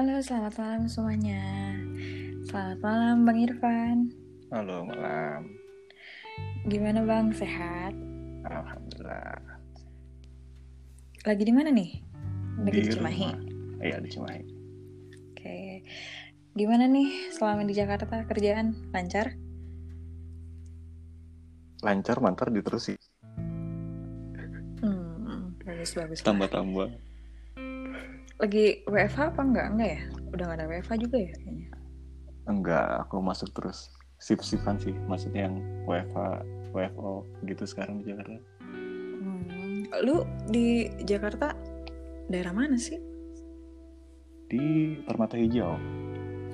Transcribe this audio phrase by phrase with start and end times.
[0.00, 1.44] Halo, selamat malam semuanya.
[2.48, 4.08] Selamat malam Bang Irfan.
[4.48, 5.60] Halo malam.
[6.64, 7.36] Gimana Bang?
[7.36, 7.92] Sehat?
[8.48, 9.60] Alhamdulillah.
[11.28, 12.00] Lagi di mana nih?
[12.64, 13.24] Lagi di, Cimahi.
[13.28, 13.36] rumah.
[13.84, 14.42] Iya di Cimahi.
[15.36, 15.84] Oke.
[16.56, 19.36] Gimana nih selama di Jakarta kerjaan lancar?
[21.84, 22.96] Lancar mantar diterusi.
[24.80, 26.24] Hmm, bagus bagus.
[26.24, 27.09] Tambah-tambah.
[28.40, 29.66] Lagi WFH apa enggak?
[29.76, 30.02] Enggak ya?
[30.32, 31.68] Udah gak ada WFH juga ya kayaknya.
[32.48, 33.92] Enggak, aku masuk terus.
[34.16, 34.96] Sip-sipan sih.
[35.04, 36.18] Maksudnya yang WFH,
[36.72, 38.40] WFO gitu sekarang di Jakarta.
[38.64, 39.84] Hmm.
[40.00, 41.52] Lu di Jakarta
[42.32, 42.96] daerah mana sih?
[44.48, 45.76] Di Permata Hijau.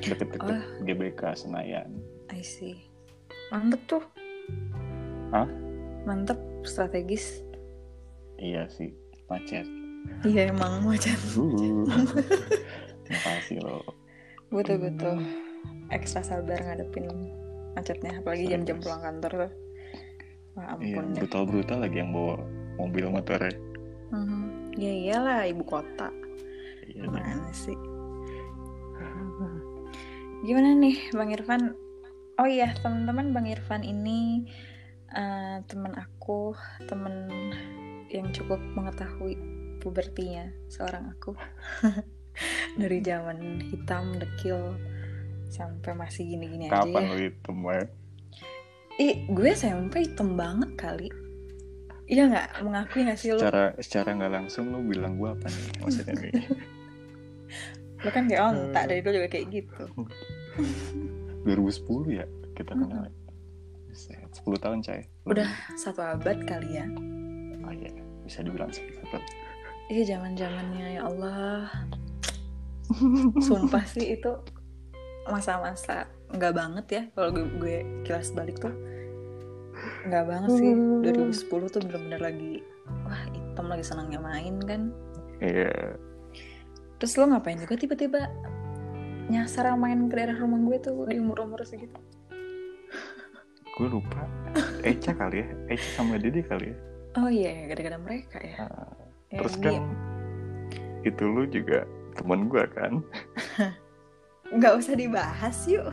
[0.02, 0.62] Deket-deket Oh.
[0.84, 2.02] GBK Senayan.
[2.34, 2.82] I see.
[3.54, 4.02] Mantep tuh.
[5.30, 5.46] Hah?
[6.02, 7.46] Mantep, strategis.
[8.36, 8.90] Iya sih,
[9.30, 9.64] macet.
[10.26, 11.86] Iya emang macam Uh.
[13.10, 13.84] Makasih loh.
[14.50, 15.22] Betul-betul
[15.94, 17.06] Ekstra sabar ngadepin
[17.78, 19.52] macetnya Apalagi jam-jam pulang kantor tuh.
[20.56, 22.40] Wah Iya, ampun deh brutal-brutal lagi yang bawa
[22.80, 23.52] mobil motornya.
[24.10, 24.72] Mhm.
[24.76, 26.08] Ya iyalah ibu kota.
[26.86, 27.76] Iya, Mana sih?
[30.46, 31.74] Gimana nih Bang Irfan?
[32.36, 34.44] Oh iya teman-teman Bang Irfan ini
[35.10, 36.52] eh, Teman aku
[36.84, 37.32] Teman
[38.12, 39.34] yang cukup mengetahui
[39.86, 41.30] pubertinya Seorang aku
[42.82, 44.74] Dari zaman hitam, dekil
[45.46, 47.86] Sampai masih gini-gini aja Kapan ya lu itu, Mbak?
[48.96, 51.08] Ih, gue SMP hitam banget kali.
[52.06, 52.48] Iya nggak?
[52.64, 53.38] Mengakui nggak sih lo?
[53.42, 56.32] secara secara nggak langsung lu bilang gua apa nih maksudnya nih
[58.06, 59.84] Lo kan kayak ontak dari dulu juga kayak gitu.
[61.44, 63.10] 2010 ya kita kenal
[63.90, 66.86] Buset, 10 tahun cai Udah satu abad kali ya.
[67.66, 67.90] oh iya
[68.22, 69.18] bisa dibilang seperti itu
[69.86, 71.70] Iya zaman zamannya ya Allah.
[73.46, 74.32] Sumpah sih itu
[75.26, 78.74] masa-masa nggak banget ya kalau gue, gue kilas balik tuh.
[80.10, 80.70] Nggak banget sih
[81.06, 82.52] 2010 tuh bener-bener lagi
[83.06, 84.90] wah hitam lagi senangnya main kan.
[85.38, 85.94] Iya.
[86.98, 88.26] Terus lo ngapain juga tiba-tiba
[89.30, 91.98] nyasar main ke daerah rumah gue tuh di umur-umur segitu?
[93.76, 94.24] Gue lupa.
[94.80, 96.76] Eca kali ya Eca sama Dede kali ya.
[97.20, 98.64] Oh iya ya, gara-gara mereka ya.
[98.64, 99.84] Ya, terus dia- kan
[101.02, 103.02] itu lu juga teman gua kan.
[104.56, 105.86] Nggak usah dibahas yuk.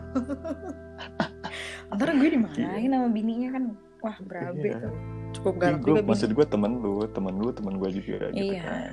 [1.94, 3.64] Ntar gue dimarahin sama bininya kan.
[4.02, 4.78] Wah berabe Iya.
[4.82, 4.94] tuh.
[5.34, 8.54] Cukup Iya, galak gua, juga maksud gue temen lu temen lu temen gue juga gitu
[8.54, 8.62] iya.
[8.62, 8.92] kan.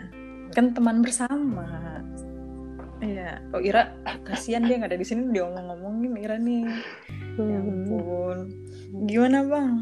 [0.50, 1.64] Kan teman bersama.
[3.00, 3.40] Iya.
[3.52, 3.92] Oh Ira
[4.24, 6.64] kasihan dia nggak ada di sini dia ngomong-ngomongin Ira nih.
[7.40, 8.38] Ya ampun.
[9.04, 9.72] Gimana bang?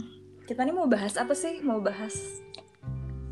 [0.46, 1.60] Kita nih mau bahas apa sih?
[1.60, 2.14] Mau bahas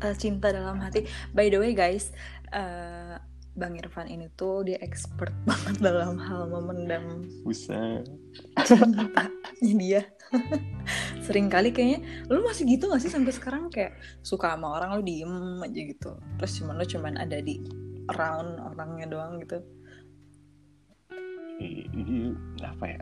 [0.03, 1.05] eh, cinta dalam hati.
[1.33, 2.13] By the way guys
[2.51, 3.15] eh,
[3.57, 7.25] Bang Irfan ini tuh dia expert banget dalam hal memendam.
[7.41, 8.05] Buset.
[8.67, 10.01] Cintanya dia
[11.25, 13.73] sering kali kayaknya lu masih gitu gak sih sampai sekarang?
[13.73, 15.33] Kayak suka sama orang lu diem
[15.65, 16.11] aja gitu.
[16.37, 17.65] Terus cuman lu cuman ada di
[18.13, 19.57] around orangnya doang gitu.
[22.61, 23.01] Apa ya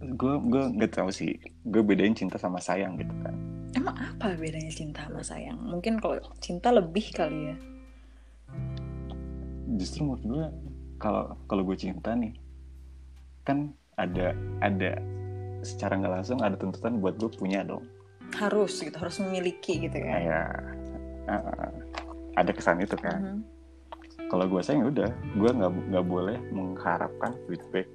[0.00, 1.36] gue gue nggak tahu sih.
[1.68, 3.36] Gue bedain cinta sama sayang gitu kan.
[3.76, 5.60] Emang apa bedanya cinta sama sayang?
[5.60, 7.56] Mungkin kalau cinta lebih kali ya.
[9.76, 10.44] Justru menurut gue
[10.96, 12.34] kalau kalau gue cinta nih
[13.44, 14.32] kan ada
[14.64, 14.96] ada
[15.60, 17.84] secara nggak langsung ada tuntutan buat gue punya dong.
[18.34, 20.12] Harus gitu harus memiliki gitu ya.
[20.16, 20.48] Kayak
[21.28, 21.70] uh,
[22.40, 23.20] ada kesan itu kan.
[23.20, 23.42] Mhm.
[24.30, 25.10] kalau gue sayang ya udah
[25.42, 27.90] gue nggak nggak boleh mengharapkan feedback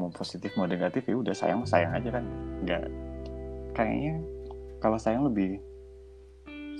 [0.00, 2.24] mau positif mau negatif ya udah sayang sayang aja kan.
[2.64, 2.82] Nggak
[3.76, 4.14] kayaknya
[4.80, 5.60] kalau sayang lebih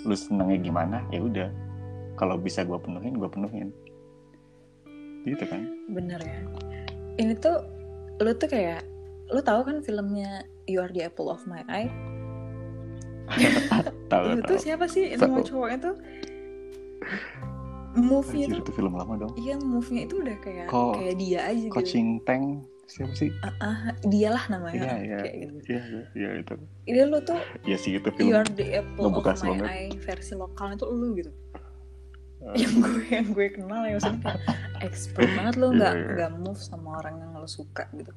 [0.09, 1.49] lu senengnya gimana ya udah.
[2.17, 3.69] Kalau bisa gue penuhin gue penuhin.
[5.29, 5.69] Gitu kan.
[5.93, 6.41] Bener ya.
[7.21, 7.61] Ini tuh
[8.21, 8.85] lu tuh kayak
[9.29, 11.93] lu tahu kan filmnya You Are the Apple of My Eye?
[14.11, 14.59] Tahu itu tahu.
[14.59, 15.15] siapa sih?
[15.15, 15.97] Itu cowoknya tuh.
[17.91, 18.63] Anjir, tuh.
[18.63, 19.33] itu film lama dong.
[19.35, 21.75] Iya move-nya itu udah kayak Ko- kayak dia aja gitu.
[21.75, 23.31] Coaching tank siapa sih?
[23.47, 24.83] Ah, ah, dialah namanya.
[24.83, 25.19] Iya, iya.
[25.23, 25.55] kayak gitu.
[25.71, 26.55] Iya iya iya itu.
[26.91, 29.67] Ini lu tuh ya sih itu You film Are the Apple of My banget.
[29.71, 31.33] Eye versi lokal itu lu gitu.
[32.41, 34.41] Eh, yang gue yang gue kenal ya maksudnya kayak
[34.83, 36.09] expert banget lu Iya, nggak iya.
[36.17, 38.13] nggak move sama orang yang lu suka gitu.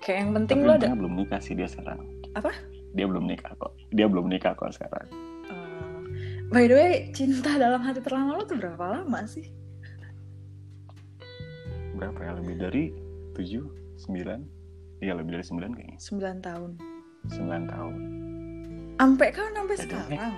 [0.00, 2.00] Kayak yang penting tapi lu ada belum nikah sih dia sekarang.
[2.36, 2.52] Apa?
[2.96, 3.76] dia belum nikah kok.
[3.92, 5.04] Dia belum nikah kok sekarang.
[5.52, 6.00] Uh,
[6.48, 9.52] by the way, cinta dalam hati terlama lo tuh berapa lama sih?
[11.96, 12.32] berapa ya?
[12.36, 12.84] Lebih dari
[13.36, 13.64] tujuh
[14.00, 14.40] sembilan?
[15.04, 15.98] Iya lebih dari sembilan kayaknya.
[16.00, 16.70] 9 tahun.
[17.26, 17.94] sembilan tahun.
[18.96, 20.34] Sampai kan sampai Beda, sekarang?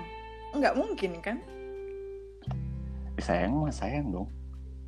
[0.57, 1.37] Nggak mungkin kan?
[3.15, 4.27] Eh, sayang mah sayang dong.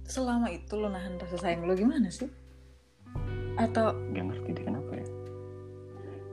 [0.04, 2.28] Selama itu lo nahan rasa sayang lo gimana sih?
[3.56, 5.08] Atau nggak ngerti deh kenapa ya?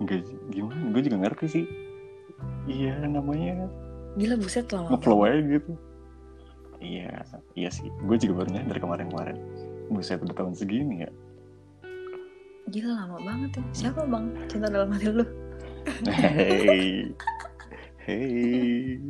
[0.02, 0.19] Nggak
[0.50, 0.80] gimana?
[0.90, 1.64] Gue juga ngerti sih.
[2.66, 3.66] Iya namanya
[4.19, 5.72] gila buset lama ngeflow aja gitu.
[6.80, 7.22] Iya
[7.54, 7.86] iya sih.
[8.02, 9.36] Gue juga baru nyadar kemarin-kemarin.
[9.92, 11.10] Buset udah tahun segini ya
[12.68, 13.64] gila lama banget ya.
[13.72, 14.24] Siapa bang?
[14.46, 15.24] Cinta dalam hati lu.
[16.04, 17.08] Hey.
[18.04, 19.00] Hey.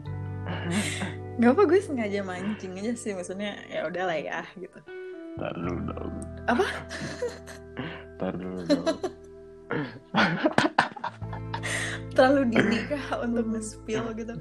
[1.39, 3.13] Gak apa gue sengaja mancing aja sih.
[3.15, 4.79] Maksudnya ya udahlah ya gitu.
[5.39, 6.15] Tar dulu dong.
[6.47, 6.67] Apa?
[8.19, 8.87] tar dulu dong.
[12.19, 14.35] Terlalu dini kah untuk nge-spill gitu.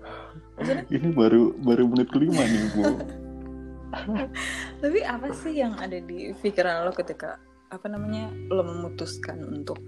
[0.57, 0.85] Maksudnya?
[0.89, 2.83] Ini baru baru menit kelima nih bu.
[4.81, 7.37] Tapi apa sih yang ada di pikiran lo ketika
[7.67, 9.79] apa namanya lo memutuskan untuk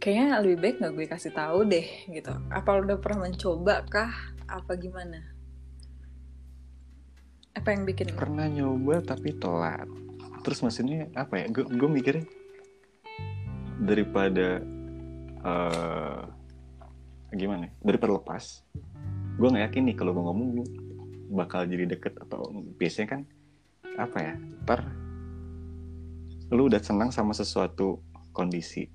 [0.00, 2.32] kayaknya lebih baik nggak gue kasih tahu deh gitu.
[2.48, 4.12] Apa lo udah pernah mencoba kah?
[4.48, 5.20] Apa gimana?
[7.52, 9.84] Apa yang bikin pernah nyoba tapi telat.
[10.40, 11.46] Terus maksudnya apa ya?
[11.52, 12.24] Gue gue mikirnya
[13.80, 14.64] daripada
[15.40, 16.20] eh
[17.30, 18.66] gimana ya, daripada lepas
[19.38, 20.48] gue nggak yakin nih kalau gue ngomong
[21.30, 22.50] bakal jadi deket atau
[22.80, 23.20] biasanya kan
[24.00, 24.34] apa ya?
[24.64, 24.99] Ntar
[26.50, 28.90] lu udah senang sama sesuatu kondisi.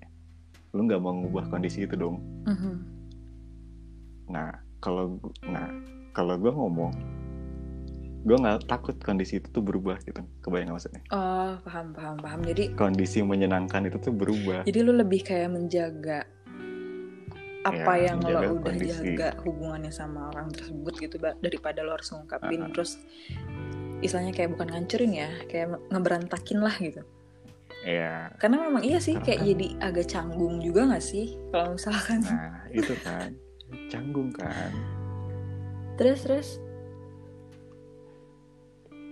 [0.71, 2.19] Lu nggak mau ngubah kondisi itu dong.
[2.45, 2.75] Mhm.
[4.25, 4.49] nah
[4.81, 5.69] kalau nah
[6.09, 6.89] kalau gue ngomong
[8.25, 10.17] gue nggak takut kondisi itu tuh berubah gitu.
[10.41, 11.05] Kebayang maksudnya?
[11.13, 12.41] Oh paham paham paham.
[12.41, 14.65] Jadi kondisi menyenangkan itu tuh berubah.
[14.65, 16.25] Jadi lo lebih kayak menjaga
[17.65, 19.13] apa Ya, yang lo udah kondisi.
[19.13, 22.65] jaga hubungannya sama orang tersebut gitu daripada lo harus ngungkapin.
[22.65, 22.69] Ah.
[22.73, 22.97] terus
[24.01, 27.01] istilahnya kayak bukan ngancurin ya kayak ngeberantakin lah gitu
[27.85, 32.19] ya karena memang iya sih kayak Karena- jadi agak canggung juga gak sih kalau misalkan?
[32.25, 33.29] Nah itu kan.
[33.87, 34.71] Canggung kan.
[35.95, 36.47] Terus terus?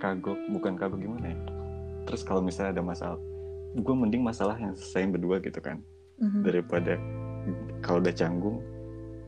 [0.01, 1.37] Kagok bukan kagok gimana ya?
[2.09, 3.17] Terus kalau misalnya ada masalah
[3.73, 5.79] gue mending masalah yang selesaiin berdua gitu kan.
[6.13, 6.45] Mhm.
[6.45, 6.93] daripada
[7.81, 8.61] kalau udah canggung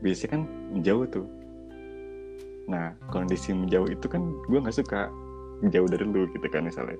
[0.00, 1.26] biasanya kan menjauh tuh.
[2.70, 5.10] Nah kondisi menjauh itu kan gue nggak suka.
[5.64, 6.94] Menjauh dari lu gitu kan misalnya.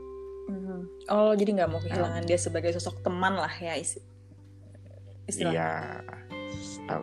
[1.11, 4.03] Oh jadi nggak mau kehilangan dia sebagai sosok teman lah ya isi
[5.27, 6.03] iya.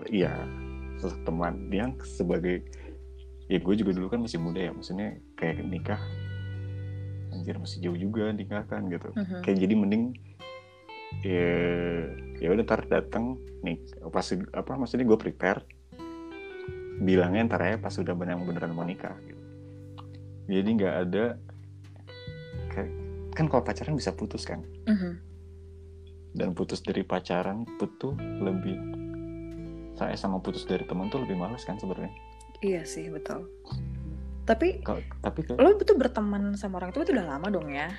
[0.08, 0.34] Iya.
[1.00, 2.64] Sosok teman yang sebagai
[3.52, 6.00] ya gue juga dulu kan masih muda ya maksudnya kayak nikah.
[7.36, 9.12] Anjir masih jauh juga nikah kan gitu.
[9.12, 9.44] Mhm.
[9.44, 10.04] kayak jadi mending
[11.22, 11.54] ya
[12.42, 13.78] ya udah ntar datang nih
[14.10, 15.62] pas apa maksudnya gue prepare
[17.04, 19.44] bilangnya ntar ya pas udah benar beneran mau nikah gitu.
[20.50, 21.26] jadi nggak ada
[22.74, 23.03] kayak
[23.34, 24.62] kan kalau pacaran bisa putus kan?
[24.88, 25.34] Mhm.
[26.34, 28.74] dan putus dari pacaran itu tuh lebih
[29.94, 32.10] saya sama putus dari teman tuh lebih males kan sebenarnya?
[32.66, 33.46] Iya sih betul.
[34.44, 37.94] Tapi kalau tapi lo betul berteman sama orang itu itu udah lama dong ya?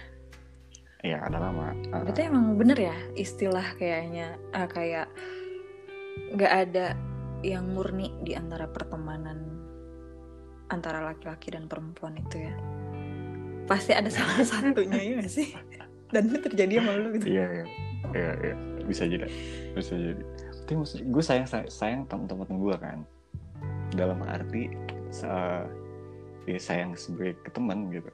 [1.05, 1.73] Ya ada lama.
[1.89, 5.07] Berarti emang bener ya istilah kayaknya ah, kayak
[6.35, 6.87] nggak ada
[7.45, 9.63] yang murni di antara pertemanan
[10.73, 12.55] antara laki-laki dan perempuan itu ya.
[13.65, 15.49] Pasti ada salah satunya ya nggak sih?
[16.09, 17.27] Dan itu terjadi sama lu gitu.
[17.29, 17.67] iya iya
[18.13, 19.27] iya iya bisa jadi
[19.73, 20.23] bisa jadi
[20.63, 22.99] tapi maksud gue sayang sayang, teman-teman gue kan
[23.91, 24.73] dalam arti
[25.09, 25.65] sa-
[26.45, 28.09] ya sayang sebagai teman gitu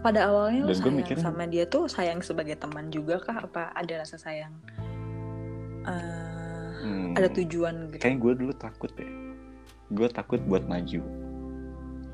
[0.00, 3.40] Pada awalnya Dan gua sayang mikirnya- sama dia tuh sayang sebagai teman juga kah?
[3.40, 4.52] Apa ada rasa sayang?
[5.82, 7.98] eh, Hmm, ada tujuan gitu.
[7.98, 9.08] kayak gue dulu takut deh
[9.90, 11.00] gue takut buat maju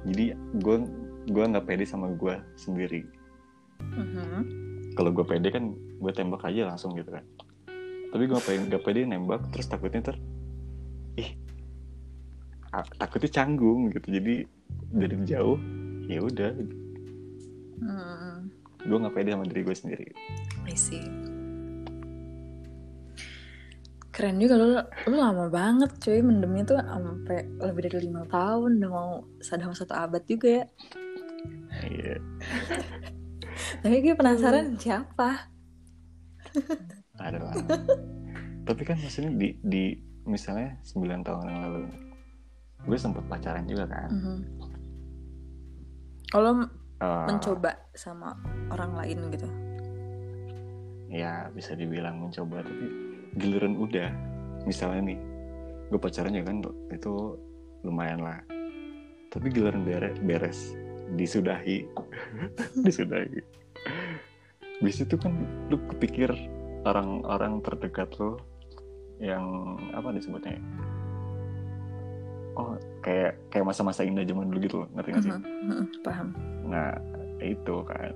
[0.04, 0.76] jadi gue
[1.27, 3.05] gue nggak pede sama gue sendiri
[3.81, 4.41] Mhm.
[4.95, 7.25] kalau gue pede kan gue tembak aja langsung gitu kan
[8.11, 10.17] tapi gue pengen gak pede nembak terus takutnya ter
[11.17, 11.31] ih
[12.97, 14.35] takutnya canggung gitu jadi
[14.91, 15.59] dari jauh
[16.07, 16.50] ya udah
[17.81, 18.53] Hmm,
[18.85, 20.07] gue nggak pede sama diri gue sendiri
[20.69, 21.00] I see.
[24.11, 24.69] Keren juga lu,
[25.09, 29.11] lu lama banget cuy mendemnya tuh sampai lebih dari lima tahun udah mau
[29.41, 30.65] sadar satu abad juga ya.
[31.87, 32.16] Iya.
[33.80, 35.49] Tapi gue penasaran siapa?
[37.20, 37.54] ada lah.
[38.64, 39.84] Tapi kan maksudnya di di
[40.25, 41.82] misalnya 9 tahun yang lalu
[42.80, 44.08] gue sempet pacaran juga kan.
[44.10, 44.38] Mhm.
[46.30, 46.52] Kalau
[47.00, 48.37] Eh, mencoba sama
[48.68, 49.49] orang lain gitu.
[51.08, 52.87] ya bisa dibilang mencoba tapi
[53.40, 54.12] giliran udah.
[54.68, 55.18] Misalnya nih
[55.88, 56.60] gue pacaran ya kan
[56.92, 57.40] itu
[57.82, 58.37] lumayan lah.
[59.32, 60.60] Tapi giliran beres, beres
[61.14, 61.87] disudahi.
[62.87, 63.40] Disudahi.
[64.81, 65.35] Bis itu kan
[65.69, 66.33] lu kepikir
[66.88, 68.40] orang-orang terdekat lo
[69.21, 70.57] yang apa disebutnya?
[70.57, 70.62] Ya?
[72.59, 75.33] oh kayak kayak masa-masa indah zaman dulu gitu loh ngerti gak sih?
[75.33, 76.29] Mhm, mhm, Paham.
[76.67, 76.93] Nah,
[77.40, 78.12] itu kan.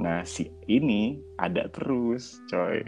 [0.00, 2.80] Nah si ini ada terus coy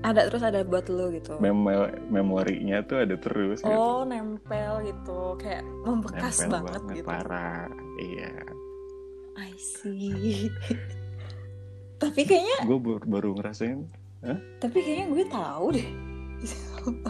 [0.00, 1.36] ada terus ada buat lo gitu.
[1.38, 3.68] Memo memorinya tuh ada terus gitu.
[3.70, 5.36] oh nempel gitu.
[5.36, 7.06] Kayak membekas Nempel banget, gitu.
[7.06, 7.68] parah.
[8.00, 8.32] Iya.
[9.36, 10.48] I see.
[12.00, 14.00] Tapi kayaknya gue baru, baru ngerasain
[14.60, 15.88] tapi kayaknya gue tahu deh.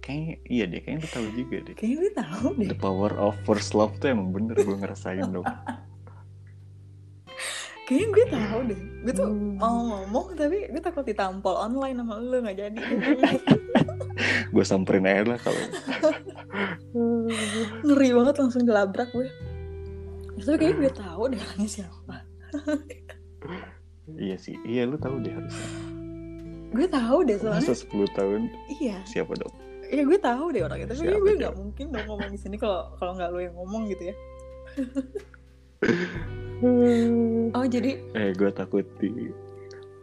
[0.00, 1.74] Kayaknya iya deh kayaknya lu tahu juga deh.
[1.76, 2.68] Kayaknya gue tahu deh.
[2.72, 5.44] The power of first love tuh emang bener gue ngerasain dong
[7.90, 8.80] kayaknya gue tahu deh.
[9.02, 9.58] Gue tuh Hmm.
[9.58, 12.78] mau ngomong tapi gue takut ditampol online sama lu nggak jadi.
[14.54, 15.62] Gue samperin aja lah kalau
[17.82, 19.26] ngeri banget langsung dilabrak gue.
[20.38, 22.16] Tapi kayaknya gue tahu deh orangnya siapa.
[24.12, 24.54] Iya sih.
[24.62, 25.68] Iya lu tahu deh harusnya.
[26.70, 28.40] Gue tahu deh soalnya masa 10 tahun?
[28.76, 28.96] Iya.
[29.08, 29.54] Siapa dong?
[29.88, 32.94] Iya gue tahu deh orangnya tapi Siapa gue nggak mungkin dong ngomong di sini kalau
[32.94, 34.14] kalau nggak lu yang ngomong gitu ya
[37.56, 39.32] oh jadi eh gue takut di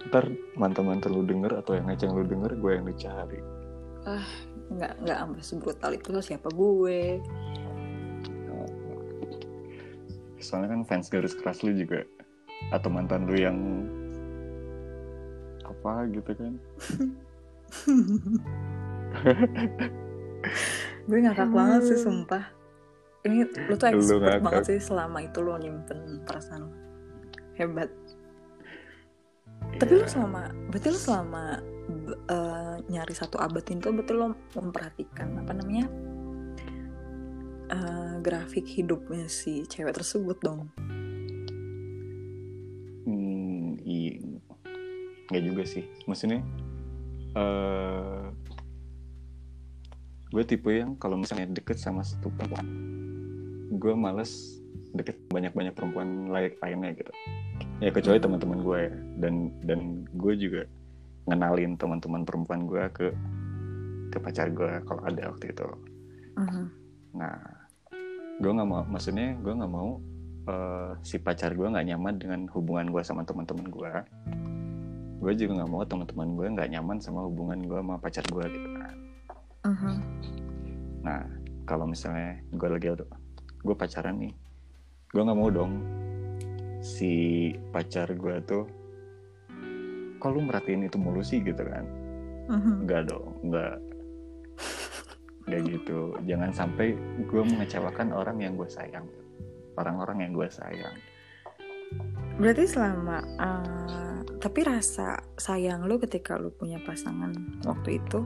[0.07, 3.39] ntar mantan-mantan lu denger atau yang ngeceng lu denger gue yang dicari.
[4.71, 7.19] Nggak nggak sampai sebrutal itu lo siapa gue.
[10.39, 12.07] Soalnya kan fans garis keras lu juga
[12.71, 13.57] atau mantan lu yang
[15.67, 16.53] apa gitu kan.
[21.07, 22.56] Gue ngakak banget sih sumpah
[23.27, 24.41] ini lu tuh Lu expert ngakak.
[24.41, 26.63] banget sih selama itu lo nyimpen perasaan
[27.55, 27.91] hebat
[29.77, 29.99] tapi Iya.
[29.99, 31.43] lu selama berarti lu selama
[32.27, 35.85] eh, nyari satu abad itu berarti lo memperhatikan apa namanya
[37.69, 40.71] eh, grafik hidupnya si cewek tersebut dong
[43.03, 44.19] Hmm, iya.
[45.27, 45.83] Nggak juga sih.
[46.03, 46.43] Maksudnya,
[47.33, 48.23] eh
[50.27, 52.67] gue tipe yang kalau misalnya deket sama satu perempuan,
[53.77, 54.57] gue males
[54.97, 57.11] deket banyak-banyak perempuan lain lainnya gitu.
[57.77, 58.93] Ya kecuali teman-teman gue ya.
[59.21, 60.61] Dan dan gue juga
[61.29, 63.07] ngenalin teman-teman perempuan gue ke
[64.09, 65.67] ke pacar gue kalau ada waktu itu.
[66.39, 66.63] Mhm.
[67.17, 67.37] Nah,
[68.39, 69.99] gue nggak mau, maksudnya gue nggak mau
[70.47, 73.91] eh, si pacar gue nggak nyaman dengan hubungan gue sama teman-teman gue.
[75.17, 78.69] Gue juga nggak mau teman-teman gue nggak nyaman sama hubungan gue sama pacar gue gitu
[78.79, 78.95] kan.
[79.67, 79.93] Mhm.
[81.03, 81.21] Nah,
[81.67, 82.87] kalau misalnya gue lagi
[83.61, 84.33] gue pacaran nih,
[85.13, 85.73] gue nggak mau dong
[86.83, 88.63] si pacar gue tuh
[90.21, 91.85] kalau merhatiin itu mulu sih gitu kan
[92.47, 92.87] Mhm.
[92.87, 93.75] Enggak dong, enggak.
[95.47, 95.99] Enggak gitu.
[96.23, 96.95] Jangan sampai
[97.27, 99.03] gue mengecewakan orang yang gue sayang.
[99.75, 100.95] Orang-orang yang gue sayang.
[102.39, 107.33] Berarti selama eh, tapi rasa sayang lo ketika lo punya pasangan
[107.65, 108.21] waktu itu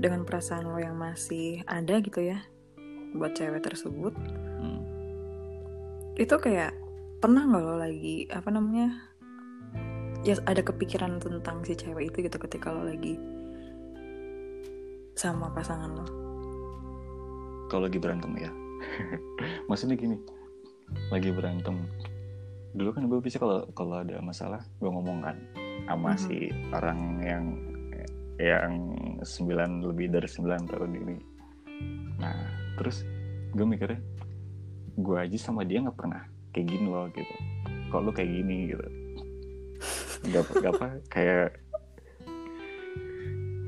[0.00, 2.40] dengan perasaan lo yang masih ada gitu ya
[3.12, 4.14] buat cewek tersebut
[4.60, 4.80] Hmm.
[6.14, 6.76] itu kayak
[7.18, 8.92] pernah nggak lo lagi apa namanya
[10.20, 13.16] ya ada kepikiran tentang si cewek itu gitu ketika lo lagi
[15.14, 16.06] sama pasangan lo
[17.68, 18.50] Kalau lagi berantem ya.
[19.70, 20.18] Maksudnya gini,
[21.06, 21.86] lagi berantem.
[22.74, 25.38] Dulu kan gue bisa kalau kalau ada masalah gue ngomong kan
[25.86, 26.18] sama Mhm.
[26.18, 26.36] si
[26.74, 27.44] orang yang
[28.36, 28.74] yang
[29.22, 31.16] 9 lebih dari 9 tahun ini.
[32.18, 32.34] Nah,
[32.80, 33.04] terus
[33.50, 34.00] gue mikirnya
[34.96, 37.34] gue aja sama dia nggak pernah kayak gini loh gitu.
[37.88, 38.86] Kok lu kayak gini gitu.
[40.26, 41.56] Gak, gak apa kayak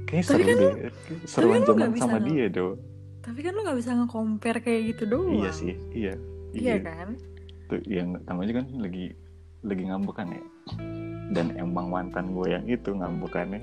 [0.04, 0.72] kayak seru kan deh.
[1.24, 2.66] Seruan kan lu zaman nggak sama nge- dia do.
[3.22, 6.14] tapi kan lo nggak bisa nge-compare kayak gitu doang Iya sih, iya.
[6.50, 7.14] iya kan
[7.64, 9.14] Tuh, yang namanya kan lagi
[9.62, 10.42] lagi ngambekan ya.
[11.30, 13.62] Dan emang mantan gue yang itu ngambekannya.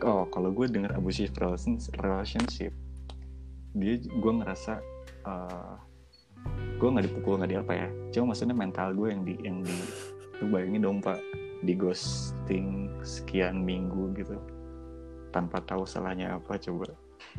[0.00, 2.70] Oh, kalau gue denger abusive relations- relationship,
[3.74, 4.82] dia gue ngerasa
[5.26, 5.74] eh
[6.80, 7.88] gue nggak dipukul nggak di apa ya.
[8.16, 9.76] Cuma maksudnya mental gue yang di yang di
[10.40, 11.20] lu bayangin dong pak
[11.60, 14.40] di ghosting sekian minggu gitu
[15.28, 16.88] tanpa tahu salahnya apa coba.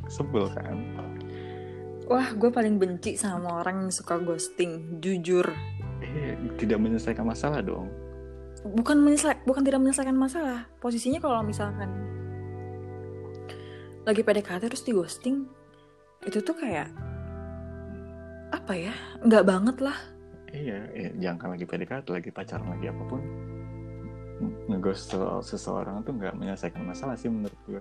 [0.07, 0.77] Sebel kan?
[2.05, 5.49] Wah gue paling benci sama orang yang suka ghosting jujur.
[6.01, 7.89] Eh, tidak menyelesaikan masalah dong.
[8.61, 10.69] Bukan menyelesaikan bukan tidak menyelesaikan masalah.
[10.77, 11.89] Posisinya kalau misalkan
[14.01, 15.60] lagi PDKT terus di ghosting
[16.21, 16.89] itu tuh kayak
[18.51, 19.97] apa ya nggak banget lah
[20.51, 23.23] Iya, ya, jangan lagi PDKT, lagi pacaran lagi apa pun.
[24.67, 27.79] Ngeghost se- seseorang tuh nggak menyelesaikan masalah sih menurut gue.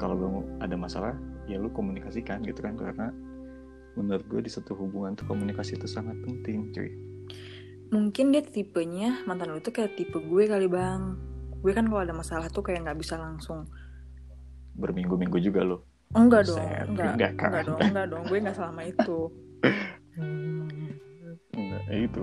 [0.00, 0.30] Kalau gue
[0.64, 1.12] ada masalah,
[1.44, 2.72] ya lu komunikasikan gitu kan.
[2.72, 3.12] Karena
[4.00, 6.88] menurut gue di satu hubungan tuh komunikasi itu sangat penting cuy.
[7.90, 11.18] mungkin dia tipenya mantan lu itu kayak tipe gue kali bang
[11.58, 13.66] gue kan kalau ada masalah tuh kayak nggak bisa langsung
[14.72, 15.89] Berminggu-minggu juga lo.
[16.10, 16.58] Enggak dong
[16.90, 17.12] enggak.
[17.14, 17.48] enggak kan?
[17.50, 18.22] enggak dong enggak dong.
[18.26, 19.18] Gue nggak selama itu.
[21.90, 22.22] Ya itu.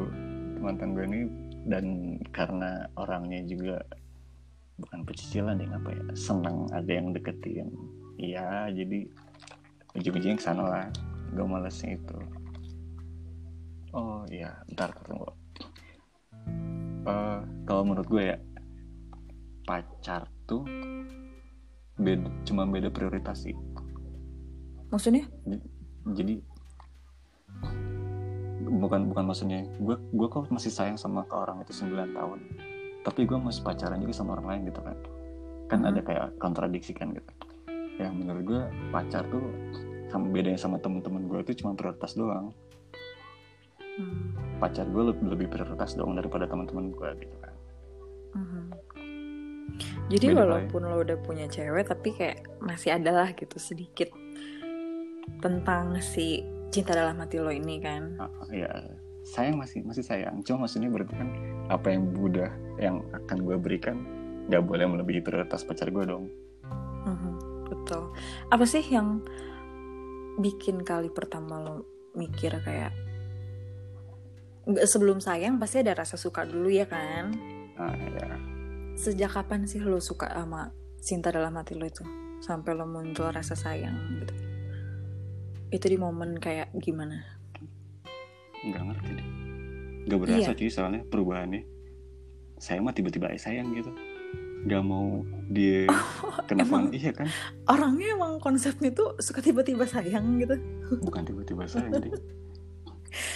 [0.63, 1.21] Mantan gue ini
[1.67, 3.83] dan karena orangnya juga
[4.79, 7.67] bukan pecicilan deh apa ya senang ada yang deketin.
[8.15, 9.11] Iya jadi
[9.99, 10.87] ujung-ujungnya ke sana lah.
[11.35, 12.17] Gue malesnya itu.
[13.91, 15.35] Oh iya ntar tunggu.
[17.07, 18.37] Uh, kalau menurut gue ya
[19.67, 20.63] pacar tuh
[21.99, 23.55] beda cuma beda prioritas sih
[24.91, 25.25] maksudnya?
[26.15, 26.39] Jadi
[28.67, 29.67] bukan bukan maksudnya.
[29.79, 32.39] Gue gue kok masih sayang sama ke orang itu 9 tahun.
[33.03, 34.97] Tapi gue masih pacaran juga sama orang lain gitu kan.
[35.67, 35.89] Kan Hmm.
[35.91, 37.31] ada kayak kontradiksi kan gitu.
[37.97, 39.43] Ya menurut gue pacar tuh
[40.07, 42.51] sama bedanya sama temen-temen gue itu cuma prioritas doang.
[43.97, 44.29] Hmm.
[44.61, 47.53] pacar gue lebih, lebih prioritas dong daripada teman-teman gue gitu kan.
[48.37, 48.63] Mhm.
[50.07, 54.13] Jadi Beda walaupun lo udah punya cewek tapi kayak masih ada lah gitu sedikit
[55.39, 58.17] tentang si cinta dalam hati lo ini kan.
[58.17, 58.69] Ah, ya
[59.27, 61.27] sayang masih masih sayang cuma maksudnya berarti kan
[61.67, 62.47] apa yang udah
[62.79, 63.99] yang akan gue berikan
[64.47, 66.31] nggak boleh melebihi prioritas pacar gue dong
[67.03, 67.31] Mhm,
[67.67, 68.15] Betul.
[68.47, 69.19] Apa sih yang
[70.39, 71.75] bikin kali pertama lo
[72.15, 72.95] mikir kayak
[74.83, 77.31] sebelum sayang pasti ada rasa suka dulu ya kan?
[77.75, 78.31] ah ya
[78.95, 82.03] Sejak kapan sih lo suka sama cinta dalam hati lo itu?
[82.39, 84.33] Sampai lo muncul rasa sayang gitu.
[85.67, 87.37] Itu di momen kayak gimana?
[88.57, 89.27] nggak ngerti deh
[90.03, 90.57] nggak berasa Iya.
[90.57, 91.61] cuy soalnya perubahannya
[92.57, 93.93] saya mah tiba-tiba sayang gitu
[94.65, 95.85] nggak mau dia
[96.49, 96.89] kenapa emang?
[96.89, 97.29] iya kan
[97.65, 100.57] Orangnya emang konsepnya tuh suka tiba-tiba sayang gitu.
[100.99, 102.11] bukan tiba-tiba sayang deh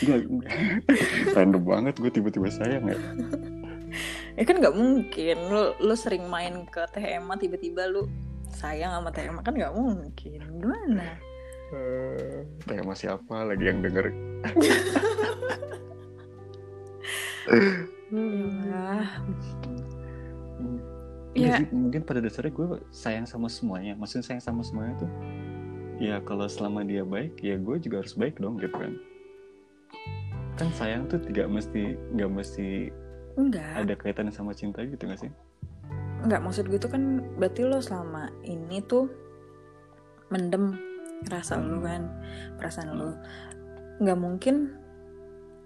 [0.02, 0.20] Nggak,
[1.38, 2.98] random banget gue tiba-tiba sayang ya
[4.34, 8.10] Ya kan nggak mungkin lo lo sering main ke TMA tiba-tiba lu
[8.50, 10.40] sayang sama TMA kan nggak mungkin.
[10.60, 11.20] Gimana?
[11.72, 14.12] Eh, kayak masih apa lagi yang denger
[18.12, 19.08] Ya,
[21.32, 21.56] Iya Ya.
[21.64, 23.96] sih, mungkin pada dasarnya gue sayang sama semuanya.
[23.96, 25.12] Maksudnya sayang sama semuanya tuh,
[25.96, 29.00] ya kalau selama dia baik, ya gue juga harus baik dong gitu kan.
[30.60, 32.92] Kan sayang tuh tidak mesti nggak mesti
[33.40, 33.74] enggak.
[33.80, 35.32] ada kaitannya sama cinta gitu gak sih?
[36.22, 39.08] Enggak maksud gue tuh kan berarti lo selama ini tuh
[40.28, 40.76] mendem
[41.30, 42.10] rasa lo kan,
[42.58, 43.14] perasaan lo.
[44.02, 44.56] Nggak mungkin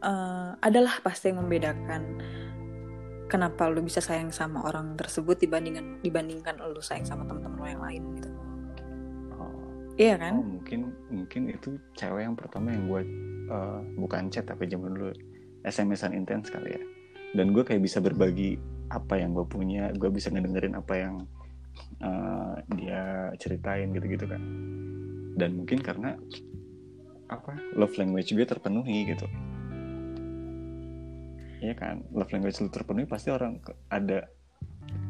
[0.04, 2.02] eh, adalah pasti yang membedakan
[3.32, 7.84] kenapa lo bisa sayang sama orang tersebut dibandingkan dibandingkan lo sayang sama teman-teman lo yang
[7.84, 8.30] lain gitu.
[9.40, 9.54] Oh,
[9.96, 10.34] Iya oh, kan?
[10.44, 13.02] mungkin mungkin itu cewek yang pertama yang gue
[13.50, 15.12] eh, bukan chat tapi zaman dulu
[15.66, 16.84] SMS-an intens kali ya.
[17.36, 18.56] Dan gue kayak bisa berbagi
[18.94, 21.26] apa yang gue punya, gue bisa ngedengerin apa yang
[22.02, 24.42] eh, dia ceritain gitu-gitu kan.
[25.36, 26.16] Dan mungkin karena
[27.26, 29.28] apa love language gue terpenuhi gitu.
[31.64, 33.58] Iya kan, love language lu terpenuhi pasti orang
[33.90, 34.30] ada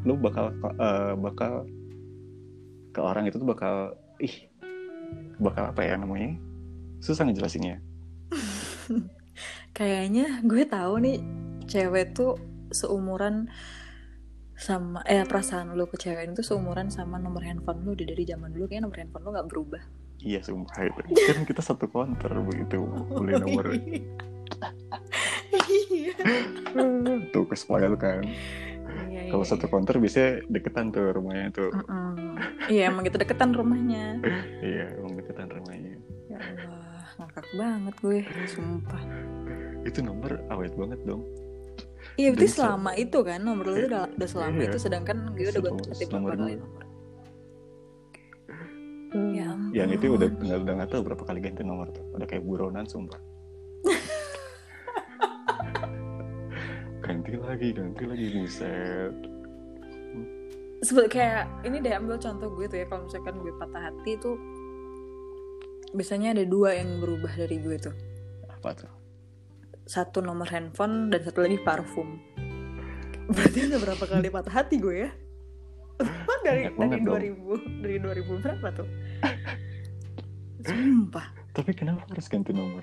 [0.06, 1.66] lu bakal eh, bakal
[2.96, 4.48] ke orang itu tuh bakal ih
[5.36, 6.32] bakal apa ya namanya
[7.04, 7.76] susah ngejelasinnya
[9.76, 11.20] Kayaknya gue tahu nih
[11.68, 12.40] cewek tuh
[12.72, 13.52] seumuran
[14.56, 18.64] sama eh perasaan lo ke cewek itu seumuran sama nomor handphone udah dari zaman dulu
[18.66, 19.82] kayak nomor handphone lo nggak berubah.
[20.18, 23.68] iya sumpah itu kan kita satu konter begitu boleh nomor
[25.56, 26.12] Iya.
[27.30, 28.24] tuh ke spoil kan
[29.06, 29.72] Iya, kalau iya, satu iya.
[29.72, 31.68] konter biasanya deketan tuh rumahnya tuh.
[32.66, 34.22] Iya emang gitu deketan rumahnya.
[34.62, 39.02] iya emang deketan rumahnya Ya Allah, ngakak banget gue, sumpah.
[39.84, 41.22] itu nomor awet banget dong
[42.16, 44.68] Iya berarti selama itu kan nomor lu udah, udah selama Iya.
[44.72, 46.82] itu sedangkan gue udah ganti berapa kali nomor.
[49.36, 52.04] Ya yang itu udah nggak udah nggak tahu berapa kali ganti nomor tuh.
[52.16, 53.20] Udah kayak buronan sumpah.
[57.06, 59.14] Ganti lagi ganti lagi buset.
[60.82, 64.34] Sebut kayak ini deh ambil contoh gue tuh ya kalau misalkan gue patah hati tuh
[65.94, 67.94] biasanya ada dua yang berubah dari gue tuh.
[68.50, 68.90] Apa tuh
[69.86, 72.18] satu nomor handphone dan satu lagi parfum.
[73.30, 75.10] Berarti udah berapa kali patah hati gue ya?
[76.42, 77.16] Dari dari dong.
[77.18, 78.88] 2000 dari 2000 berapa tuh?
[80.66, 81.26] Sumpah.
[81.54, 82.82] Tapi kenapa harus ganti nomor?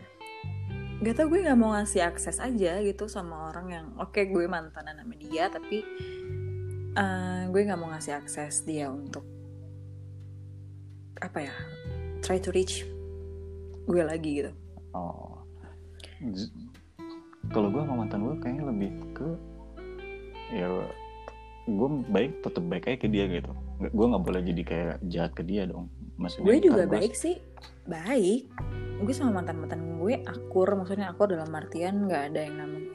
[1.04, 5.04] Gak tau gue nggak mau ngasih akses aja gitu sama orang yang oke gue mantanan
[5.04, 5.84] sama dia tapi
[6.96, 9.28] eh, gue nggak mau ngasih akses dia untuk
[11.20, 11.56] apa ya
[12.24, 12.88] try to reach
[13.84, 14.52] gue lagi gitu.
[14.96, 15.44] Oh.
[17.54, 19.30] Kalau gue sama mantan gue kayaknya lebih ke
[20.54, 20.68] ya
[21.64, 23.54] gue baik tetap baik aja ke dia gitu.
[23.94, 25.88] Gue nggak boleh jadi kayak jahat ke dia dong.
[26.18, 27.38] Maksudnya gue juga gua- baik sih.
[27.86, 28.50] Baik.
[29.06, 30.68] Gue sama mantan mantan gue akur.
[30.74, 32.90] Maksudnya akur dalam artian nggak ada yang namanya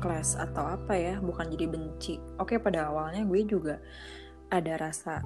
[0.00, 1.14] clash atau apa ya.
[1.20, 2.16] Bukan jadi benci.
[2.40, 3.78] Oke pada awalnya gue juga
[4.50, 5.20] ada rasa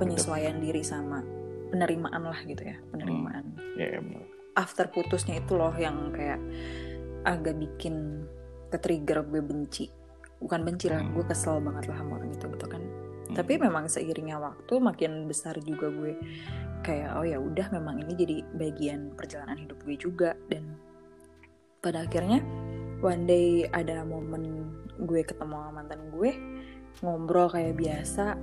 [0.00, 1.20] penyesuaian diri sama
[1.68, 3.52] penerimaan lah gitu ya penerimaan.
[3.76, 6.40] Ya ya, benar after putusnya itu loh yang kayak
[7.22, 8.24] agak bikin
[8.68, 9.90] ke trigger gue benci
[10.38, 11.12] bukan benci lah Hmm.
[11.12, 13.36] gue kesel banget lah sama orang itu gitu kan Hmm.
[13.36, 16.16] tapi memang seiringnya waktu makin besar juga gue
[16.80, 20.64] kayak oh ya udah memang ini jadi bagian perjalanan hidup gue juga dan
[21.78, 22.40] pada akhirnya
[22.98, 26.30] one day ada momen gue ketemu sama mantan gue
[27.00, 28.36] ngobrol kayak biasa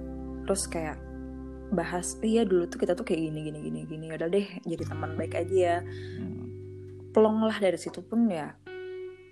[0.43, 0.97] terus kayak
[1.67, 5.13] bahas iya dulu tuh kita tuh kayak gini gini gini gini udah deh jadi teman
[5.13, 5.77] baik aja ya
[6.15, 6.45] Hmm.
[7.11, 8.53] plong lah dari situ pun ya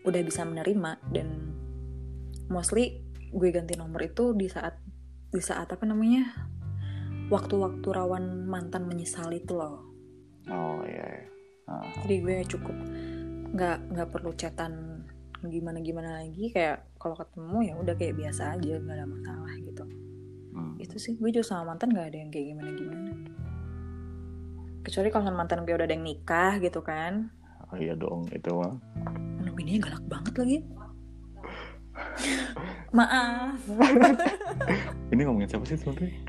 [0.05, 1.27] udah bisa menerima dan
[2.47, 3.01] mostly
[3.33, 4.77] gue ganti nomor itu di saat
[5.33, 6.31] di saat apa namanya
[7.27, 9.81] waktu-waktu rawan mantan menyesal itu loh.
[10.47, 11.23] Oh iya ya.
[11.65, 12.77] Ah, jadi gue cukup
[13.57, 15.01] nggak nggak perlu chatan
[15.45, 19.85] gimana gimana lagi kayak kalau ketemu ya udah kayak biasa aja nggak ada masalah gitu.
[20.55, 20.79] Hmm.
[20.79, 23.11] itu sih gue juga sama mantan nggak ada yang kayak gimana gimana
[24.87, 27.33] kecuali kalau mantan gue udah ada yang nikah gitu kan.
[27.73, 28.77] Oh iya dong itu mah
[29.55, 30.57] Ini galak banget lagi.
[32.97, 33.59] Maaf.
[35.13, 36.11] Ini ngomongin siapa sih sebenarnya?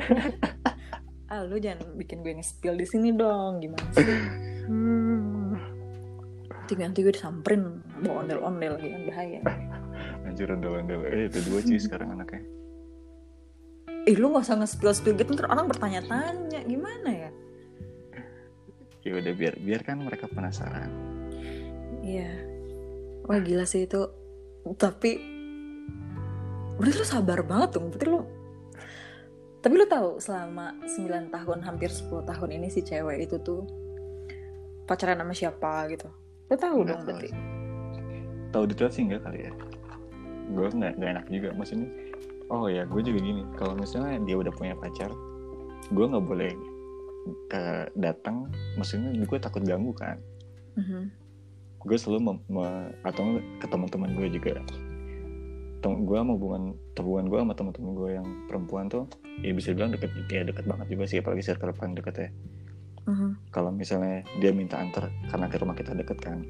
[1.26, 3.58] Ah lu jangan bikin gue nge-spill di sini dong.
[3.58, 4.06] Gimana sih?
[6.46, 7.82] Nanti nanti gue disamperin.
[7.98, 9.40] Bawa ondel-ondel lagi kan bahaya.
[10.22, 11.02] Anjir ondel-ondel.
[11.02, 12.46] Eh itu dua cuy sekarang anaknya.
[14.06, 16.62] Ih lu gak usah nge-spill-spill gitu ntar orang bertanya-tanya.
[16.62, 17.30] Gimana ya?
[19.02, 20.94] Ya udah biar biar kan mereka penasaran.
[22.06, 22.54] Iya
[23.26, 24.02] wah gila sih itu.
[24.78, 25.10] Tapi
[26.76, 27.90] berarti lu sabar banget dong.
[27.90, 28.20] Berarti lu
[29.56, 33.66] tapi lu tahu selama 9 tahun hampir 10 tahun ini si cewek itu tuh
[34.86, 36.06] pacaran sama siapa gitu.
[36.46, 37.28] Lu tahu Nggak dong tahu berarti.
[38.54, 39.52] tahu detail sih enggak kali ya.
[40.54, 41.90] Gue nggak nggak enak juga maksudnya.
[42.46, 43.42] Oh ya gue juga gini.
[43.58, 45.10] Kalau misalnya dia udah punya pacar
[45.90, 46.52] gue nggak boleh
[47.50, 47.62] ke
[47.98, 48.46] datang.
[48.78, 50.22] Maksudnya gue takut ganggu kan.
[50.78, 51.25] Mhm.
[51.82, 52.40] Gue selalu
[53.04, 53.24] atau
[53.60, 54.62] ke teman-teman gue juga.
[55.84, 59.04] Tem gue sama hubungan hubungan gue sama teman-teman gue yang perempuan tuh
[59.44, 62.30] ya bisa bilang deket ya deket banget juga sih apalagi circle paling deket ya.
[63.06, 63.54] Mhm.
[63.54, 66.42] kalau misalnya dia minta antar karena ke rumah kita deket kan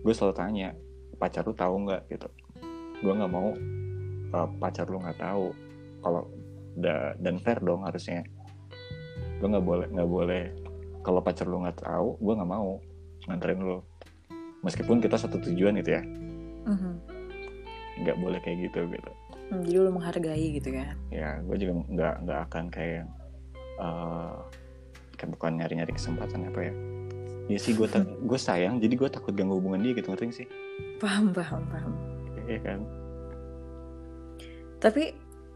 [0.00, 0.72] gue selalu tanya
[1.20, 2.28] pacar lu tahu nggak gitu.
[3.04, 3.52] Gue nggak mau
[4.32, 5.52] uh, pacar lu nggak tahu.
[6.00, 6.22] Kalau
[6.80, 8.24] da- dan fair dong harusnya.
[9.40, 10.44] Gue nggak boleh nggak boleh
[11.04, 12.80] kalau pacar lu nggak tahu gue nggak mau
[13.28, 13.78] nganterin lu
[14.64, 16.02] meskipun kita satu tujuan gitu ya.
[16.64, 16.92] Mhm.
[17.94, 19.10] nggak boleh kayak gitu gitu.
[19.54, 20.98] Hmm, jadi lu menghargai gitu ya?
[21.14, 23.06] Ya gue juga nggak nggak akan kayak
[23.78, 24.42] uh,
[25.14, 26.74] kayak bukan nyari-nyari kesempatan apa ya.
[27.46, 27.86] Ya sih gue
[28.24, 30.48] gue sayang jadi gue takut ganggu hubungan dia gitu ngerti sih?
[30.98, 31.92] Paham paham paham.
[32.48, 32.80] Iya kan?
[34.80, 35.04] Tapi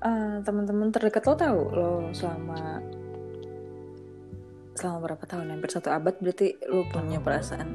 [0.05, 2.81] eh, teman-teman terdekat lo tahu lo selama
[4.79, 7.69] selama berapa tahun hampir satu abad berarti lo punya perasaan.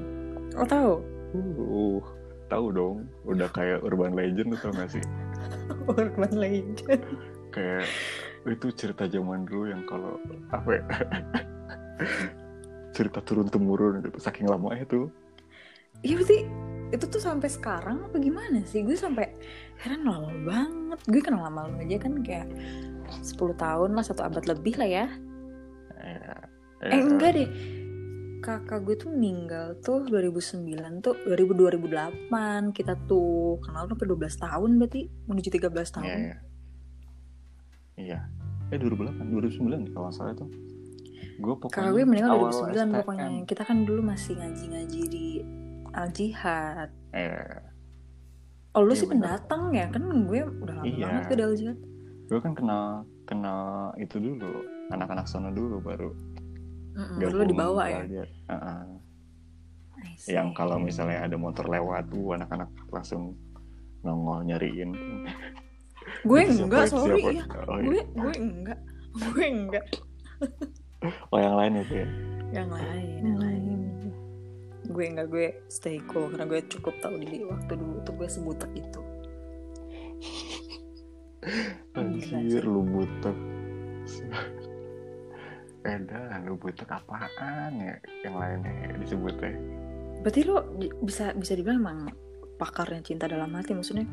[0.55, 0.93] Lo tahu
[1.33, 2.01] uh
[2.51, 5.03] tahu dong udah kayak urban legend lu tau gak sih
[5.89, 7.01] Urban Legend
[7.49, 7.87] kayak
[8.43, 10.19] itu cerita zaman dulu yang kalau
[10.53, 10.83] apa ya
[12.95, 15.09] cerita turun temurun gitu saking lama itu
[16.03, 16.39] Iya berarti
[16.91, 18.83] itu tuh sampai sekarang apa gimana sih?
[18.83, 19.31] Gue sampai
[19.79, 20.99] heran lama banget.
[21.07, 22.51] Gue kenal lama lo aja kan kayak
[23.23, 25.05] 10 tahun lah, satu abad lebih lah ya.
[26.03, 26.35] ya,
[26.91, 27.49] Eh enggak deh.
[28.43, 30.67] Kakak gue tuh meninggal tuh 2009
[30.99, 31.55] tuh 2000
[32.27, 32.27] 2008
[32.69, 36.03] kita tuh kenal sampai 12 tahun berarti menuju 13 tahun.
[36.05, 36.37] Iya, iya.
[37.95, 38.19] Iya.
[38.67, 40.43] Eh 2008, 2009 kalau salah itu.
[41.35, 42.89] Gue pokoknya Kakak gue meninggal awal 2009 STM.
[42.93, 43.27] pokoknya.
[43.45, 45.25] Kita kan dulu masih ngaji-ngaji di
[45.89, 46.89] Al Jihad.
[47.11, 47.71] Eh,
[48.73, 49.37] Oh lu Iya, sih bener.
[49.37, 51.05] pendatang ya kan gue udah lama Iya.
[51.07, 51.79] banget ke Al Jihad.
[52.23, 52.83] gue kan kenal
[53.23, 53.61] kenal
[53.95, 54.51] itu dulu,
[54.89, 56.09] anak-anak sono dulu baru.
[56.93, 58.01] Mm-mm, gabung Baru lo dibawa ya.
[60.17, 60.37] see.
[60.37, 63.33] Yang kalau misalnya ada motor lewat, tuh anak-anak langsung
[64.05, 64.93] nongol nyariin.
[66.27, 67.31] gue siapa, enggak itu sorry siapa?
[67.31, 67.87] ya Oh, iya.
[67.87, 68.79] gue gue enggak
[69.23, 69.85] gue enggak
[71.31, 72.07] oh yang lain itu ya.
[72.53, 73.63] yang lain yang lain
[74.83, 78.71] gue enggak gue stay cool karena gue cukup tahu diri waktu dulu tuh gue sebutak
[78.75, 79.01] itu
[81.99, 83.35] Anjir lu butek.
[85.83, 85.99] Dah,
[86.41, 87.95] lu butek apaan ya?
[88.23, 89.51] Yang lainnya disebutnya.
[90.19, 91.99] berarti lo di- bisa bisa dibilang emang
[92.55, 94.07] pakarnya cinta dalam hati maksudnya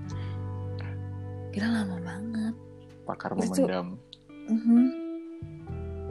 [1.48, 2.54] gila lama banget
[3.00, 3.86] Pakar Itu- memendam.
[4.46, 4.80] Mhm.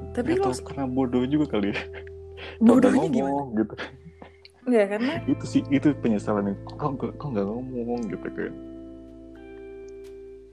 [0.10, 1.80] tapi Nggak lo tahu, karena bodoh juga kali ya.
[2.64, 3.76] bodohnya gimana gitu.
[4.64, 8.54] Enggak karena itu sih itu penyesalan yang kok kok kok nggak ngomong gitu kan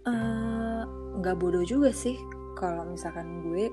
[0.05, 0.83] eh,
[1.17, 2.19] nggak bodoh juga sih
[2.55, 3.71] kalau misalkan gue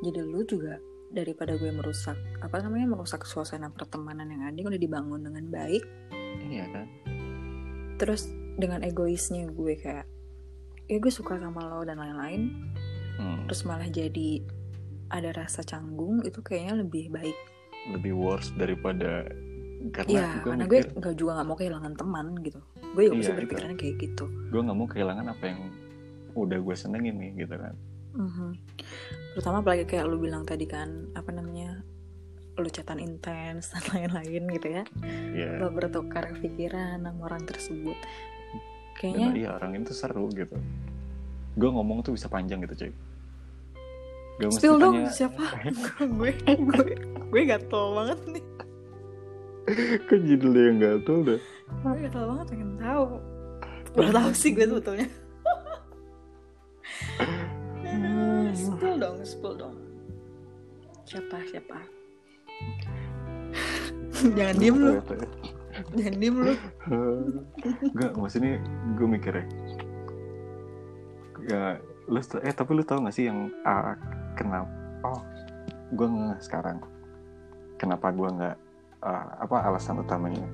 [0.00, 4.80] jadi lu juga daripada gue merusak apa namanya merusak suasana pertemanan yang ada yang udah
[4.80, 5.84] dibangun dengan baik
[6.42, 6.86] iya kan
[7.96, 10.06] terus dengan egoisnya gue kayak
[10.84, 12.42] ya gue suka sama lo dan lain-lain
[13.14, 14.42] Hmm, terus malah jadi
[15.06, 17.38] ada rasa canggung itu kayaknya lebih baik
[17.86, 19.22] lebih worse daripada
[19.94, 22.58] karena Iya, gue karena gue mikir nggak juga nggak mau kehilangan teman gitu.
[22.90, 23.38] Gue juga Iya, pasti itu.
[23.38, 24.24] berpikirannya kayak gitu.
[24.50, 25.60] gue nggak mau kehilangan apa yang
[26.34, 27.74] udah gue senengin nih gitu kan
[28.14, 28.50] Mhm.
[29.34, 31.82] Terutama apalagi kayak lu bilang tadi kan, apa namanya,
[32.54, 34.84] lu catatan intens dan lain-lain gitu ya.
[35.34, 37.98] Iya Lo bertukar pikiran sama orang tersebut.
[38.94, 40.54] Kayaknya iya orang itu seru gitu
[41.54, 42.92] gue ngomong tuh bisa panjang gitu cuy
[44.34, 45.46] Gak spill dong tanya siapa?
[46.18, 46.82] gue gue
[47.30, 48.44] gue gatel banget nih.
[50.10, 53.04] kan judulnya yang gatel dah Gue gatel banget pengen tahu.
[53.94, 55.06] Udah tahu sih gue sebetulnya.
[59.04, 59.76] Dong, spill dong.
[61.04, 61.76] Siapa siapa?
[64.36, 64.96] Jangan diem lu,
[65.98, 66.54] jangan diem lu.
[67.92, 68.62] Enggak, maksudnya
[68.96, 69.44] gue mikir ya.
[72.08, 73.98] Lu, eh tapi lu tau gak sih yang ah,
[74.38, 74.70] kenapa?
[75.04, 75.20] Oh,
[75.92, 76.78] gue nggak sekarang.
[77.76, 78.56] Kenapa gue nggak
[79.02, 80.46] ah, apa alasan utamanya?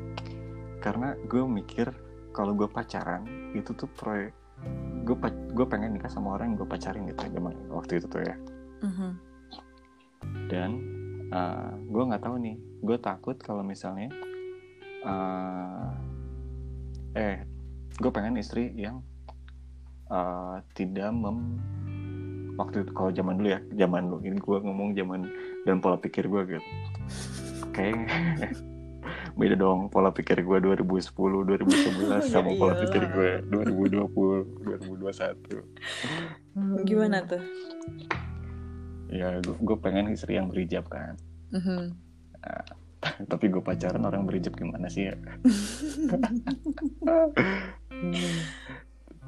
[0.80, 1.92] Karena gue mikir
[2.32, 4.32] kalau gue pacaran itu tuh proyek
[5.04, 5.16] gue
[5.56, 8.36] gue pengen nikah sama orang yang gue pacarin gitu zaman waktu itu tuh ya.
[8.80, 9.12] Mhm.
[10.52, 10.70] dan
[11.32, 14.08] uh, gue nggak tahu nih gue takut kalau misalnya
[15.04, 15.90] uh,
[17.16, 17.44] eh
[18.00, 19.04] gue pengen istri yang
[20.08, 21.60] uh, tidak mem
[22.56, 25.20] waktu itu kalau zaman dulu ya zaman dulu ini gue ngomong zaman
[25.64, 26.68] dan pola pikir gue gitu.
[27.72, 28.08] Kayak
[29.40, 32.80] beda dong pola pikir gue 2010 2011 sama pola iyalah.
[32.84, 37.40] pikir gue 2020 2021 Gimana tuh?
[39.08, 41.14] ya gue pengen istri yang berhijab kan
[41.50, 41.90] Mhm.
[43.26, 45.14] tapi gue pacaran orang berhijab gimana sih ya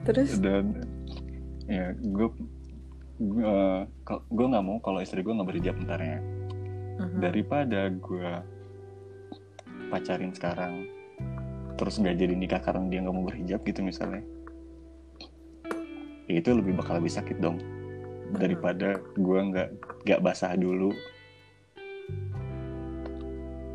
[0.03, 0.35] Terus?
[0.38, 0.83] dan
[1.64, 2.29] ya gue
[4.29, 6.18] gue nggak mau kalau istri gue nggak berhijab ntar ya
[6.92, 7.18] Mhm.
[7.18, 8.31] daripada gue
[9.93, 10.89] pacarin sekarang
[11.77, 14.25] terus nggak jadi nikah karena dia nggak mau berhijab gitu misalnya
[16.33, 17.59] ya itu lebih bakal lebih sakit dong.
[18.33, 19.69] Daripada gue nggak
[20.09, 20.97] nggak basah dulu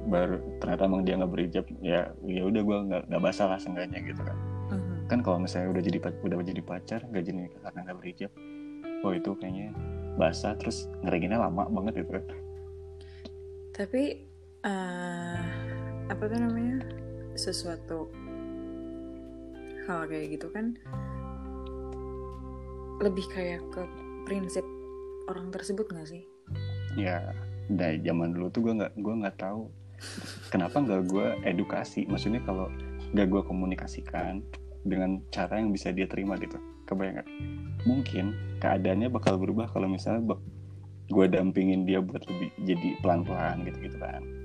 [0.08, 4.00] baru ternyata emang dia nggak berhijab ya ya udah gue nggak nggak basah lah seenggaknya
[4.02, 4.38] gitu kan.
[4.72, 4.96] Mhm.
[5.12, 8.32] kan kalau misalnya udah jadi udah jadi pacar nggak jadi nikah karena nggak berhijab
[9.04, 9.76] oh itu kayaknya
[10.16, 12.26] basah terus ngeringinnya lama banget gitu kan.
[13.76, 14.04] Tapi
[14.64, 15.67] eh,
[16.08, 16.80] apa tuh namanya?
[17.36, 18.08] Sesuatu
[19.88, 20.76] hal kayak gitu kan.
[23.04, 23.84] Lebih kayak ke
[24.28, 24.64] prinsip
[25.28, 26.24] orang tersebut nggak sih?
[26.98, 27.30] ya
[27.70, 29.70] dari zaman dulu tuh gue nggak gue nggak tahu
[30.50, 32.10] kenapa nggak gue edukasi.
[32.10, 32.74] Maksudnya kalau
[33.14, 34.42] nggak gue komunikasikan
[34.82, 36.58] dengan cara yang bisa dia terima gitu.
[36.90, 37.28] Kebayang
[37.86, 40.36] mungkin keadaannya bakal berubah kalau misalnya
[41.08, 44.37] gue dampingin dia buat lebih jadi pelan pelan gitu gitu kan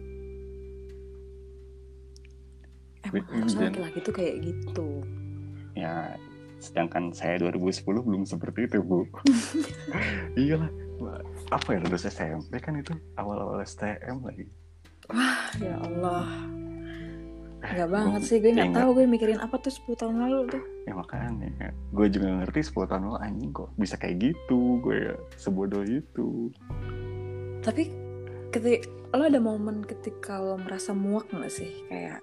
[3.20, 4.88] harusnya dan- laki-laki tuh kayak gitu.
[5.72, 6.16] ya
[6.62, 9.02] sedangkan saya 2010 belum seperti itu bu.
[10.40, 10.70] Iyalah
[11.50, 14.46] apa ya lulus SMP kan itu awal-awal STM lagi.
[15.10, 16.26] Wah ya Allah.
[17.62, 20.62] Nggak Gua banget sih gue nggak tahu gue mikirin apa tuh 10 tahun lalu tuh.
[20.82, 21.70] ya makanya.
[21.90, 26.50] Gue juga ngerti 10 tahun lalu anjing kok bisa kayak gitu gue ya sebodoh itu.
[27.62, 27.90] Tapi
[28.50, 31.70] ketika lo ada momen ketika lo merasa muak nggak sih?
[31.86, 32.22] Kayak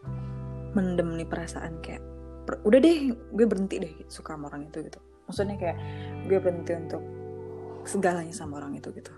[0.80, 2.00] mendem nih perasaan kayak
[2.48, 5.00] "Per- udah deh gue berhenti deh suka sama orang itu gitu.
[5.28, 5.78] Maksudnya kayak
[6.26, 7.04] gue berhenti untuk
[7.84, 9.12] segalanya sama orang itu gitu.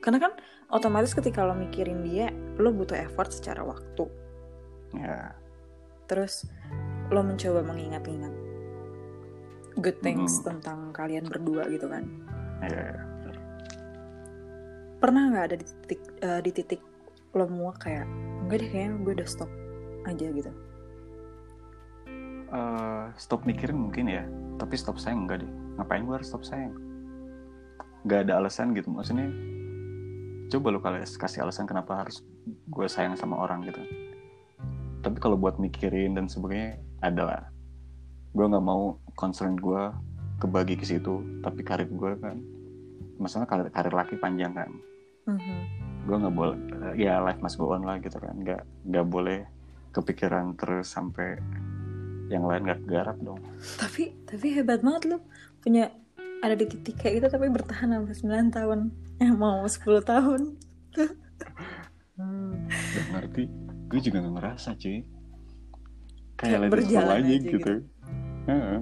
[0.00, 0.32] Karena kan
[0.70, 4.06] otomatis ketika lo mikirin dia, lo butuh effort secara waktu.
[4.90, 5.34] ya
[6.06, 6.46] Terus
[7.10, 8.32] lo mencoba mengingat-ingat
[9.78, 10.54] good things Hmm.
[10.56, 12.06] tentang kalian berdua gitu kan.
[12.60, 13.06] ya
[15.00, 16.80] pernah nggak ada di titik eh, di titik
[17.32, 18.04] lo muak kayak
[18.44, 19.50] enggak deh kayaknya gue udah stop
[20.08, 20.50] aja gitu.
[22.50, 24.26] Eh, stop mikirin mungkin ya
[24.58, 25.52] tapi stop sayang enggak deh.
[25.78, 26.74] Ngapain gue harus stop sayang?
[28.02, 29.30] Nggak ada alasan gitu maksudnya
[30.50, 33.78] coba lo kali kasih alasan kenapa harus gue sayang sama orang gitu.
[35.00, 37.46] Tapi kalau buat mikirin dan sebagainya adalah
[38.34, 39.82] gue nggak mau concern gue
[40.42, 42.34] kebagi ke situ tapi karir gue kan
[43.22, 44.70] masalah karir, karir laki panjang kan.
[45.30, 45.58] Mhm.
[46.00, 46.56] gue nggak boleh
[46.96, 48.34] ya life must go on lah gitu kan.
[48.34, 49.46] Nggak nggak boleh
[49.90, 51.34] kepikiran terus sampai
[52.30, 53.42] yang lain nggak garap dong.
[53.76, 55.18] Tapi tapi hebat banget lu.
[55.58, 55.90] Punya
[56.40, 58.14] ada di titik kayak gitu tapi bertahan sampai
[58.48, 58.80] 9 tahun.
[59.20, 60.56] Eh mau 10 tahun.
[60.96, 61.12] Gak
[63.12, 63.52] ngerti
[63.92, 65.04] gue juga gak ngerasa cuy.
[66.40, 67.74] Kayak kayak berjalan aja aja gitu, gitu.
[68.48, 68.80] Heeh.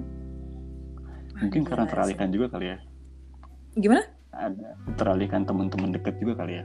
[1.39, 2.35] mungkin karena teralihkan sih.
[2.39, 2.77] juga kali ya.
[3.75, 4.03] Gimana?
[4.31, 6.63] Ada teralihkan teman-teman deket juga kali ya.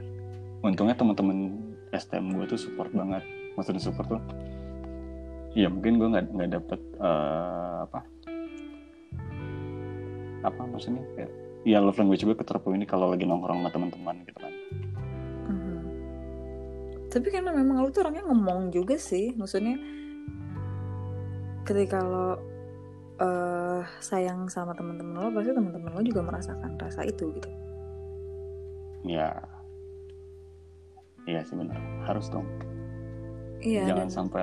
[0.62, 1.58] Untungnya teman-teman
[1.90, 4.22] STM gue tuh support banget maksudnya support tuh?
[5.54, 8.00] Ya mungkin gue nggak nggak dapet eh, apa?
[10.44, 11.02] Apa maksudnya?
[11.14, 11.32] Kayak
[11.64, 14.52] ya love language gue keterpenuhi ini kalau lagi nongkrong sama teman-teman gitu kan.
[15.48, 15.80] Mhm.
[17.08, 19.78] tapi karena memang lu tuh orangnya ngomong juga sih maksudnya
[21.64, 22.36] ketika lo
[23.16, 27.48] eh, sayang sama teman-teman lo pasti teman-teman lo juga merasakan rasa itu gitu.
[29.08, 29.32] Ya
[31.24, 32.44] iya sih benar harus dong
[33.60, 34.42] iya jangan dan sampai.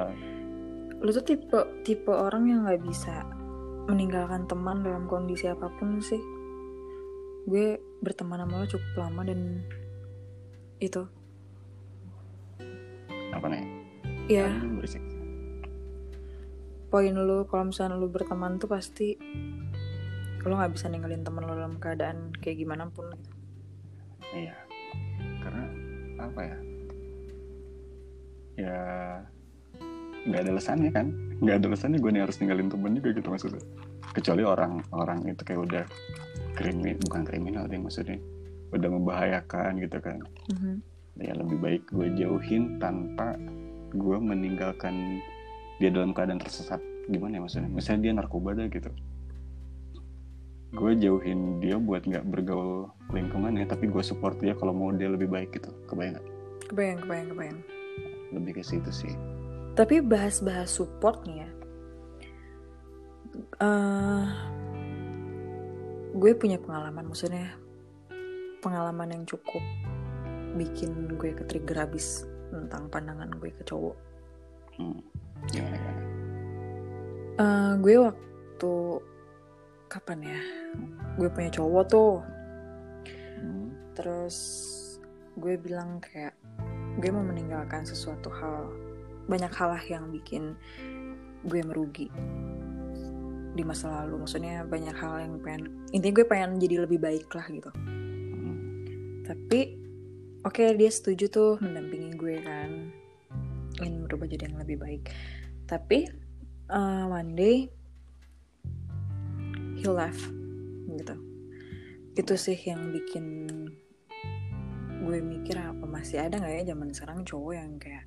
[1.01, 3.25] lu tuh tipe tipe orang yang nggak bisa
[3.89, 6.21] meninggalkan teman dalam kondisi apa pun sih.
[7.49, 9.65] Gue berteman sama lo cukup lama dan
[10.77, 11.03] itu.
[13.33, 13.65] Apa nih?
[14.29, 15.01] Ya Aduh, berisik.
[16.91, 19.17] Poin lu kalau misalnya lu berteman tuh pasti
[20.41, 23.31] lo nggak bisa ninggalin temen lo dalam keadaan kayak gimana pun gitu.
[24.31, 24.55] Iya,
[25.43, 25.65] karena
[26.21, 26.57] apa ya?
[28.61, 28.77] Ya
[30.29, 31.07] nggak ada alasannya kan?
[31.41, 33.63] Nggak ada alasannya gue nih harus ninggalin temen juga gitu maksudnya.
[34.13, 35.83] Kecuali orang-orang itu kayak udah
[36.53, 38.21] krimin, bukan kriminal deh maksudnya,
[38.69, 40.21] udah membahayakan gitu kan.
[40.53, 40.73] Mhm.
[41.21, 43.35] Ya lebih baik gue jauhin tanpa
[43.91, 45.19] gue meninggalkan
[45.81, 46.79] dia dalam keadaan tersesat.
[47.09, 47.69] Gimana ya maksudnya?
[47.73, 48.93] Misalnya dia narkoba dah gitu.
[50.71, 55.27] Gue jauhin dia buat nggak bergaul lingkungannya, tapi gue support dia kalau mau dia lebih
[55.27, 55.73] baik gitu.
[55.89, 56.27] Kebayang nggak?
[56.71, 57.59] kebayang kebayang kebayang
[58.31, 59.13] lebih ke situ sih
[59.75, 61.51] tapi bahas-bahas support nih ya
[63.61, 64.27] Eh,
[66.11, 67.55] gue punya pengalaman maksudnya
[68.59, 69.63] pengalaman yang cukup
[70.59, 73.95] bikin gue ke trigger abis tentang pandangan gue ke cowok
[74.75, 74.99] hmm.
[75.47, 76.03] gimana gimana
[77.41, 78.73] Eh, gue waktu
[79.87, 80.39] kapan ya
[81.15, 82.15] gue punya cowok tuh
[83.39, 83.95] hmm.
[83.95, 84.37] terus
[85.39, 86.35] gue bilang kayak
[86.99, 88.67] gue mau meninggalkan sesuatu hal.
[89.29, 90.57] Banyak hal lah yang bikin
[91.47, 92.11] gue merugi
[93.55, 94.25] di masa lalu.
[94.25, 97.71] Maksudnya banyak hal yang pengen intinya gue pengen jadi lebih baik lah gitu.
[97.71, 99.23] Hmm.
[99.27, 99.79] tapi
[100.43, 102.91] oke dia setuju tuh mendampingi gue kan.
[103.79, 105.07] Ingin berubah jadi yang lebih baik.
[105.69, 106.11] Tapi
[106.67, 107.71] uh, one day
[109.79, 110.27] he left
[110.91, 111.15] gitu.
[112.19, 113.47] Itu sih yang bikin
[115.01, 118.05] gue mikir apa masih ada nggak ya zaman sekarang cowok yang kayak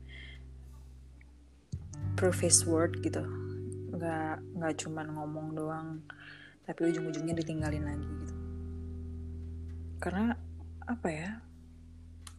[2.15, 3.27] prove his word gitu.
[3.91, 5.89] Nggak nggak cuman ngomong doang
[6.65, 8.35] tapi ujung-ujungnya ditinggalin lagi gitu.
[9.99, 10.33] Karena
[10.87, 11.31] apa ya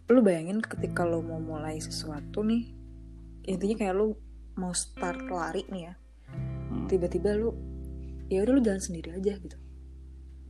[0.10, 2.72] lu bayangin ketika lo mau mulai sesuatu nih
[3.46, 4.13] intinya kayak lu
[4.56, 5.96] mau start lari nih ya
[6.76, 6.91] Hmm.
[6.91, 7.54] tiba-tiba lu
[8.28, 9.58] ya udah lu jalan sendiri aja gitu.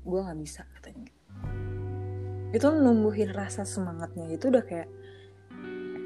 [0.06, 1.12] Gue nggak bisa katanya
[2.56, 4.88] itu numbuhin rasa semangatnya itu udah kayak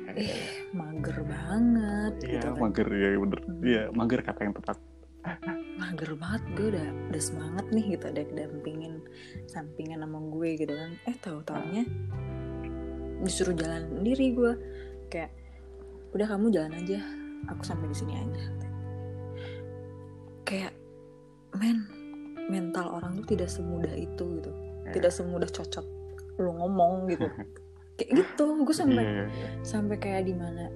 [0.09, 0.33] eh
[0.73, 3.39] mager banget Iya, gitu kan mager ya bener.
[3.45, 3.61] Hmm.
[3.61, 4.77] Iya, mager kata yang tepat.
[5.77, 8.99] mager banget gue udah udah semangat nih gitu ada dampingin
[9.45, 11.83] sampingan sama gue gitu kan eh tahu taunya
[13.19, 14.51] disuruh jalan sendiri gue
[15.07, 15.31] kayak
[16.11, 16.99] udah kamu jalan aja
[17.47, 18.43] aku sampai di sini aja
[20.43, 20.73] kayak
[21.55, 21.85] men
[22.47, 24.95] mental orang tuh tidak semudah itu gitu Ya.
[24.95, 25.85] tidak semudah cocok
[26.39, 27.27] lu ngomong gitu
[27.99, 29.49] kayak gitu gue sampai Iya, iya.
[29.61, 30.71] sampai kayak di mana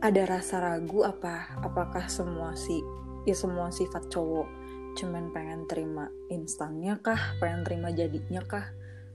[0.00, 2.80] ada rasa ragu apa apakah semua si
[3.28, 4.48] ya semua sifat cowok
[4.96, 8.64] cuman pengen terima instannya kah pengen terima jadinya kah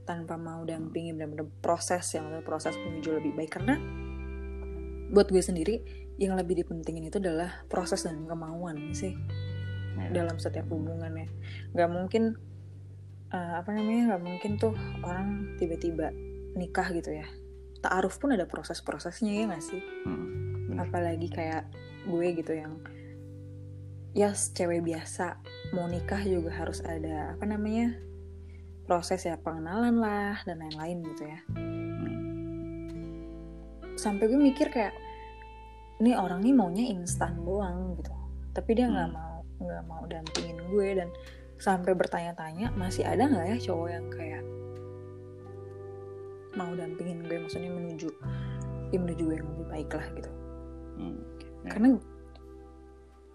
[0.06, 3.74] tanpa mau dampingi benar-benar proses yang namanya proses menuju lebih baik karena
[5.10, 5.82] buat gue sendiri
[6.16, 9.12] yang lebih dipentingin itu adalah proses dan kemauan sih
[9.96, 10.12] Iya.
[10.12, 11.24] dalam setiap hubungannya
[11.72, 12.36] nggak mungkin
[13.28, 16.10] eh, apa namanya nggak mungkin tuh orang tiba-tiba
[16.54, 17.26] nikah gitu ya
[17.78, 20.82] taaruf pun ada proses-prosesnya ya nggak sih Hmm, bener.
[20.82, 21.68] apalagi kayak
[22.04, 22.78] gue gitu yang
[24.12, 25.36] ya cewek biasa
[25.70, 27.92] mau nikah juga harus ada apa namanya
[28.84, 33.20] proses ya pengenalan lah dan lain-lain gitu ya Hmm.
[33.94, 34.94] sampai gue mikir kayak
[35.98, 38.12] ini orang nih maunya instan doang gitu
[38.52, 39.16] tapi dia nggak Hmm.
[39.16, 41.08] mau nggak mau dampingin gue dan
[41.56, 44.42] sampai bertanya-tanya masih ada nggak ya cowok yang kayak
[46.56, 48.08] mau dampingin gue maksudnya menuju
[48.92, 50.30] ya menuju gue yang lebih baik lah gitu.
[50.96, 51.20] Hmm.
[51.66, 51.70] Ya.
[51.76, 51.88] karena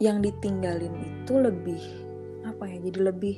[0.02, 1.84] yang ditinggalin itu lebih
[2.42, 3.36] apa ya jadi lebih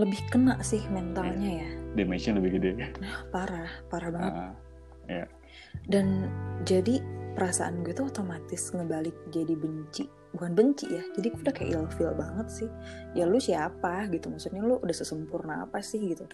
[0.00, 1.70] lebih kena sih mentalnya ya.
[1.92, 2.70] Damage-nya lebih gede.
[3.28, 4.32] Parah parah banget.
[4.32, 4.54] Ah,
[5.90, 6.30] dan
[6.64, 7.02] jadi
[7.34, 12.14] perasaan gue tuh otomatis ngebalik jadi benci bukan benci ya jadi gue udah kayak ilfeel
[12.14, 12.70] banget sih
[13.18, 16.26] ya lu siapa gitu maksudnya lu udah sesempurna apa sih gitu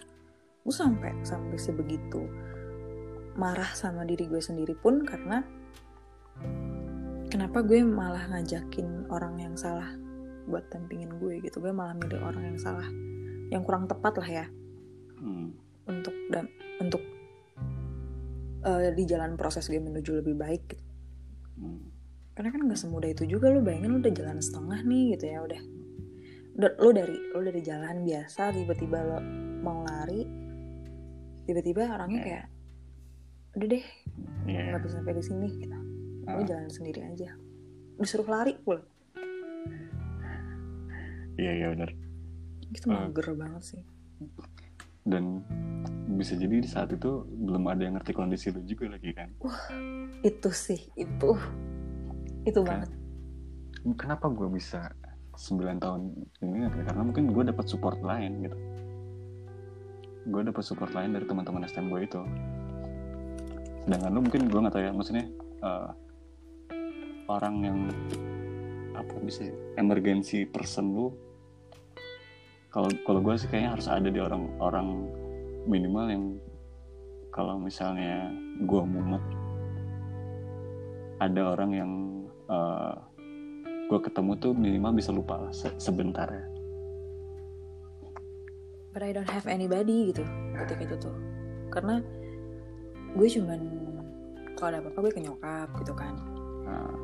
[0.61, 2.21] gue sampai sampai sebegitu
[3.37, 5.41] marah sama diri gue sendiri pun karena
[7.33, 9.89] kenapa gue malah ngajakin orang yang salah
[10.45, 12.87] buat dampingin gue gitu gue malah milih orang yang salah
[13.49, 14.45] yang kurang tepat lah ya
[15.19, 15.47] hmm.
[15.89, 16.45] untuk dan
[16.77, 17.01] untuk
[18.63, 20.85] eh, di jalan proses gue menuju lebih baik gitu.
[21.57, 21.96] Hmm.
[22.37, 25.39] Karena kan nggak semudah itu juga lo bayangin lo udah jalan setengah nih gitu ya
[25.41, 25.61] udah.
[26.53, 29.17] Udah lo dari lo dari jalan biasa tiba-tiba lo
[29.65, 30.21] mau lari
[31.43, 32.45] tiba-tiba orangnya kayak
[33.57, 33.85] udah deh
[34.45, 34.61] Iya.
[34.69, 35.77] nggak bisa sampai di sini gitu.
[36.23, 36.45] Lo Ah.
[36.45, 37.33] jalan sendiri aja.
[37.97, 38.85] Disuruh lari pula.
[41.37, 41.89] Iya iya benar.
[42.69, 43.05] Itu Ah.
[43.05, 43.81] mager banget sih.
[45.01, 45.41] Dan
[46.13, 49.29] bisa jadi di saat itu belum ada yang ngerti kondisi lu juga lagi kan?
[50.19, 51.31] Itu sih itu
[52.47, 52.89] itu banget.
[53.99, 54.87] Kenapa gue bisa
[55.35, 56.01] 9 tahun
[56.39, 56.71] ini?
[56.87, 58.57] Karena mungkin gue dapat support lain gitu.
[60.31, 62.21] Gue dapat support lain dari teman-teman STM gue itu.
[63.83, 65.25] Sedangkan lu mungkin gue nggak tahu ya maksudnya
[65.63, 65.89] eh,
[67.27, 67.79] orang yang
[68.95, 69.45] apa bisa
[69.77, 71.07] emergency person lu
[72.73, 75.05] kalau kalau gue sih kayaknya harus ada di orang-orang
[75.69, 76.25] minimal yang
[77.29, 79.21] kalau misalnya gue mumet
[81.17, 81.91] ada orang yang
[82.47, 82.95] eh,
[83.87, 86.45] gue ketemu tuh minimal bisa lupa lah se- sebentar ya.
[88.91, 90.25] But I don't have anybody gitu
[90.57, 91.15] ketika itu tuh.
[91.69, 92.01] Karena
[93.13, 93.61] gue cuman
[94.57, 96.17] kalau ada apa-apa gue ke nyokap gitu kan.
[96.65, 96.97] Nah,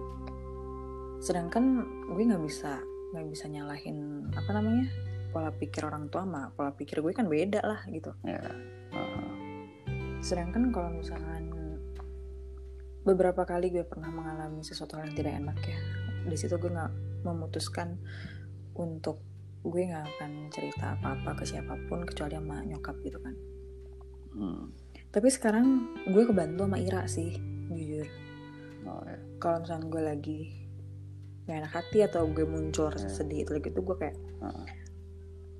[1.21, 2.81] sedangkan gue nggak bisa
[3.13, 4.89] nggak bisa nyalahin apa namanya
[5.29, 8.09] pola pikir orang tua sama pola pikir gue kan beda lah gitu.
[8.25, 8.41] Ya
[8.89, 9.29] eh,
[10.25, 11.52] sedangkan kalau misalkan
[13.03, 15.77] beberapa kali gue pernah mengalami sesuatu hal yang tidak enak ya.
[16.27, 16.91] Di situ gue nggak
[17.27, 17.99] memutuskan
[18.73, 19.19] untuk
[19.63, 23.35] gue nggak akan cerita apa-apa ke siapa pun kecuali sama nyokap gitu kan.
[24.33, 24.63] Hmm,
[25.13, 25.65] tapi sekarang
[26.09, 27.37] gue kebantu sama Ira sih
[27.69, 28.07] jujur.
[28.83, 29.15] Oh, ya.
[29.39, 30.39] kalau misalnya gue lagi
[31.47, 33.15] gak enak hati atau gue muncul rasa Hmm.
[33.23, 34.15] sedih itu lagi tuh gue kayak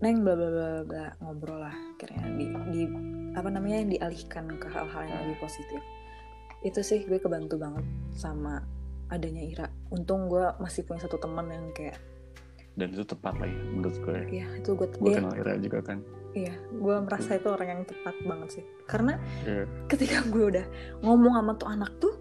[0.04, 2.82] neng bla bla bla bla ngobrol lah akhirnya di, di
[3.32, 5.80] apa namanya dialihkan ke hal-hal yang lebih positif
[6.64, 7.84] itu sih gue kebantu banget
[8.16, 8.64] sama
[9.07, 9.68] adanya Ira.
[9.91, 11.99] Untung gue masih punya satu teman yang kayak
[12.74, 14.20] dan itu tepat lah ya menurut gue.
[14.34, 15.99] Ya itu gue gue iya, kenal Ira juga kan.
[16.34, 18.66] Iya gue merasa itu orang yang tepat banget sih.
[18.89, 19.14] Karena
[19.45, 19.70] Iya.
[19.86, 20.66] ketika gue udah
[21.05, 22.16] ngomong sama tuh anak tuh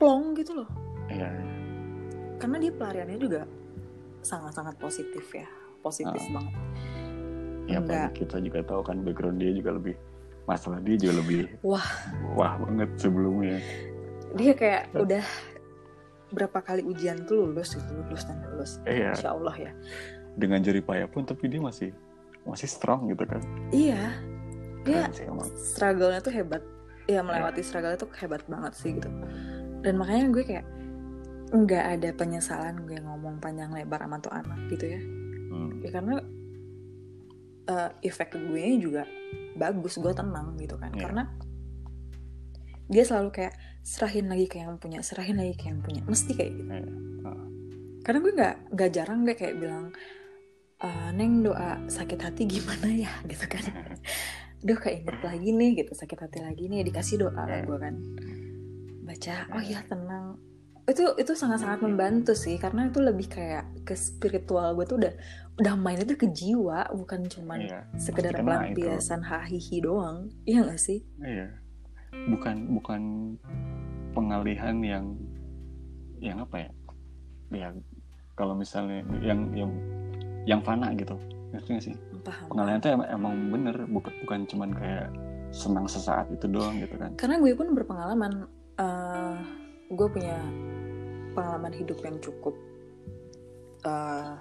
[0.00, 0.70] plong gitu loh.
[1.10, 1.28] Iya,
[2.38, 3.42] karena dia pelariannya juga
[4.22, 5.44] sangat-sangat positif ya
[5.82, 6.32] positif Ah.
[6.40, 6.54] banget.
[7.68, 8.08] Ya Enggak.
[8.16, 9.94] kita juga tahu kan background dia juga lebih
[10.50, 11.86] masalah dia juga lebih Wah.
[12.34, 13.62] wah banget sebelumnya.
[14.34, 15.02] Dia kayak Ah.
[15.06, 15.24] udah
[16.30, 18.82] berapa kali ujian tuh lulus gitu lulus dan lulus.
[18.82, 19.14] Iya.
[19.14, 19.72] Insya Allah ya.
[20.34, 21.94] Dengan jari payah pun tapi dia masih
[22.42, 23.42] masih strong gitu kan.
[23.70, 24.18] Iya.
[24.82, 25.06] Dia
[25.74, 26.62] struggle-nya tuh hebat.
[27.06, 29.10] Ya melewati struggle itu hebat banget sih gitu.
[29.82, 30.66] Dan makanya gue kayak
[31.50, 35.00] nggak ada penyesalan gue ngomong panjang lebar sama tuh anak gitu ya.
[35.50, 36.14] Hmm, ya karena
[37.66, 39.02] eh, efek gue juga
[39.56, 40.90] bagus gue tenang gitu kan.
[40.94, 41.02] Iya.
[41.06, 41.22] karena
[42.90, 43.54] dia selalu kayak
[43.86, 46.02] serahin lagi ke yang punya serahin lagi ke yang punya.
[46.04, 46.70] Mesti kayak gitu.
[46.70, 46.90] Iya.
[47.26, 47.46] Ah.
[48.00, 49.92] karena gue nggak nggak jarang gue kayak bilang
[50.80, 53.12] "Eh, neng doa sakit hati gimana ya?
[53.30, 53.64] Gitu kan.
[54.66, 55.92] Duh keinget lagi nih gitu.
[55.92, 57.94] Sakit hati lagi nih dikasih doa lah gue kan.
[59.04, 60.40] Baca oh ya tenang.
[60.88, 65.14] Itu itu sangat-sangat membantu sih karena itu lebih kayak ke spiritual gue tuh udah
[65.60, 67.80] udah main itu ke jiwa bukan cuman Iya.
[67.94, 71.52] sekedar pelampiasan hahihi doang iya gak sih Iya.
[72.10, 73.02] Bukan bukan
[74.10, 75.14] pengalihan yang
[76.18, 76.70] yang apa ya?
[77.50, 77.68] Ya
[78.34, 79.70] kalau misalnya yang yang
[80.42, 81.14] yang fana gitu.
[81.50, 81.94] Ngerti gak sih?
[82.20, 85.06] paham Pengalihan itu emang, emang bener bukan bukan cuman kayak
[85.50, 87.10] senang sesaat itu doang gitu kan.
[87.16, 88.32] karena gue pun berpengalaman
[88.76, 89.34] eh,
[89.88, 90.36] gue punya
[91.32, 92.54] pengalaman hidup yang cukup
[93.82, 94.32] eh,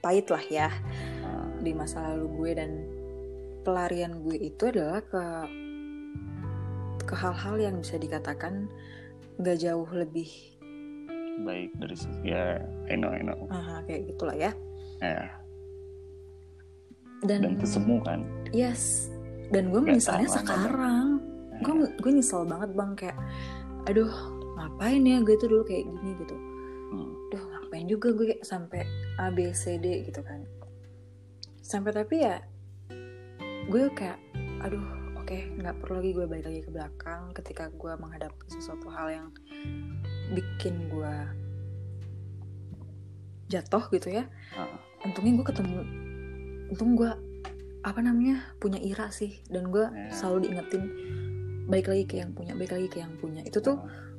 [0.00, 0.68] pahit lah ya
[1.20, 2.70] Ah, di masa lalu gue dan
[3.62, 5.24] pelarian gue itu adalah ke
[7.04, 8.66] ke hal-hal yang bisa dikatakan
[9.36, 10.28] nggak jauh lebih
[11.44, 13.48] baik dari sisi ya I know I know.
[13.48, 14.52] ah, kayak gitulah ya.
[15.00, 15.32] Ya,
[17.24, 18.20] dan, dan itu semu kan.
[18.52, 19.08] yes.
[19.50, 21.18] Dan gue sama, sekarang.
[21.64, 23.18] Gue gue nyesel banget bang kayak
[23.88, 24.12] aduh
[24.60, 26.36] ngapain ya gue tuh dulu kayak gini gitu
[27.70, 28.82] ngapain juga gue sampai
[29.14, 30.42] A B C D gitu kan
[31.62, 32.42] Sampai tapi ya
[33.70, 34.18] Gue kayak
[34.66, 34.82] Aduh
[35.14, 39.28] oke nggak perlu lagi gue balik lagi ke belakang Ketika gue menghadapi sesuatu hal yang
[40.34, 41.14] Bikin gue
[43.46, 44.26] Jatuh gitu ya
[44.58, 44.66] Ah.
[45.06, 45.78] Untungnya gue ketemu
[46.74, 47.10] Untung gue
[47.86, 50.10] Apa namanya Punya ira sih Dan gue Ya.
[50.10, 50.84] selalu diingetin
[51.70, 54.09] Baik lagi ke yang punya Baik lagi ke yang punya Itu tuh Ah.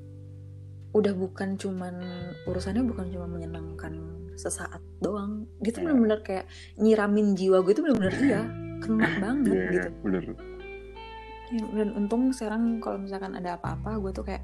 [0.92, 1.96] Udah bukan cuman
[2.44, 3.96] urusannya bukan cuma menyenangkan
[4.34, 5.86] sesaat doang gitu Iya.
[5.88, 8.42] bener-bener kayak nyiramin jiwa gue itu bener-bener iya
[8.80, 10.24] kena banget Iya, gitu bener.
[11.52, 14.44] Ya, dan untung sekarang kalau misalkan ada apa-apa gue tuh kayak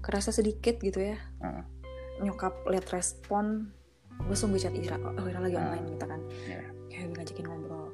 [0.00, 1.62] kerasa sedikit gitu ya Ah.
[2.18, 3.70] nyokap lihat respon
[4.20, 5.64] gue sungguh chat Ira oh Ira lagi Ah.
[5.64, 6.60] online gitu kan Iya.
[6.88, 7.86] kayak gue ngajakin ngobrol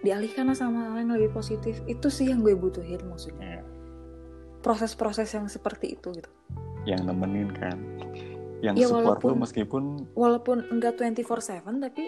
[0.00, 3.62] dialihkan lah sama hal yang lebih positif itu sih yang gue butuhin maksudnya Iya.
[4.60, 6.30] proses-proses yang seperti itu gitu
[6.84, 7.76] yang nemenin kan.
[8.60, 12.04] Yang Ya, support walaupun- lu meskipun walaupun enggak 24/7 tapi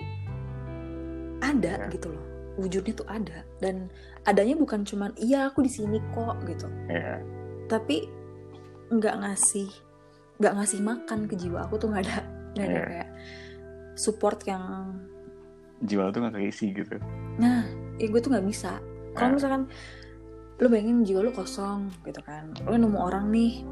[1.41, 1.89] ada Ya.
[1.89, 2.25] gitu loh.
[2.61, 3.43] Wujudnya tuh ada.
[3.59, 3.89] Dan
[4.23, 6.69] adanya bukan cuman iya aku di sini kok gitu.
[6.87, 7.19] Ya.
[7.67, 8.05] Tapi
[8.93, 9.69] nggak ngasih
[10.37, 12.19] nggak ngasih makan ke jiwa aku tuh nggak ada
[12.53, 12.85] nggak ada Ya.
[12.85, 13.09] kayak
[13.95, 14.99] support yang
[15.81, 17.01] jiwa tuh gak keisi gitu.
[17.39, 17.65] Nah
[17.97, 18.77] ya gue tuh nggak bisa.
[19.13, 19.17] Ya.
[19.19, 19.63] kalau misalkan
[20.57, 22.53] lu bayangin jiwa lu kosong gitu kan.
[22.65, 23.65] Lu nemu orang nih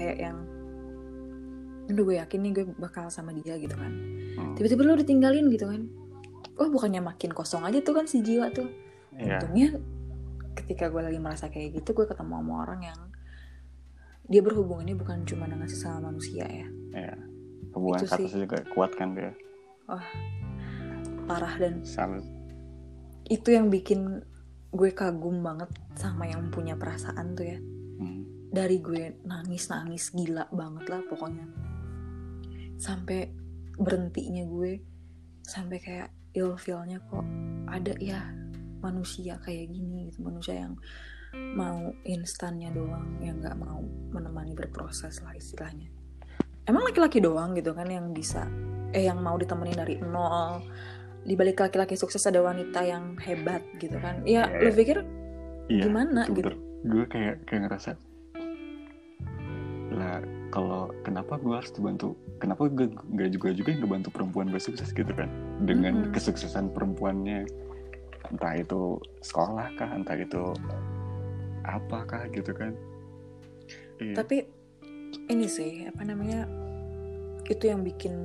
[0.00, 0.38] kayak yang
[1.86, 3.90] Aduh gue yakin nih gue bakal sama dia gitu kan
[4.30, 4.54] Hmm.
[4.54, 5.84] tiba-tiba lu ditinggalin gitu kan
[6.56, 8.70] oh bukannya makin kosong aja tuh kan si jiwa tuh
[9.12, 9.36] Iya.
[9.36, 9.68] untungnya
[10.54, 13.00] ketika gue lagi merasa kayak gitu gue ketemu sama orang yang
[14.24, 17.14] dia berhubungannya bukan cuma dengan sesama manusia ya Iya.
[17.74, 18.40] hubungan Itu kata sih.
[18.40, 19.34] juga kuat kan dia
[21.26, 22.22] parah dan salut
[23.26, 24.22] itu yang bikin
[24.70, 27.58] gue kagum banget sama yang punya perasaan tuh ya.
[28.50, 31.46] Dari gue nangis nangis gila banget lah pokoknya
[32.76, 33.30] sampai
[33.76, 34.80] berhentinya gue
[35.42, 37.24] sampai kayak ill feelnya kok
[37.68, 38.20] ada ya
[38.80, 40.74] manusia kayak gini gitu manusia yang
[41.54, 43.78] mau instannya doang yang nggak mau
[44.10, 45.86] menemani berproses lah istilahnya
[46.66, 48.48] emang laki-laki doang gitu kan yang bisa
[48.90, 50.66] eh yang mau ditemenin dari nol
[51.20, 54.66] di balik laki-laki sukses ada wanita yang hebat gitu kan ya Iya.
[54.66, 54.98] lo pikir
[55.70, 56.50] Iya, Gimana itu gitu?
[56.82, 57.90] gue kayak kayak ngerasa
[60.00, 64.88] lah kalau kenapa gue harus dibantu kenapa gue nggak juga juga yang ngebantu perempuan bersukses
[64.96, 65.28] gitu kan
[65.68, 66.16] dengan Mm-mm.
[66.16, 67.44] kesuksesan perempuannya
[68.32, 70.56] entah itu sekolah kah entah itu
[71.68, 72.72] apa kah gitu kan
[74.00, 74.16] Iya.
[74.16, 74.48] tapi
[75.28, 76.48] ini sih apa namanya
[77.44, 78.16] itu yang bikin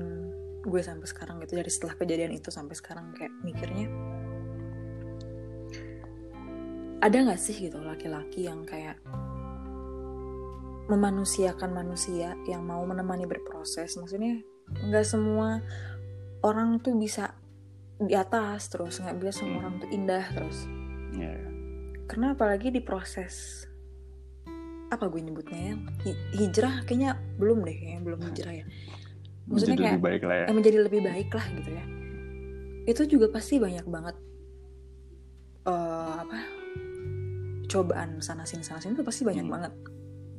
[0.63, 3.91] gue sampai sekarang gitu dari setelah kejadian itu sampai sekarang kayak mikirnya
[7.03, 8.97] ada nggak sih gitu laki-laki yang kayak
[10.85, 13.95] memanusiakan manusia yang mau menemani berproses.
[13.95, 15.61] Maksudnya nggak semua
[16.41, 17.33] orang tuh bisa
[17.95, 20.65] di atas terus nggak bisa semua orang tuh indah terus.
[21.11, 21.31] Iya.
[22.05, 23.65] karena apalagi di proses
[24.87, 25.75] apa gue nyebutnya ya?
[26.03, 28.65] Hi- hijrah kayaknya belum deh kayaknya belum hijrah ya.
[29.45, 30.45] Maksudnya Menjadi kayak lebih baik lah ya.
[30.51, 31.83] menjadi lebih baik lah gitu ya.
[32.85, 34.15] Itu juga pasti banyak banget
[35.65, 35.71] eh
[36.19, 36.37] apa
[37.65, 39.53] cobaan sana sini sana sini itu pasti banyak Hmm.
[39.57, 39.73] banget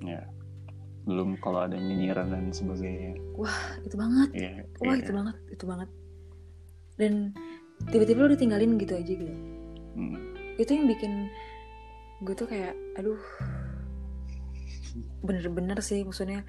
[0.06, 0.22] Iya.
[1.02, 3.14] belum kalau ada nyinyiran dan sebagainya
[3.80, 4.52] itu banget Iya.
[4.80, 5.00] wah iya.
[5.00, 5.88] itu banget itu banget
[6.96, 7.12] dan
[7.86, 9.34] tiba-tiba lo ditinggalin gitu aja gitu
[9.94, 10.18] Hmm.
[10.56, 11.12] itu yang bikin
[12.20, 13.20] gue tuh kayak aduh
[15.20, 16.42] bener-bener sih maksudnya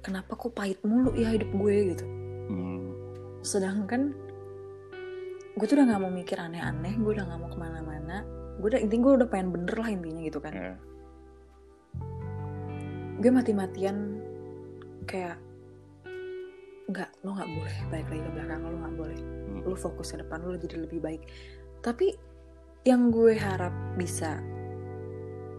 [0.00, 2.04] kenapa kok pahit mulu ya hidup gue gitu
[2.44, 2.92] Hmm.
[3.40, 4.12] sedangkan
[5.54, 8.16] gue tuh udah nggak mau mikir aneh-aneh gue udah nggak mau ke mana-mana
[8.58, 10.74] gue udah intinya gue udah pengen bener lah intinya gitu kan Iya.
[13.18, 14.18] Gue mati-matian
[15.06, 15.38] kayak
[16.84, 19.20] nggak lo nggak boleh balik lagi ke belakang lo nggak boleh.
[19.20, 19.62] Hmm.
[19.64, 21.22] lo fokus ke depan lo jadi lebih baik.
[21.80, 22.12] Tapi
[22.84, 24.40] yang gue harap bisa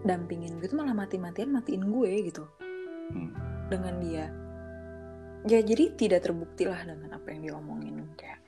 [0.06, 2.46] dampingin gue tuh malah mati-matian matiin gue gitu.
[3.06, 3.32] Hmm.
[3.70, 4.26] dengan dia.
[5.46, 8.02] Ya jadi tidak terbukti lah dengan apa yang diomongin.
[8.18, 8.42] Kayak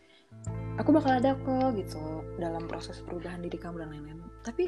[0.78, 4.22] aku bakal ada kok gitu dalam proses perubahan diri kamu dan lain-lain.
[4.42, 4.66] Tapi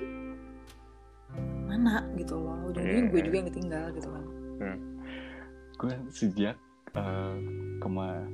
[1.70, 2.58] mana gitu loh.
[2.74, 4.26] Ujung-ujungnya gue juga yang ditinggal gitu kan.
[5.80, 6.58] Gue sejak
[6.98, 7.38] uh,
[7.80, 8.26] kema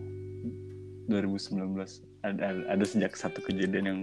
[1.12, 1.62] 2019
[2.26, 4.00] ada, ada ada sejak satu kejadian yang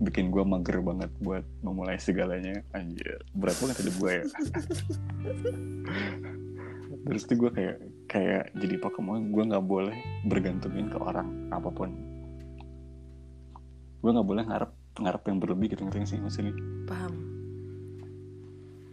[0.00, 2.62] bikin gue mager banget buat memulai segalanya.
[2.72, 4.24] Anjir berat banget hidup gue ya.
[7.10, 7.76] Terus tuh gue kayak
[8.08, 11.92] kayak jadi Pokemon gue nggak boleh bergantungin ke orang apa pun.
[14.00, 16.56] Gue nggak boleh ngarep ngarep yang berlebih gitu ngerti sih maksudnya?
[16.88, 17.39] Paham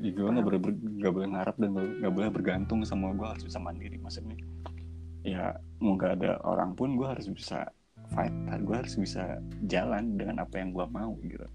[0.01, 0.59] ya, gue nggak boleh
[1.01, 4.37] nggak boleh ngarep dan nggak boleh bergantung sama gue harus bisa mandiri maksudnya.
[5.25, 7.67] Ya mau nggak ada orang pun gue harus bisa
[8.13, 8.31] fight
[8.63, 11.47] gue harus bisa jalan dengan apa yang gue mau gitu.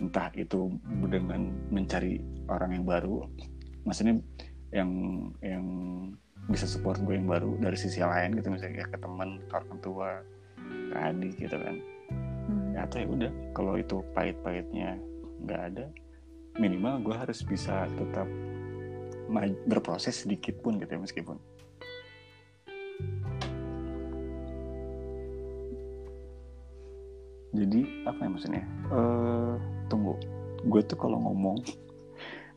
[0.00, 0.72] Entah itu
[1.06, 2.18] dengan mencari
[2.48, 3.28] orang yang baru
[3.84, 4.20] maksudnya
[4.70, 4.90] yang
[5.40, 5.64] yang
[6.50, 9.78] bisa support gue yang baru dari sisi lain gitu misalnya ya ke teman ke orang
[9.82, 10.08] tua
[10.90, 11.76] ke adik gitu kan.
[12.50, 12.74] Hmm.
[12.74, 14.98] ya atau ya udah kalau itu pahit-pahitnya
[15.46, 15.84] nggak ada
[16.60, 18.28] minimal gue harus bisa tetap
[19.64, 21.40] berproses sedikit pun gitu ya meskipun.
[27.56, 28.64] Jadi apa ya maksudnya?
[28.92, 29.54] Eh
[29.88, 30.14] tunggu.
[30.68, 31.64] Gue tuh kalau ngomong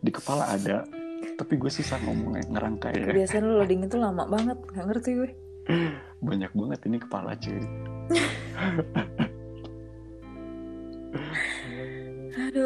[0.04, 0.84] di kepala ada
[1.40, 3.08] tapi gue susah ngomongnya ngerangkai ya.
[3.08, 5.30] Kebiasaan lo loading itu lama banget nggak ngerti gue.
[6.20, 7.64] Banyak banget ini kepala cuy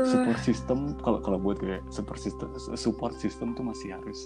[0.08, 4.20] support system kalau kalau buat gue support system support system tuh masih harus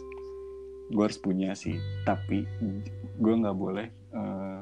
[0.90, 1.76] gue harus punya sih.
[2.04, 2.44] Tapi
[3.18, 4.62] gue nggak boleh eh,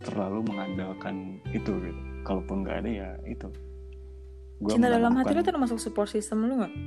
[0.00, 2.00] terlalu mengandalkan itu gitu.
[2.22, 3.48] Kalaupun nggak ada ya itu.
[4.60, 6.74] Gua cinta dalam hati melakukan- termasuk support system lo nggak?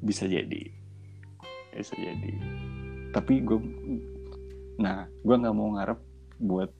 [0.00, 0.62] Bisa jadi.
[1.70, 2.32] Bisa jadi.
[3.12, 3.58] Tapi gue
[4.80, 6.00] nah gue nggak mau ngarep
[6.40, 6.72] buat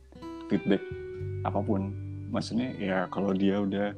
[0.49, 0.81] feedback
[1.45, 1.93] apa pun
[2.31, 3.93] maksudnya ya kalau dia udah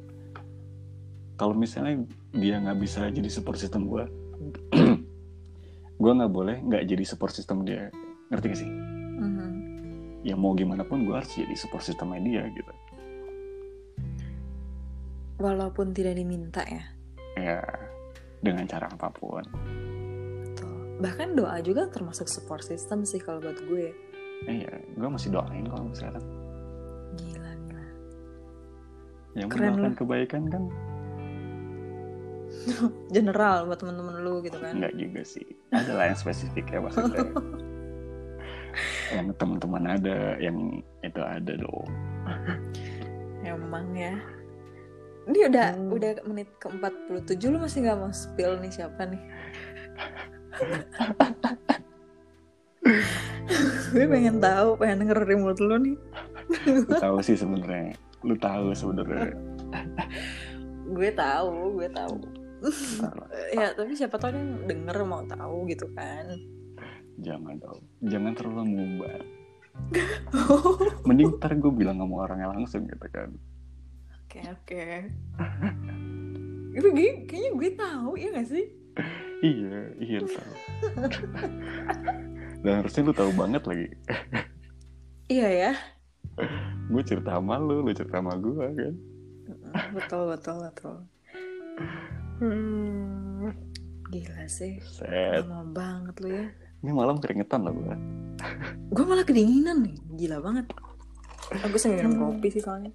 [1.37, 2.01] kalau misalnya
[2.33, 4.05] dia nggak bisa jadi support system gue
[6.03, 7.87] gue nggak boleh nggak jadi support system dia.
[8.33, 8.69] Ngerti gak sih?
[9.23, 9.51] Mhm.
[10.25, 12.73] ya mau gimana pun gue harus jadi support systemnya dia gitu.
[15.37, 16.83] Walaupun tidak diminta ya?
[17.37, 17.59] Ya
[18.39, 19.43] dengan cara apa pun.
[20.43, 20.73] Betul.
[21.01, 23.91] bahkan doa juga termasuk support system sih kalau buat gue.
[24.49, 26.42] Eh, ya gue masih doain gila gila
[29.33, 29.97] yang Keren mendoakan lu.
[29.97, 30.63] kebaikan kan
[33.15, 35.45] general buat temen-temen lu gitu kan Enggak juga sih.
[35.69, 37.25] Ada lah yang spesifik ya maksudnya.
[39.13, 40.57] yang teman-teman ada, yang
[41.01, 41.89] itu ada dong.
[43.43, 44.15] emang ya
[45.23, 45.91] ini udah Hmm.
[45.91, 49.21] udah menit ke 47 lu masih nggak mau spill nih siapa nih
[53.93, 55.95] gue pengen tahu pengen denger dari mulut lu nih
[56.97, 57.93] tahu sih sebenarnya.
[58.23, 59.35] Lu tahu sebenarnya.
[60.85, 62.15] gue tahu gue tahu
[63.55, 66.27] ya tapi siapa tahu yang denger mau tahu gitu kan
[67.15, 67.79] Jangan dong.
[68.01, 69.21] Jangan terlalu mengumbar.
[71.07, 73.29] Mending ntar gue bilang sama orangnya langsung gitu kan.
[74.23, 74.85] oke oke
[76.73, 78.65] gue- kayaknya gue tahu ya gak sih
[79.41, 80.53] Iya, iya lu tahu.
[82.63, 83.87] Dan harusnya lu tahu banget lagi.
[85.27, 85.71] iya ya
[86.89, 88.95] Gue cerita sama lu, lu cerita sama gue kan.
[89.93, 90.95] betul betul betul.
[92.41, 93.49] Hmm,
[94.09, 94.77] gila sih.
[94.85, 95.45] Set.
[95.45, 96.45] lama banget lu ya.
[96.83, 97.95] Ini malam keringetan lah gue.
[98.91, 99.95] gue malah kedinginan nih.
[100.19, 100.65] Gila banget.
[101.63, 102.91] Aku sambil minum kopi sih soalnya.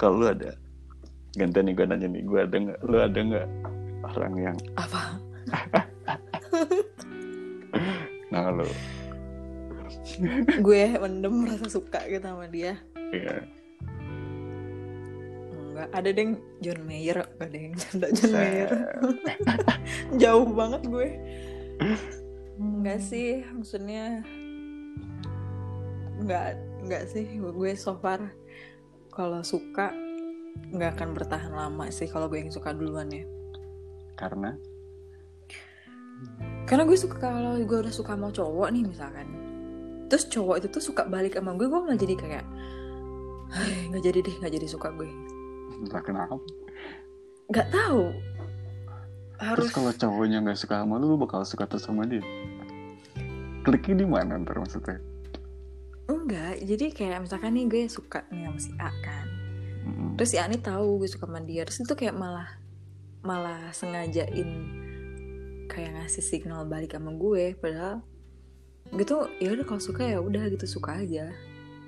[0.00, 0.56] Kalau lu ada
[1.36, 2.78] gantian nih gue nanya nih, gue ada nggak?
[2.88, 3.46] Lu ada nggak
[4.16, 5.02] orang yang apa?
[8.30, 8.66] Nah lu
[10.66, 12.76] gue mendem rasa suka gitu sama dia.
[13.10, 13.44] Ya
[15.80, 18.36] enggak ada deng John Mayer ada yang canda John.
[18.36, 18.70] Mayer.
[20.22, 21.08] Jauh banget gue.
[22.60, 24.20] Enggak sih maksudnya
[26.20, 28.20] enggak enggak sih gue so far
[29.08, 29.96] kalau suka
[30.70, 33.24] nggak akan bertahan lama sih kalau gue yang suka duluan ya.
[34.20, 34.52] Karena?
[36.68, 39.49] Karena gue suka kalau gue udah suka sama cowok nih misalkan
[40.10, 42.44] terus cowok itu tuh suka balik sama gue gue malah jadi kayak
[43.54, 45.06] "Hai, nggak jadi deh nggak jadi suka gue.
[45.80, 46.34] Entah kenapa.
[47.46, 48.02] Nggak tahu.
[49.40, 52.20] Harus terus kalau cowoknya nggak suka sama lu lu bakal suka terus sama dia?
[53.62, 55.00] Kliknya di mana ntar maksudnya?
[56.10, 59.26] Enggak jadi kayak misalkan nih gue suka nih sama si A kan.
[59.80, 60.12] Mm-mm.
[60.20, 62.60] terus si A nih tahu gue suka sama dia terus itu kayak malah
[63.24, 64.48] malah sengajain
[65.72, 68.04] kayak ngasih signal balik sama gue padahal
[68.90, 71.30] gitu ya udah kalau suka ya udah gitu suka aja.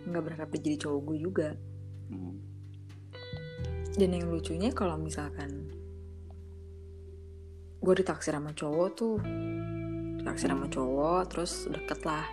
[0.07, 1.51] Nggak berharap jadi cowok gue juga.
[2.13, 2.37] Mm.
[3.93, 5.69] dan yang lucunya kalau misalkan
[7.77, 9.21] gue ditaksir sama cowok tuh
[10.17, 12.25] ditaksir sama cowok terus deket lah.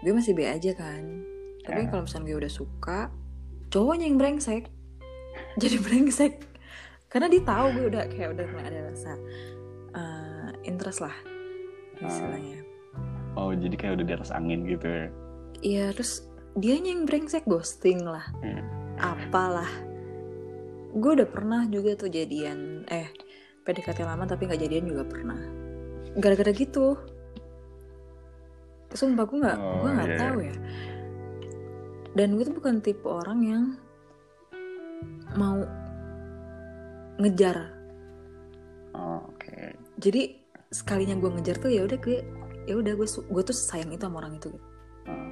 [0.00, 1.20] Gue masih be aja kan.
[1.68, 1.88] Tapi Ya.
[1.92, 3.12] kalau misalnya gue udah suka
[3.68, 4.72] cowoknya yang brengsek.
[5.60, 6.32] Jadi brengsek.
[7.12, 9.12] Karena dia tahu gue udah kayak udah mulai ada rasa
[9.96, 11.16] uh, interest lah
[11.96, 12.65] istilahnya
[13.36, 15.06] oh jadi kayak udah di atas angin gitu ya?
[15.60, 16.26] Iya terus
[16.56, 18.24] dia yang brengsek ghosting lah.
[18.40, 18.64] Hmm.
[18.96, 19.68] apalah.
[20.96, 23.12] Gue udah pernah juga tuh jadian eh
[23.68, 25.36] PDKT lama tapi nggak jadian juga pernah.
[26.16, 26.96] Gara-gara gitu.
[28.96, 30.56] Sumpah gue nggak Oh, gue nggak iya, tahu ya.
[32.16, 33.64] Dan gue tuh bukan tipe orang yang
[35.36, 35.60] mau
[37.20, 37.76] ngejar.
[38.96, 39.76] Oh, oke.
[40.00, 40.40] jadi
[40.72, 42.24] sekalinya gue ngejar tuh ya udah gue
[42.66, 44.60] ya udah gue gue tuh sayang itu sama orang itu gitu.
[45.06, 45.30] Oh.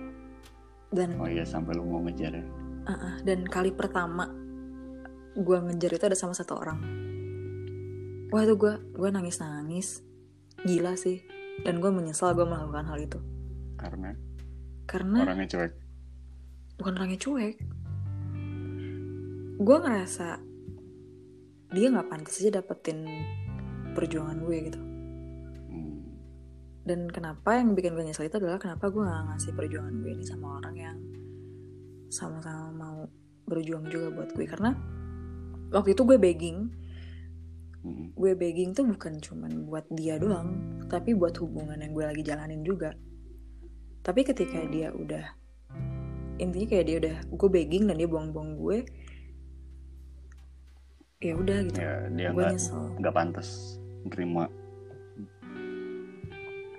[0.94, 2.44] dan Oh iya sampai lu mau ngejar ya.
[2.84, 4.30] Uh-uh, dan kali pertama
[5.34, 6.78] gue ngejar itu ada sama satu orang
[8.30, 9.88] wah itu gue gue nangis nangis
[10.62, 11.22] gila sih
[11.66, 13.18] dan gue menyesal gue melakukan hal itu
[13.74, 14.14] Karena
[14.86, 15.72] karena orangnya cuek.
[16.78, 17.56] bukan orangnya cuek
[19.54, 20.28] gue ngerasa
[21.74, 23.02] dia nggak pantas aja dapetin
[23.94, 24.80] perjuangan gue gitu.
[26.84, 30.24] Dan kenapa yang bikin gue nyesel itu adalah kenapa gue nggak ngasih perjuangan gue ini
[30.24, 30.98] sama orang yang
[32.12, 32.98] sama-sama mau
[33.48, 34.46] berjuang juga buat gue.
[34.46, 34.70] Karena
[35.72, 36.58] waktu itu gue begging.
[38.16, 40.56] Gue begging tuh bukan cuman buat dia doang
[40.88, 42.92] tapi buat hubungan yang gue lagi jalanin juga.
[44.04, 45.24] Tapi ketika dia udah
[46.36, 48.78] intinya kayak dia udah gue begging dan dia buang-buang gue
[51.24, 51.78] ya udah gitu.
[51.80, 52.84] Ya dia gue nggak nyesel.
[53.00, 53.48] nggak pantas
[54.04, 54.48] nerima.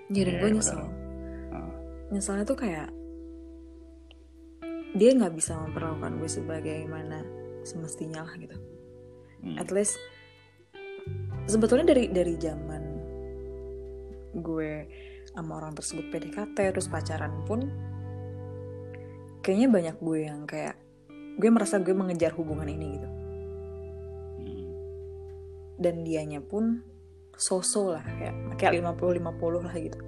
[0.08, 0.80] Dan Iya, gue iya, nyesel
[1.50, 1.70] Ah.
[2.08, 2.88] nyeselnya tuh kayak
[4.92, 7.18] dia nggak bisa memperlakukan gue sebagaimana
[7.62, 8.56] semestinya lah gitu
[9.36, 9.56] Hmm.
[9.56, 10.00] at least
[11.44, 12.82] sebetulnya dari dari zaman
[14.34, 14.70] gue
[15.28, 17.60] sama orang tersebut PDKT terus pacaran pun
[19.40, 20.74] kayaknya banyak gue yang kayak
[21.36, 23.08] gue merasa gue mengejar hubungan ini gitu
[24.36, 24.66] Hmm.
[25.76, 26.80] dan dianya pun
[27.36, 29.98] so-so lah kayak kayak 50 50 lah gitu.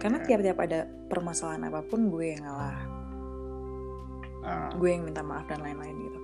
[0.00, 2.78] Karena tiap-tiap ada permasalahan apa pun gue yang ngalah.
[4.40, 4.72] Ah.
[4.72, 6.20] gue yang minta maaf dan lain-lain gitu.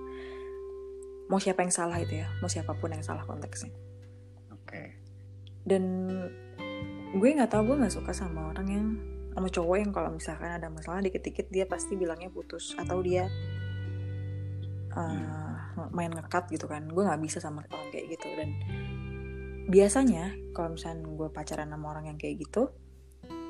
[1.29, 3.69] Mau siapa yang salah itu ya mau siapa pun yang salah konteksnya.
[4.51, 4.99] Oke.
[5.67, 5.83] dan
[7.15, 8.87] gue nggak tahu gue nggak suka sama orang yang
[9.37, 13.29] sama cowok yang kalau misalkan ada masalah dikit-dikit dia pasti bilangnya putus atau dia
[14.97, 15.53] uh,
[15.93, 16.89] main ngekat gitu kan.
[16.89, 18.27] Gue nggak bisa sama orang kayak gitu.
[18.33, 18.49] Dan
[19.67, 22.71] biasanya kalau misalnya gue pacaran sama orang yang kayak gitu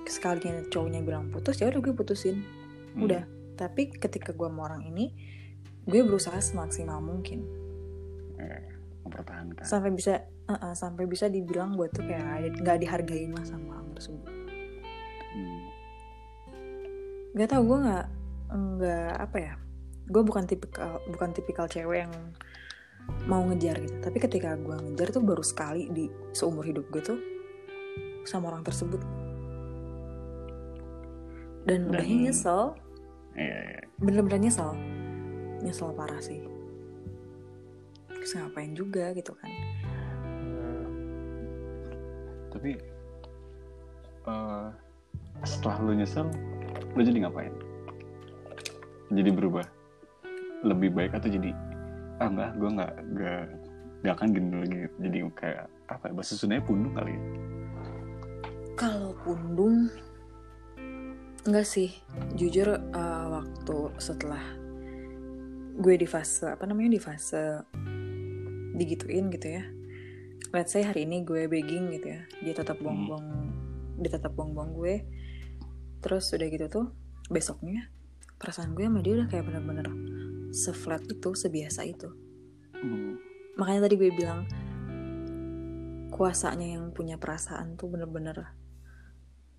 [0.03, 2.37] sekalinya cowoknya bilang putus ya udah gue putusin
[2.89, 3.05] Hmm.
[3.05, 5.13] udah tapi ketika gue sama orang ini
[5.83, 7.45] gue berusaha semaksimal mungkin
[8.35, 8.65] Eh,
[9.01, 9.61] mempertahankan.
[9.61, 14.25] sampai bisa uh-uh, sampai bisa dibilang gue tuh kayak nggak dihargain lah sama orang tersebut
[15.27, 15.61] Hmm.
[17.31, 18.05] nggak tau gue nggak
[18.47, 19.53] nggak apa ya
[20.07, 22.13] gue bukan tipikal bukan tipikal cewek yang
[23.27, 27.19] mau ngejar gitu tapi ketika gue ngejar tuh baru sekali di seumur hidup gue tuh
[28.27, 28.99] sama orang tersebut
[31.67, 32.63] dan Dan- udahnya nyesel
[33.37, 33.81] Iya, iya.
[34.01, 34.73] bener-bener nyesel
[35.61, 36.41] nyesel parah sih
[38.09, 39.51] terus ngapain juga gitu kan
[42.57, 42.73] Tapi
[44.25, 44.67] eh,
[45.45, 46.25] setelah lu nyesel,
[46.97, 47.53] lu jadi ngapain?
[49.13, 49.61] Jadi berubah?
[50.65, 51.53] Lebih baik atau jadi
[52.17, 53.43] ah enggak, gue nggak nggak
[54.01, 54.79] nggak akan gini lagi.
[55.01, 56.03] Jadi kayak apa?
[56.09, 57.21] ya, Bahasa Sundanya pundung kali ya?
[58.77, 59.89] Kalau pundung
[61.49, 61.89] Enggak sih
[62.37, 64.43] Jujur uh, waktu setelah
[65.81, 67.65] Gue di fase Apa namanya di fase
[68.77, 69.65] Digituin gitu ya
[70.53, 73.25] Let's say hari ini gue begging gitu ya Dia tetap buang-buang
[73.97, 74.95] Dia tetap buang-buang gue
[76.05, 76.85] Terus udah gitu tuh
[77.33, 77.89] Besoknya
[78.37, 79.87] Perasaan gue sama dia udah kayak bener-bener
[80.53, 82.09] Seflat itu Sebiasa itu
[82.77, 83.17] Hmm.
[83.57, 84.45] Makanya tadi gue bilang
[86.13, 88.53] Kuasanya yang punya perasaan tuh bener-bener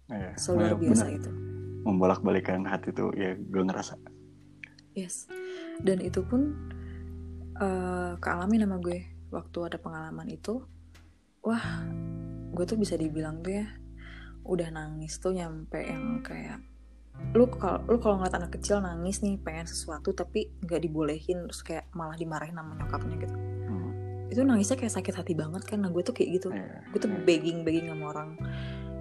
[0.09, 0.33] Iya.
[0.39, 1.19] Seluar biasa bener.
[1.21, 1.31] itu
[1.85, 3.97] Membolak-balikan hati tuh ya gue ngerasa.
[4.93, 5.27] Yes.
[5.79, 6.53] Dan itu pun
[7.59, 8.99] eh kealamin sama gue
[9.31, 10.63] waktu ada pengalaman itu.
[11.43, 11.87] Wah,
[12.53, 13.67] gue tuh bisa dibilang tuh ya
[14.43, 16.61] udah nangis tuh nyampe yang kayak
[17.37, 21.61] lu kalau lu kalau ngeliat anak kecil nangis nih pengen sesuatu tapi nggak dibolehin terus
[21.61, 23.37] kayak malah dimarahin sama nyokapnya gitu.
[23.69, 23.91] Hmm.
[24.33, 26.49] itu nangisnya kayak sakit hati banget kan nah gue tuh kayak gitu.
[26.53, 28.31] Iya, gue tuh begging begging sama orang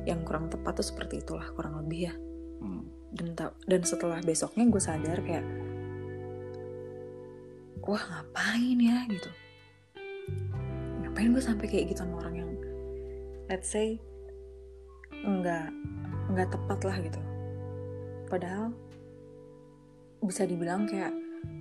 [0.03, 2.13] yang kurang tepat tuh seperti itulah kurang lebih ya.
[2.57, 2.83] Hmm.
[3.15, 3.37] dan
[3.69, 5.45] dan setelah besoknya gue sadar kayak
[7.87, 9.07] wah ngapain ya?
[9.07, 9.29] gitu.
[10.99, 12.51] Ngapain gue sampai kayak gitu sama orang yang
[13.47, 13.95] let's say
[15.23, 15.71] nggak
[16.35, 17.19] nggak tepat lah gitu
[18.27, 18.75] padahal
[20.19, 21.13] bisa dibilang kayak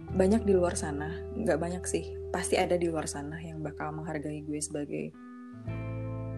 [0.08, 4.42] banyak di luar sana nggak banyak sih pasti ada di luar sana yang bakal menghargai
[4.42, 5.10] gue sebagai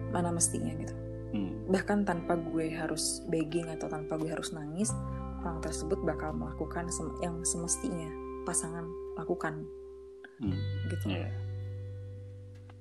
[0.09, 0.95] mana mestinya gitu
[1.29, 1.69] Hmm.
[1.69, 4.89] bahkan tanpa gue harus begging atau tanpa gue harus nangis
[5.39, 8.09] orang tersebut bakal melakukan sem- yang semestinya
[8.41, 8.81] pasangan
[9.13, 9.61] lakukan
[10.41, 10.57] Hmm.
[10.89, 11.29] gitu Iya.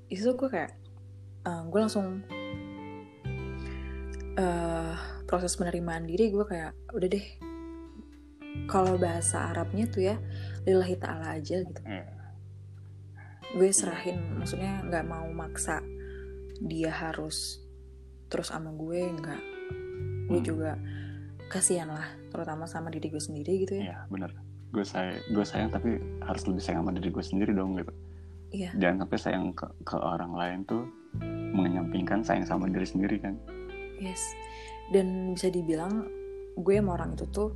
[0.09, 0.73] itu gue kayak
[1.45, 2.25] gue langsung
[4.39, 4.95] eh,
[5.27, 7.27] proses penerimaan diri gue kayak udah deh
[8.67, 10.17] kalau bahasa Arabnya tuh ya
[10.63, 12.07] lillahi ta'ala aja gitu Iya.
[13.51, 15.81] gue serahin maksudnya nggak mau maksa
[16.61, 17.63] dia harus
[18.29, 19.43] terus sama gue nggak
[20.29, 20.45] gue Hmm.
[20.45, 20.77] juga
[21.49, 24.31] kasihan lah terutama sama diri gue sendiri gitu ya Iya, bener.
[24.69, 27.89] Gue say gue sayang tapi harus lebih sayang sama diri gue sendiri dong gitu.
[28.51, 30.85] iya Jangan sampai sayang ke, ke orang lain tuh
[31.49, 33.33] menyampingkan sayang sama diri sendiri kan.
[33.99, 34.35] Yes
[34.89, 36.09] dan bisa dibilang
[36.57, 37.51] gue sama orang itu tuh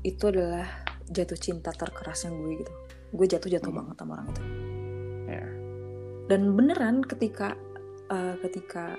[0.00, 0.64] itu adalah
[1.06, 2.72] jatuh cinta terkerasnya gue gitu
[3.12, 3.78] gue jatuh jatuh Hmm.
[3.82, 4.42] banget sama orang itu
[5.26, 5.46] Iya.
[6.26, 7.58] dan beneran ketika
[8.08, 8.94] uh, ketika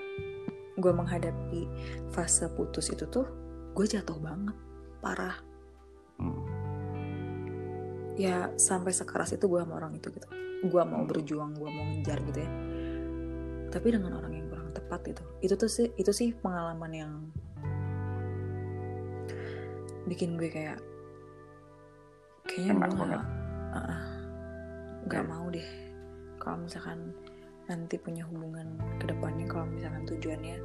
[0.78, 1.66] gue menghadapi
[2.12, 3.26] fase putus itu tuh
[3.72, 4.54] gue jatuh banget
[5.00, 5.36] parah
[6.18, 6.42] Hmm.
[8.18, 10.26] ya sampai sekeras itu gue sama orang itu gitu
[10.66, 11.10] gue mau Hmm.
[11.10, 12.50] berjuang gue mau ngejar gitu ya
[13.68, 14.47] tapi dengan orang yang
[14.78, 17.12] tepat itu itu tuh sih itu sih pengalaman yang
[20.06, 20.78] bikin gue kayak
[22.48, 23.08] kayaknya Enak gue banget.
[23.12, 23.24] nggak
[23.76, 24.02] uh,
[25.04, 25.30] nggak Oke.
[25.30, 25.68] mau deh
[26.40, 26.98] kalau misalkan
[27.68, 28.64] nanti punya hubungan
[28.96, 30.56] ke depannya kalau misalkan tujuannya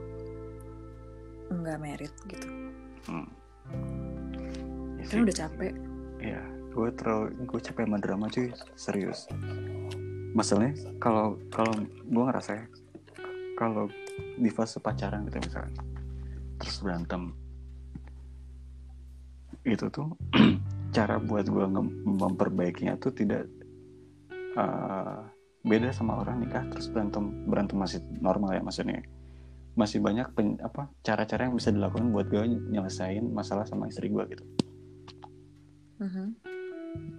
[1.51, 2.47] nggak merit gitu
[3.03, 3.27] Hmm.
[4.95, 5.75] Ya kan udah capek
[6.23, 6.39] Iya,
[6.71, 8.47] gue terlalu gue capek sama drama cuy,
[8.79, 9.27] serius.
[10.31, 10.71] Masalahnya
[11.03, 12.65] kalau kalau gue ngerasa ya,
[13.59, 13.91] kalau
[14.37, 15.73] di fase pacaran gitu misalnya,
[16.57, 17.33] terus berantem,
[19.63, 20.11] itu tuh
[20.95, 21.65] cara buat gue
[22.03, 23.47] memperbaikinya tuh tidak
[24.31, 25.19] eh,
[25.63, 29.01] beda sama orang nikah terus berantem berantem masih normal ya maksudnya.
[29.73, 34.23] Masih banyak pen- apa cara-cara yang bisa dilakukan buat gue nyelesain masalah sama istri gue
[34.29, 34.45] gitu.
[36.03, 36.27] Mhm.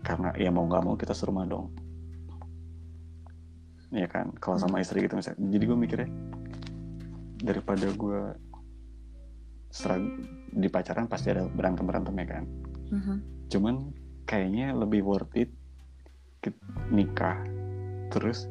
[0.04, 1.72] karena ya mau nggak mau kita serumah dong.
[3.90, 4.30] Iya kan?
[4.38, 5.40] Kalau sama istri gitu misalnya.
[5.50, 6.08] Jadi gue mikirnya
[7.44, 8.20] daripada gue
[10.54, 12.44] di pacaran pasti ada berantem berantem ya kan?
[12.94, 13.16] Mhm.
[13.52, 13.74] cuman
[14.24, 15.50] kayaknya lebih worth it
[16.92, 17.36] nikah.
[18.12, 18.48] Terus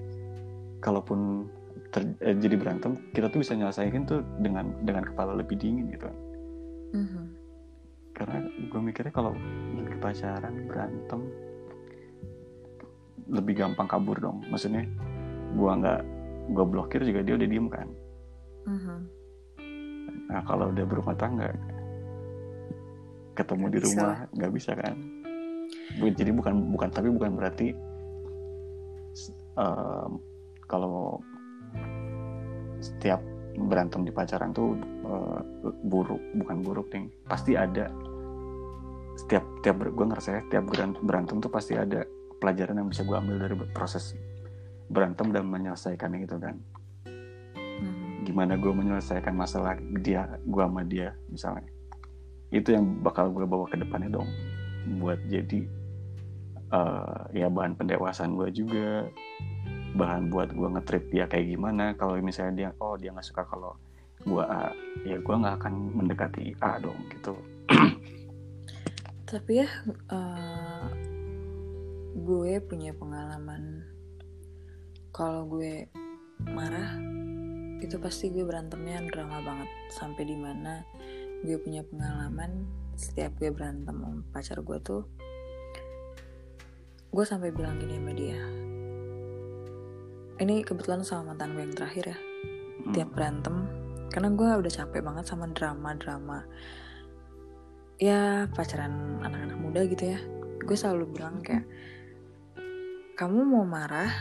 [0.82, 1.50] kalaupun
[1.94, 6.10] ter- eh, jadi berantem kita tuh bisa nyelesain tuh dengan dengan kepala lebih dingin gitu.
[6.94, 7.24] Mhm.
[8.14, 9.34] karena gue mikirnya kalau
[9.74, 11.26] lagi pacaran berantem
[13.26, 14.46] lebih gampang kabur dong.
[14.54, 14.86] Maksudnya
[15.58, 16.02] gue nggak
[16.54, 17.90] gue blokir juga dia udah diem kan
[18.64, 18.98] Mhm.
[20.30, 21.52] nah kalau udah berumah tangga
[23.34, 24.96] ketemu Nggak di rumah nggak bisa kan
[26.00, 27.68] jadi bukan bukan tapi bukan berarti
[29.58, 30.12] em,
[30.66, 31.22] kalau
[32.82, 33.22] setiap
[33.54, 34.74] berantem di pacaran tuh
[35.06, 35.40] eh,
[35.86, 37.90] buruk bukan buruk nih pasti ada
[39.14, 42.02] setiap tiap gue ngerasa ya tiap beran- berantem tuh pasti ada
[42.42, 44.18] pelajaran yang bisa gue ambil dari proses
[44.90, 46.60] berantem dan menyelesaikannya gitu kan.
[48.24, 51.70] Gimana gue menyelesaikan masalah dia gue sama dia misalnya.
[52.50, 54.30] Itu yang bakal gue bawa ke depannya dong
[55.00, 55.64] buat jadi
[56.74, 59.08] eh, ya bahan pendewasaan gue juga.
[59.94, 61.94] Bahan buat gue nge-treat dia kayak gimana.
[61.94, 63.78] Kalau misalnya dia oh dia nggak suka kalau
[64.24, 64.72] gue A
[65.04, 67.36] ya gue nggak akan mendekati A dong gitu.
[69.30, 69.70] Tapi ya
[70.12, 70.88] eh,
[72.18, 73.84] gue punya pengalaman.
[75.14, 75.86] Kalau gue
[76.50, 76.98] marah
[77.86, 79.70] itu pasti gue berantemnya drama banget.
[79.92, 80.84] Sampai di mana
[81.44, 85.04] gue punya pengalaman setiap gue berantem sama pacar gue tuh
[87.14, 88.42] gue sampai bilang gini sama dia
[90.40, 92.18] ini kebetulan sama mantan gue yang terakhir ya
[92.84, 93.56] Hmm, tiap berantem.
[94.12, 96.44] Karena gue udah capek banget sama drama-drama
[98.02, 100.20] ya pacaran anak-anak muda gitu ya.
[100.60, 101.64] Gue selalu bilang kayak
[103.16, 104.12] kamu mau marah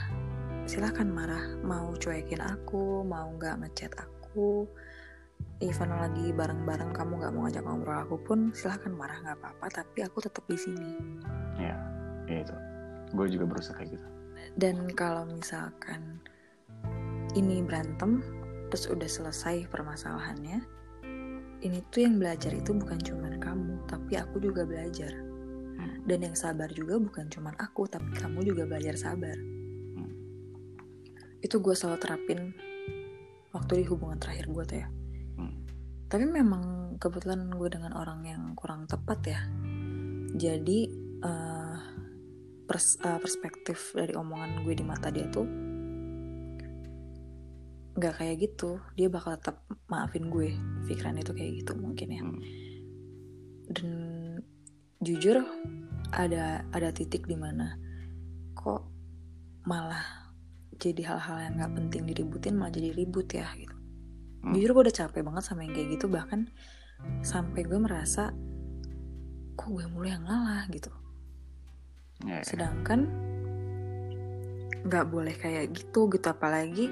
[0.66, 1.58] silahkan marah.
[1.62, 4.66] Mau cuekin aku mau nggak ngechat aku
[5.62, 9.66] even lagi bareng-bareng kamu nggak mau ngajak ngobrol aku pun silahkan marah nggak apa-apa.
[9.82, 10.92] Tapi aku tetap di sini.
[11.58, 11.76] Ya
[12.26, 12.56] ya itu.
[13.12, 14.06] Gue juga berusaha kayak gitu.
[14.58, 16.18] Dan kalau misalkan
[17.38, 18.20] ini berantem
[18.72, 20.64] terus udah selesai permasalahannya
[21.62, 25.12] ini tuh yang belajar itu bukan cuman kamu tapi aku juga belajar.
[25.72, 26.04] Hmm.
[26.04, 29.34] dan yang sabar juga bukan cuman aku tapi kamu juga belajar sabar.
[31.42, 32.40] Itu gue selalu terapin
[33.52, 34.88] waktu di hubungan terakhir gue tuh ya
[35.32, 35.64] Hmm.
[36.06, 39.40] tapi memang kebetulan gue dengan orang yang kurang tepat ya
[40.32, 40.78] jadi
[41.22, 41.76] eh,
[42.64, 45.48] pers- eh, perspektif dari omongan gue di mata dia tuh
[47.92, 50.56] nggak kayak gitu dia bakal tetap maafin gue
[50.88, 52.40] pikiran itu kayak gitu mungkin ya Hmm.
[53.72, 53.88] dan
[55.00, 55.42] jujur
[56.12, 57.76] ada ada titik di mana
[58.52, 58.84] kok
[59.64, 60.21] malah
[60.82, 63.70] jadi hal-hal yang nggak penting diributin malah jadi ribut ya gitu.
[64.42, 64.58] Hmm.
[64.58, 66.50] jujur gue udah capek banget sama yang kayak gitu bahkan
[67.22, 68.34] sampai gue merasa
[69.54, 70.66] kok gue mulu yang ngalah?
[70.74, 70.90] gitu.
[72.26, 72.44] Ya, ya.
[72.46, 73.06] sedangkan
[74.82, 76.26] nggak boleh kayak gitu gitu.
[76.26, 76.90] Apalagi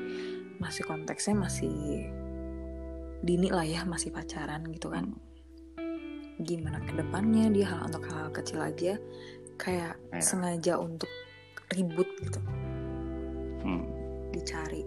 [0.63, 2.07] masih konteksnya masih
[3.27, 5.11] dini lah ya masih pacaran gitu kan.
[6.39, 8.95] Gimana ke depannya dia hal untuk hal, kecil aja
[9.59, 10.23] kayak Iya.
[10.23, 11.11] sengaja untuk
[11.75, 12.41] ribut gitu
[13.61, 13.85] Hmm.
[14.31, 14.83] dicari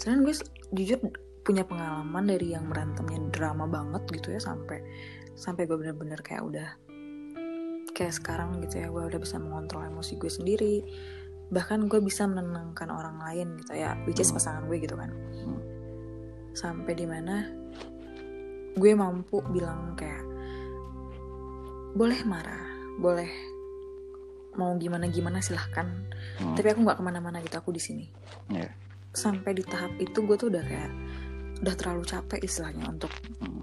[0.00, 0.34] sedangkan gue
[0.74, 0.98] jujur
[1.44, 4.80] punya pengalaman dari yang berantemnya drama banget gitu ya sampai
[5.36, 6.68] sampai gue bener-bener kayak udah
[7.94, 10.74] kayak sekarang gitu ya gue udah bisa mengontrol emosi gue sendiri
[11.52, 14.40] bahkan gue bisa menenangkan orang lain gitu ya which is Hmm.
[14.40, 15.60] pasangan gue gitu kan Hmm.
[16.56, 17.44] sampai di mana
[18.74, 20.24] gue mampu bilang kayak
[21.94, 22.66] boleh marah
[22.98, 23.30] boleh
[24.54, 25.86] mau gimana gimana silahkan
[26.34, 26.54] Hmm.
[26.54, 28.06] tapi aku nggak ke mana-mana gitu aku di sini
[28.48, 28.66] Iya.
[29.10, 30.90] sampai di tahap itu gue tuh udah kayak
[31.60, 33.62] udah terlalu capek istilahnya untuk Hmm.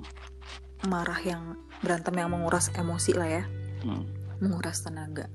[0.85, 3.43] marah yang berantem yang menguras emosi lah ya
[3.83, 4.07] Hmm.
[4.39, 5.27] menguras tenaga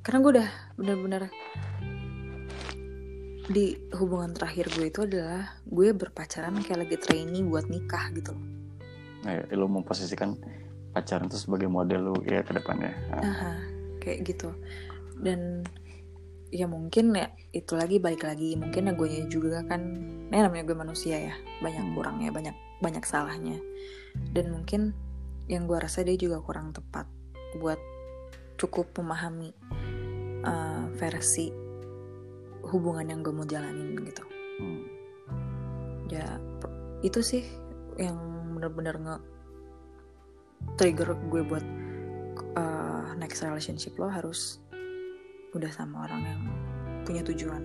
[0.00, 1.22] karena gue udah bener-bener
[3.48, 8.44] di hubungan terakhir gue itu adalah gue berpacaran kayak lagi trainee buat nikah gitu loh
[9.18, 10.38] Nah, ya, lu memposisikan
[10.94, 12.94] pacaran itu sebagai model lu ya ke depannya.
[13.10, 13.50] Aha,
[14.08, 14.56] kayak gitu
[15.20, 15.68] dan
[16.48, 19.80] ya mungkin ya itu lagi balik lagi mungkin ya gue juga kan
[20.32, 21.94] ini namanya gue manusia ya banyak Hmm.
[21.96, 23.60] kurangnya banyak banyak salahnya
[24.32, 24.96] dan mungkin
[25.48, 27.04] yang gue rasa dia juga kurang tepat
[27.60, 27.80] buat
[28.56, 29.52] cukup memahami
[30.44, 31.52] uh, versi
[32.68, 34.24] hubungan yang gue mau jalanin gitu
[34.64, 34.82] hmm.
[36.08, 36.40] ya
[37.04, 37.44] itu sih
[38.00, 38.16] yang
[38.56, 39.16] bener-bener nge
[40.80, 41.64] trigger gue buat
[42.54, 44.62] uh, next relationship lo harus
[45.52, 46.42] udah sama orang yang
[47.02, 47.64] punya tujuan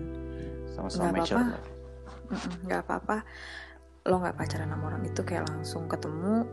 [0.66, 1.38] Sama-sama Nggak make sure.
[1.38, 1.58] apa-apa.
[2.64, 3.16] Nggak apa-apa
[4.04, 6.44] lo nggak pacaran sama orang itu kayak langsung ketemu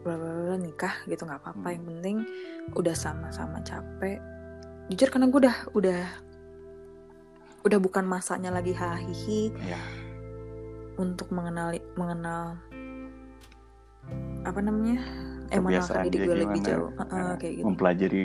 [0.00, 1.74] bla bla bla nikah gitu nggak apa-apa Hmm.
[1.76, 2.16] yang penting
[2.72, 4.20] udah sama-sama capek
[4.88, 6.00] jujur karena gue udah udah
[7.62, 9.80] udah bukan masanya lagi hahihi Ya,
[10.96, 12.56] untuk mengenali mengenal
[14.42, 14.98] apa namanya
[15.52, 16.42] kebiasaan dia gue gimana.
[16.46, 18.24] lebih jauh Heeh, Nah, kayak gitu Mempelajari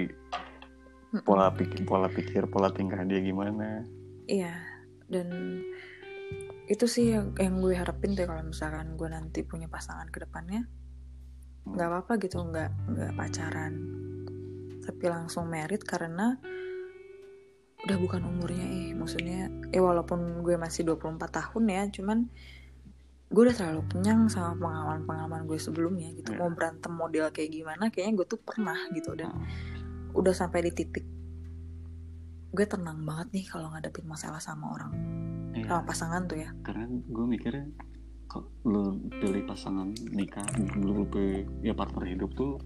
[1.23, 3.87] pola pikir, pola pikir, pola tingkah dia gimana.
[4.25, 4.51] Iya,
[5.07, 5.27] dan
[6.65, 10.65] itu sih yang, yang gue harapin deh kalau misalkan gue nanti punya pasangan ke depannya
[11.65, 11.73] Hmm.
[11.73, 13.73] nggak apa-apa gitu nggak nggak pacaran
[14.85, 16.37] tapi langsung merit karena
[17.81, 22.29] udah bukan umurnya eh maksudnya eh walaupun gue masih 24 tahun ya cuman
[23.25, 26.39] gue udah terlalu kenyang sama pengalaman-pengalaman gue sebelumnya gitu Iya.
[26.39, 29.45] mau berantem model kayak gimana kayaknya gue tuh pernah gitu dan Hmm.
[30.13, 31.05] udah sampai di titik
[32.51, 34.93] gue tenang banget nih kalau ngadepin masalah sama orang
[35.51, 37.65] Iya, sama pasangan tuh ya karena gue mikirnya
[38.25, 40.43] kok lu pilih pasangan nikah,
[40.75, 42.59] lu pilih ya partner hidup tuh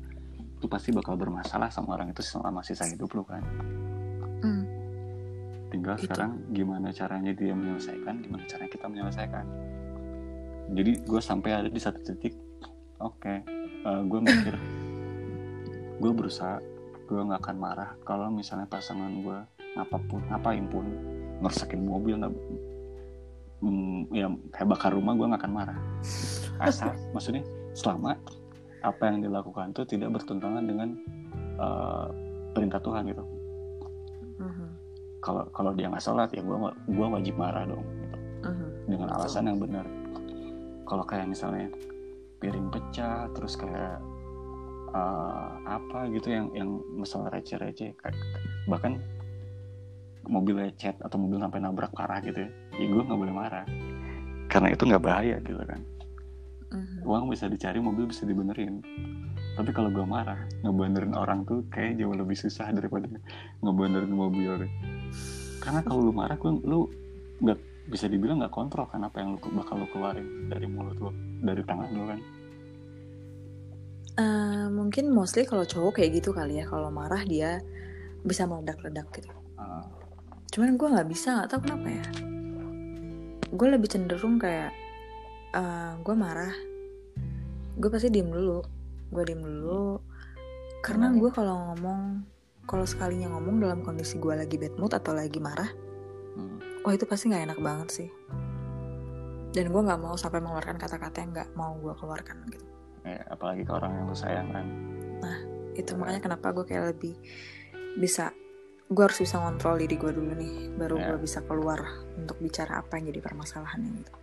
[0.58, 3.44] tuh pasti bakal bermasalah sama orang itu selama sisa hidup lu kan.
[4.42, 4.64] Hmm.
[5.70, 6.10] Tinggal Itu.
[6.10, 9.46] sekarang gimana caranya dia menyelesaikan, gimana caranya kita menyelesaikan.
[10.70, 12.38] Jadi gue sampai ada di satu titik,
[13.02, 13.34] oke,
[14.06, 14.54] gue mikir,
[15.98, 16.62] gue berusaha,
[17.10, 19.38] gue nggak akan marah kalau misalnya pasangan gue
[19.76, 20.86] ngapapun, ngapain pun,
[21.42, 22.34] ngerusakin mobil, nggak,
[23.60, 25.78] hmm, ya kayak bakar rumah gue nggak akan marah.
[26.62, 27.42] Asal, maksudnya
[27.74, 28.14] selama
[28.80, 30.90] apa yang dilakukan itu tidak bertentangan dengan
[31.60, 32.08] eh,
[32.56, 33.24] perintah Tuhan gitu
[34.40, 34.68] Mhm.
[35.20, 36.56] kalau kalau dia nggak sholat ya gue
[36.96, 38.18] gua wajib marah dong gitu.
[38.48, 38.68] Mhm.
[38.88, 39.84] dengan alasan yang benar
[40.90, 41.70] kalau kayak misalnya
[42.42, 44.02] piring pecah terus kayak
[44.90, 47.94] eh, apa gitu yang yang masalah receh-receh
[48.66, 48.98] bahkan
[50.30, 53.66] mobil lecet atau mobil sampai nabrak parah gitu ya, ya gue nggak boleh marah.
[54.46, 55.82] Karena itu nggak bahaya gitu kan.
[56.70, 57.02] Mhm.
[57.02, 58.86] uang bisa dicari mobil bisa dibenerin.
[59.58, 63.10] Tapi kalau gue marah ngebenerin orang tuh kayak jauh lebih susah daripada
[63.66, 64.70] ngebenerin mobil.
[65.58, 66.86] Karena kalau lu marah gue lu
[67.42, 67.58] nggak
[67.90, 71.12] bisa dibilang nggak kontrol kan apa yang lu bakal lu keluarin dari mulut lu
[71.42, 72.20] dari tangan lu kan?
[74.20, 77.64] Eh, mungkin mostly kalau cowok kayak gitu kali ya kalau marah dia
[78.22, 79.32] bisa meledak-ledak gitu.
[79.56, 79.88] Ah,
[80.52, 82.06] cuman gue nggak bisa nggak tahu kenapa ya.
[83.50, 84.72] Gue lebih cenderung kayak
[85.50, 86.54] eh gue marah
[87.80, 88.62] gue pasti diem dulu
[89.10, 89.98] gue diem dulu.
[90.80, 92.24] Karena gue kalau ngomong
[92.70, 95.74] kalau sekalinya ngomong dalam kondisi gue lagi bad mood atau lagi marah
[96.38, 96.69] hmm.
[96.84, 98.10] Wah itu pasti nggak enak banget sih.
[99.50, 102.66] Dan gue nggak mau sampai mengeluarkan kata-kata yang nggak mau gue keluarkan gitu.
[103.02, 104.66] Ya, apalagi ke orang yang lu sayang kan.
[105.74, 107.16] Itu makanya kenapa gue kayak lebih
[107.98, 108.30] bisa
[108.90, 111.06] gue harus bisa ngontrol diri gue dulu nih baru Ya.
[111.14, 111.80] gue bisa keluar
[112.18, 114.14] untuk bicara apa yang jadi permasalahannya gitu.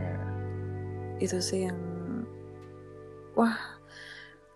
[0.00, 0.16] Ya.
[1.16, 1.78] itu sih yang
[3.34, 3.56] wah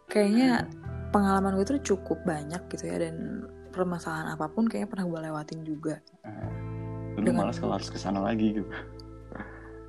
[0.06, 0.68] kayaknya
[1.10, 5.60] pengalaman gue tuh cukup banyak gitu ya dan permasalahan apa pun kayaknya pernah gue lewatin
[5.62, 5.98] juga.
[6.24, 6.50] Eh,
[7.16, 8.70] lu malas kalau harus ke sana lagi gitu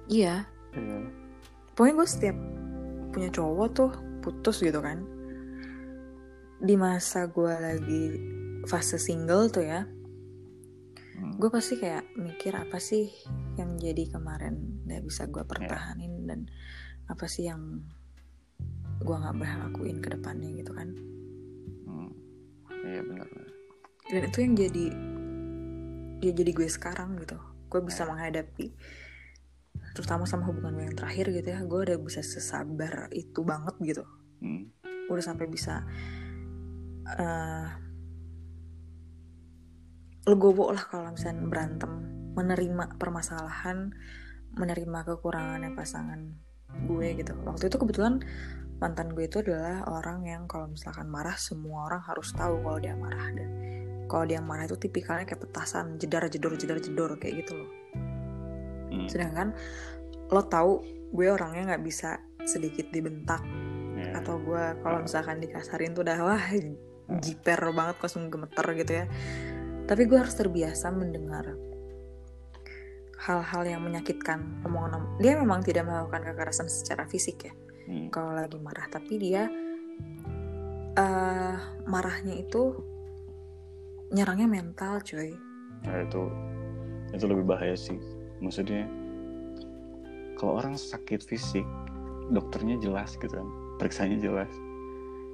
[0.07, 0.97] iya Iya.
[1.73, 2.37] pokoknya gue setiap
[3.11, 3.91] punya cowok tuh
[4.21, 5.03] putus gitu kan
[6.57, 8.03] di masa gue lagi
[8.63, 9.81] fase single tuh ya
[11.11, 11.37] Hmm.
[11.37, 13.05] gue pasti kayak mikir apa sih
[13.53, 16.49] yang jadi kemarin nggak bisa gue pertahanin dan
[17.05, 17.85] apa sih yang
[18.97, 20.89] gue nggak boleh lakuin ke depannya gitu kan
[21.83, 22.09] Hmm.
[22.81, 23.49] iya benar benar.
[24.07, 24.85] dan itu yang jadi
[26.21, 27.37] ya jadi gue sekarang gitu.
[27.67, 28.73] Gue bisa menghadapi
[29.91, 34.03] terutama sama hubungan gue yang terakhir gitu ya gue udah bisa sesabar itu banget gitu.
[34.41, 34.73] Hmm.
[35.11, 35.83] udah sampai bisa
[37.05, 37.67] eh
[40.23, 41.91] legowo lah kalau misalnya berantem
[42.37, 43.91] menerima permasalahan
[44.55, 46.37] menerima kekurangannya pasangan
[46.87, 47.35] gue gitu.
[47.43, 48.23] Waktu itu kebetulan
[48.79, 52.95] mantan gue itu adalah orang yang kalau misalkan marah semua orang harus tahu kalau dia
[52.95, 53.49] marah dan
[54.11, 57.71] kalau dia marah itu tipikalnya kayak petasan jedar jedor jedar jedor kayak gitu loh
[58.91, 59.07] Hmm.
[59.07, 59.55] sedangkan
[60.27, 60.83] lo tahu
[61.15, 63.39] gue orangnya nggak bisa sedikit dibentak
[63.95, 64.19] Iya.
[64.19, 66.43] atau gue kalau misalkan dikasarin tuh udah wah
[67.23, 69.05] jiper banget langsung gemeter gitu ya
[69.87, 71.55] tapi gue harus terbiasa mendengar
[73.21, 78.07] hal-hal yang menyakitkan omongan dia memang tidak melakukan kekerasan secara fisik ya Hmm.
[78.11, 79.47] kalau lagi marah tapi dia
[80.91, 81.55] eh
[81.87, 82.75] marahnya itu
[84.11, 85.33] nyerangnya mental cuy
[85.81, 86.21] Nah, itu
[87.11, 87.97] itu lebih bahaya sih.
[88.37, 88.85] Maksudnya
[90.37, 91.65] kalau orang sakit fisik,
[92.29, 93.47] dokternya jelas gitu kan,
[93.81, 94.49] periksanya jelas,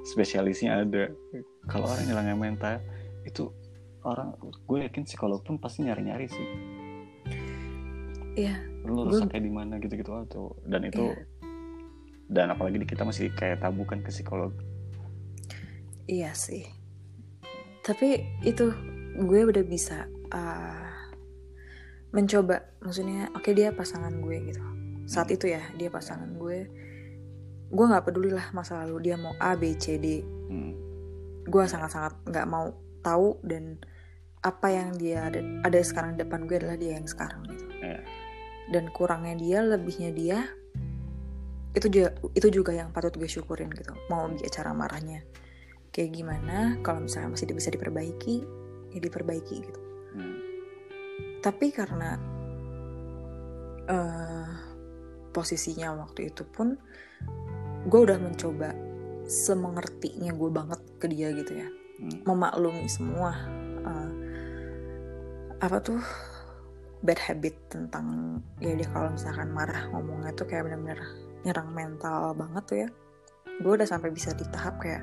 [0.08, 1.12] spesialisnya ada.
[1.68, 2.76] Kalau orang nyerangnya mental,
[3.28, 3.52] itu
[4.04, 6.48] orang gue yakin psikolog pun pasti nyari-nyari sih.
[8.38, 8.56] Iya
[8.88, 11.26] Lu rusaknya di mana gitu-gitu atau dan itu Iya.
[12.32, 14.56] dan apalagi di kita masih kayak tabu kan ke psikolog.
[16.08, 16.64] Iya sih.
[17.88, 18.68] Tapi itu
[19.16, 20.92] gue udah bisa uh,
[22.12, 24.60] mencoba, maksudnya oke dia pasangan gue gitu.
[25.08, 26.68] Saat itu ya dia pasangan gue.
[27.72, 30.20] Gue nggak peduli lah masa lalu dia mau A B C D.
[30.52, 30.76] Hmm.
[31.48, 33.80] Gue sangat-sangat nggak mau tahu dan
[34.44, 37.66] apa yang dia ada, ada sekarang di depan gue adalah dia yang sekarang gitu.
[37.80, 38.04] Iya.
[38.68, 40.44] Dan kurangnya dia, lebihnya dia
[41.72, 43.96] itu juga itu juga yang patut gue syukurin gitu.
[44.12, 45.24] Mau bicara marahnya
[45.98, 48.46] kayak gimana kalau misalnya masih bisa diperbaiki
[48.94, 49.82] ya diperbaiki gitu
[50.14, 50.38] Hmm.
[51.42, 52.18] tapi karena
[53.86, 54.50] eh
[55.30, 56.78] posisinya waktu itu pun
[57.86, 58.74] gue udah mencoba
[59.26, 62.14] semengertinya gue banget ke dia gitu ya Hmm.
[62.30, 63.34] memaklumi semua
[63.82, 64.12] eh,
[65.58, 65.98] apa tuh
[67.02, 71.02] bad habit tentang ya dia kalau misalkan marah ngomongnya tuh kayak bener-bener
[71.42, 72.90] nyerang mental banget tuh ya
[73.62, 75.02] gue udah sampai bisa di tahap kayak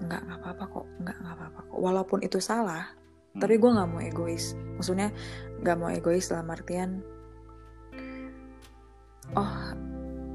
[0.00, 2.84] nggak nggak apa-apa kok nggak nggak apa-apa kok walaupun itu salah
[3.30, 3.38] Hmm.
[3.38, 5.14] tapi gue nggak mau egois maksudnya
[5.62, 6.98] nggak mau egois dalam artian
[9.38, 9.54] oh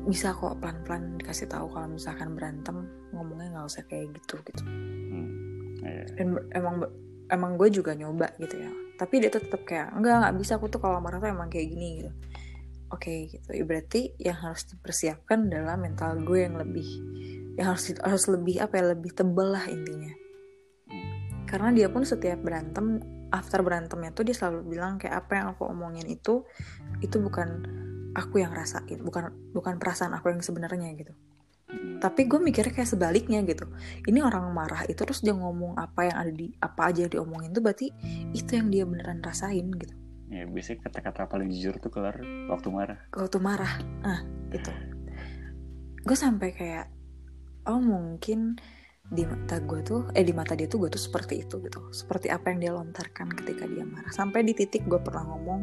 [0.07, 5.27] bisa kok pelan-pelan dikasih tahu kalau misalkan berantem ngomongnya nggak usah kayak gitu gitu Hmm.
[5.83, 6.03] Iya.
[6.15, 6.75] dan emang
[7.27, 10.71] emang gue juga nyoba gitu ya tapi dia tuh tetap kayak enggak nggak bisa aku
[10.71, 12.11] tuh kalau marah tuh emang kayak gini gitu
[12.89, 16.87] oke gitu Ya, berarti yang harus dipersiapkan adalah mental gue yang lebih
[17.55, 20.11] yang harus harus lebih apa ya lebih tebel lah intinya.
[21.47, 22.99] Karena dia pun setiap berantem
[23.31, 26.45] after berantemnya tuh dia selalu bilang kayak apa yang aku omongin itu
[27.03, 27.67] itu bukan
[28.15, 31.13] aku yang rasain bukan bukan perasaan aku yang sebenarnya gitu.
[31.65, 31.97] Hmm.
[31.97, 33.65] tapi gue mikirnya kayak sebaliknya gitu.
[34.05, 37.49] Ini orang marah itu terus dia ngomong apa yang ada di apa aja yang diomongin
[37.57, 37.89] tuh berarti
[38.37, 39.95] itu yang dia beneran rasain gitu.
[40.29, 42.21] Ya, biasanya kata-kata paling jujur tuh keluar
[42.53, 42.99] waktu marah.
[43.17, 43.73] waktu marah.
[44.05, 44.21] Ah
[44.53, 44.69] gitu.
[46.05, 46.85] Gue sampai kayak
[47.65, 48.57] oh mungkin
[49.05, 51.93] di mata gue tuh eh di mata dia tuh gue tuh seperti itu gitu.
[51.93, 54.09] Seperti apa yang dia lontarkan ketika dia marah.
[54.09, 55.61] Sampai di titik gue pernah ngomong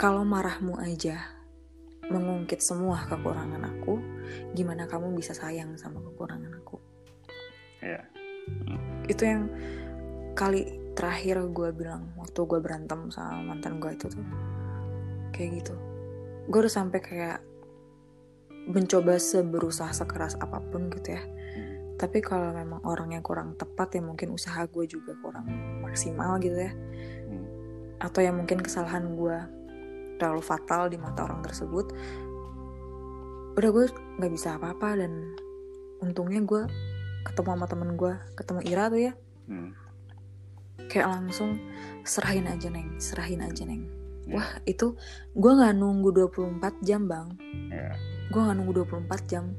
[0.00, 1.20] kalau marahmu aja
[2.08, 3.96] mengungkit semua kekurangan aku
[4.52, 6.76] gimana kamu bisa sayang sama kekurangan aku?
[7.84, 8.00] Ya.
[9.04, 9.52] itu yang
[10.32, 10.64] kali
[10.96, 14.24] terakhir gue bilang waktu gue berantem sama mantan gue itu tuh.
[15.36, 15.74] Kayak gitu.
[16.48, 17.38] Gue udah sampai kayak
[18.64, 21.22] mencoba seberusaha sekeras apa pun gitu ya
[21.54, 21.94] Hmm.
[21.94, 25.46] tapi kalau memang orangnya kurang tepat ya mungkin usaha gue juga kurang
[25.80, 26.72] maksimal gitu ya
[27.28, 27.46] Hmm.
[28.00, 29.38] atau yang mungkin kesalahan gue
[30.16, 31.90] terlalu fatal di mata orang tersebut
[33.54, 33.84] udah gue
[34.18, 35.12] nggak bisa apa-apa dan
[36.02, 36.62] untungnya gue
[37.22, 39.12] ketemu sama temen gue ketemu Ira tuh ya
[39.46, 39.70] hmm.
[40.90, 41.62] kayak langsung
[42.02, 43.86] serahin aja neng serahin aja neng
[44.24, 44.40] Ya.
[44.40, 44.96] wah itu
[45.36, 47.36] gue nggak nunggu 24 jam bang
[47.68, 47.92] ya
[48.30, 49.52] gue nggak nunggu 24 jam.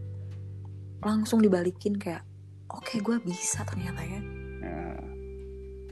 [1.05, 2.25] Langsung dibalikin kayak
[2.71, 4.21] oke gue bisa ternyata ya.
[4.61, 4.97] Ya.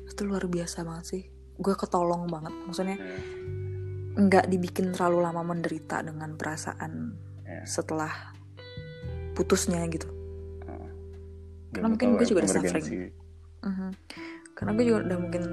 [0.09, 1.23] Itu luar biasa banget sih.
[1.57, 2.53] Gue ketolong banget.
[2.65, 3.17] Maksudnya ya.
[4.13, 7.65] nggak dibikin terlalu lama menderita dengan perasaan ya.
[7.65, 8.33] setelah
[9.33, 10.05] putusnya gitu.
[11.73, 12.87] Dan Karena lu mungkin gue juga udah suffering.
[13.63, 13.89] Mhm.
[14.53, 15.43] karena gue juga udah mungkin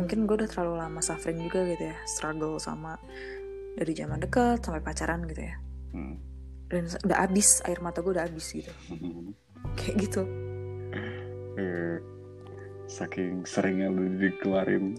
[0.00, 1.96] mungkin gue udah terlalu lama suffering juga gitu ya.
[2.08, 2.96] Struggle sama
[3.76, 5.54] dari zaman deket sampai pacaran gitu ya.
[5.92, 6.29] Hmm.
[6.70, 8.72] Dan udah abis air mata gue udah abis gitu.
[9.74, 10.22] Kayak gitu.
[11.58, 11.98] Eh,
[12.86, 14.98] saking seringnya lu dikeluarin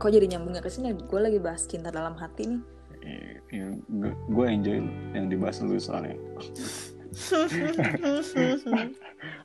[0.00, 0.96] kok jadi nyambungnya ke sini?
[0.96, 2.62] Gue lagi bahas cinta dalam hati nih.
[3.04, 3.68] Eh, ya,
[4.32, 4.80] gue, enjoy
[5.12, 6.16] yang dibahas lu soalnya.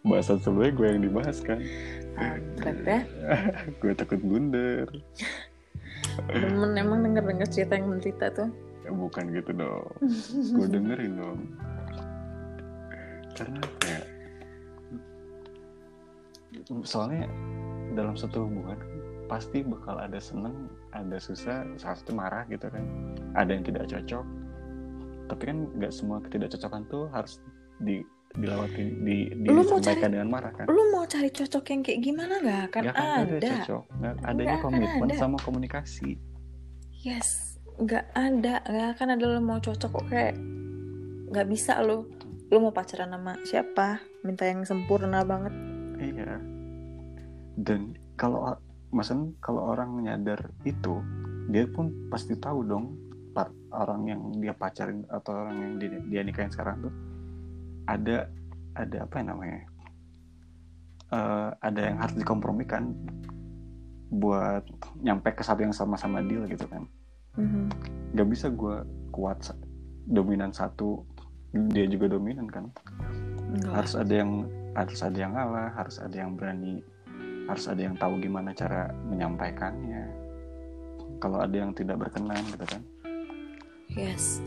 [0.08, 1.60] Bahasan sebelumnya gue yang dibahas kan.
[2.16, 3.00] Angkat ya.
[3.82, 4.88] Gue takut blunder.
[6.30, 8.48] Temen emang denger denger cerita yang menderita tuh
[8.88, 9.88] bukan gitu dong.
[10.52, 11.40] Gue dengerin dong.
[13.34, 14.00] Karena ya
[16.82, 17.28] soalnya
[17.94, 18.80] dalam satu hubungan
[19.26, 22.86] pasti bakal ada seneng ada susah salah satu marah gitu kan.
[23.34, 24.26] Ada yang tidak cocok.
[25.26, 27.42] Tapi kan nggak semua ketidakcocokan tuh harus
[27.82, 28.00] di
[28.36, 30.68] dilewati di Lu mau disampaikan dengan marah kan?
[30.68, 33.48] lu mau cari cocok yang kayak gimana gak akan Nggak akan ada ada.
[33.48, 33.84] cocok.
[33.96, 35.16] Nggak- adanya akan komitmen ada.
[35.18, 36.10] sama komunikasi.
[37.00, 40.36] Yes nggak ada nggak akan ada lu mau cocok kok kayak
[41.32, 42.08] nggak bisa lu
[42.48, 45.52] lu mau pacaran sama siapa minta yang sempurna banget
[46.00, 46.40] Iya.
[47.56, 48.56] Dan kalau
[48.92, 51.00] maksudnya kalau orang nyadar itu,
[51.52, 52.88] dia pun pasti tahu dong
[53.76, 56.94] orang yang dia pacarin atau orang yang dia, dia nikahin sekarang tuh
[57.92, 58.32] ada
[58.72, 59.62] ada apa ya namanya?
[61.12, 62.96] Eh, ada yang harus dikompromikan
[64.16, 64.64] buat
[65.04, 66.88] nyampe ke satu yang sama-sama deal gitu kan.
[67.36, 67.64] Mhm.
[68.16, 69.52] Gak bisa gue kuat
[70.08, 71.04] dominan satu,
[71.72, 72.66] dia juga dominan kan.
[73.52, 73.72] Enggak.
[73.72, 74.32] Harus ada yang
[74.76, 76.84] harus ada yang ngalah harus ada yang berani
[77.48, 80.04] harus ada yang tahu gimana cara menyampaikannya.
[81.24, 82.82] Kalau ada yang tidak berkenan gitu kan.
[83.96, 84.44] Yes.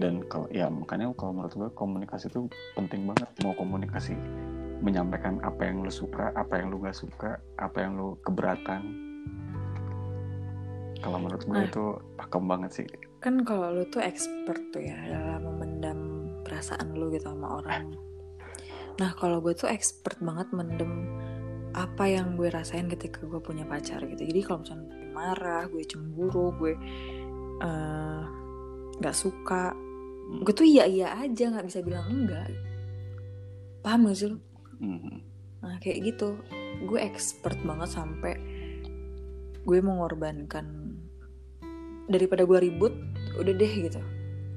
[0.00, 3.28] Dan kalau ya makanya kalau menurut gue komunikasi itu penting banget.
[3.44, 4.16] Mau komunikasi
[4.80, 9.05] menyampaikan apa yang lu suka apa yang lu gak suka apa yang lu keberatan
[11.00, 11.68] kalau menurut gue Nah.
[11.68, 11.84] itu
[12.16, 12.86] pakem banget sih.
[13.20, 16.00] Kan kalau lu tuh expert tuh ya dalam memendam
[16.46, 17.92] perasaan lu gitu sama orang.
[18.96, 21.04] Nah kalau gue tuh expert banget mendem
[21.76, 24.24] apa yang gue rasain ketika gue punya pacar gitu.
[24.24, 26.72] Jadi kalau misalnya gue marah gue cemburu gue
[27.60, 28.22] eh,
[28.96, 29.76] nggak suka
[30.42, 32.48] gue tuh iya iya aja nggak bisa bilang enggak.
[33.84, 34.38] Paham gak sih lu?
[34.82, 35.16] Mhm.
[35.62, 36.40] Nah kayak gitu.
[36.88, 38.34] Gue expert banget sampai
[39.66, 40.85] Gue mengorbankan
[42.06, 42.94] Daripada gue ribut
[43.36, 44.00] Udah deh gitu.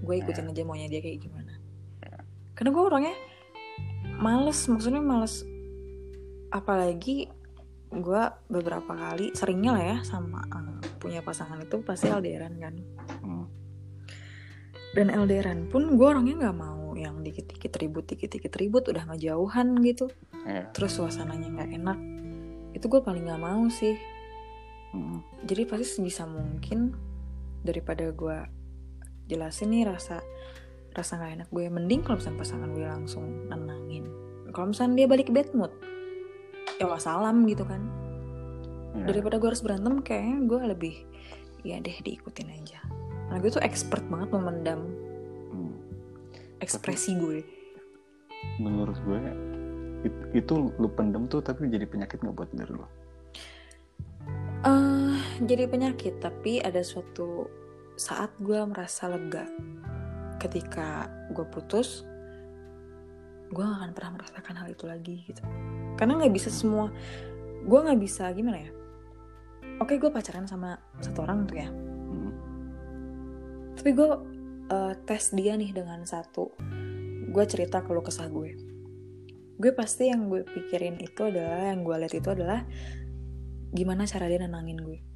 [0.05, 1.53] Gue ikutin aja maunya dia kayak gimana.
[2.55, 3.15] Karena gue orangnya
[4.21, 5.43] Males Maksudnya males.
[6.53, 7.29] Apalagi
[7.89, 12.73] Gue beberapa kali Seringnya lah ya Sama eh, punya pasangan itu Pasti LDRan kan.
[13.25, 13.45] Hmm.
[14.93, 19.79] Dan LDRan pun Gue orangnya gak mau yang dikit-dikit ribut Dikit-dikit ribut Udah mah jauhan
[19.83, 20.09] gitu.
[20.49, 20.71] Iya.
[20.71, 21.99] terus suasananya nggak enak.
[22.73, 23.97] Itu gue paling nggak mau sih.
[24.89, 25.45] Mhm.
[25.45, 26.97] jadi pasti sebisa mungkin
[27.61, 28.37] daripada gue
[29.27, 30.23] jelasin nih rasa
[30.91, 31.65] rasa nggak enak gue.
[31.69, 34.05] Mending kalau misalnya pasangan gue langsung nenangin.
[34.49, 35.73] Kalau misalnya dia balik bad mood
[36.79, 37.81] ya wassalam gitu kan.
[38.89, 39.05] Iya.
[39.05, 40.95] daripada gue harus berantem kayaknya gue lebih
[41.61, 42.81] ya deh diikutin aja.
[43.29, 44.81] Nah gue tuh expert banget memendam
[45.53, 45.73] Hmm.
[46.57, 47.39] ekspresi gue.
[48.55, 49.19] menurut gue
[50.07, 52.87] it- itu lu pendem tuh tapi jadi penyakit nggak buat diri lu?
[54.63, 54.98] Eh
[55.39, 57.47] jadi penyakit tapi ada suatu
[57.95, 59.47] saat gue merasa lega.
[60.39, 62.07] Ketika gue putus
[63.49, 65.41] gue gak akan pernah merasakan hal itu lagi gitu.
[65.97, 66.93] Karena nggak bisa semua
[67.65, 68.71] gue nggak bisa gimana ya?
[69.83, 71.69] Oke gue pacaran sama satu orang tuh ya.
[71.69, 72.33] Hmm.
[73.79, 74.09] tapi gue
[74.69, 76.51] eh, tes dia nih dengan satu
[77.29, 78.55] gue cerita keluh kesah gue.
[79.59, 82.63] Gue pasti yang gue pikirin itu adalah yang gue lihat itu adalah
[83.75, 85.08] gimana cara dia nenangin gue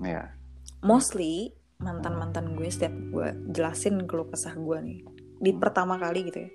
[0.00, 0.32] ya
[0.80, 5.00] mostly mantan mantan gue setiap gue jelasin keluh kesah gue nih
[5.40, 6.50] di pertama kali gitu ya.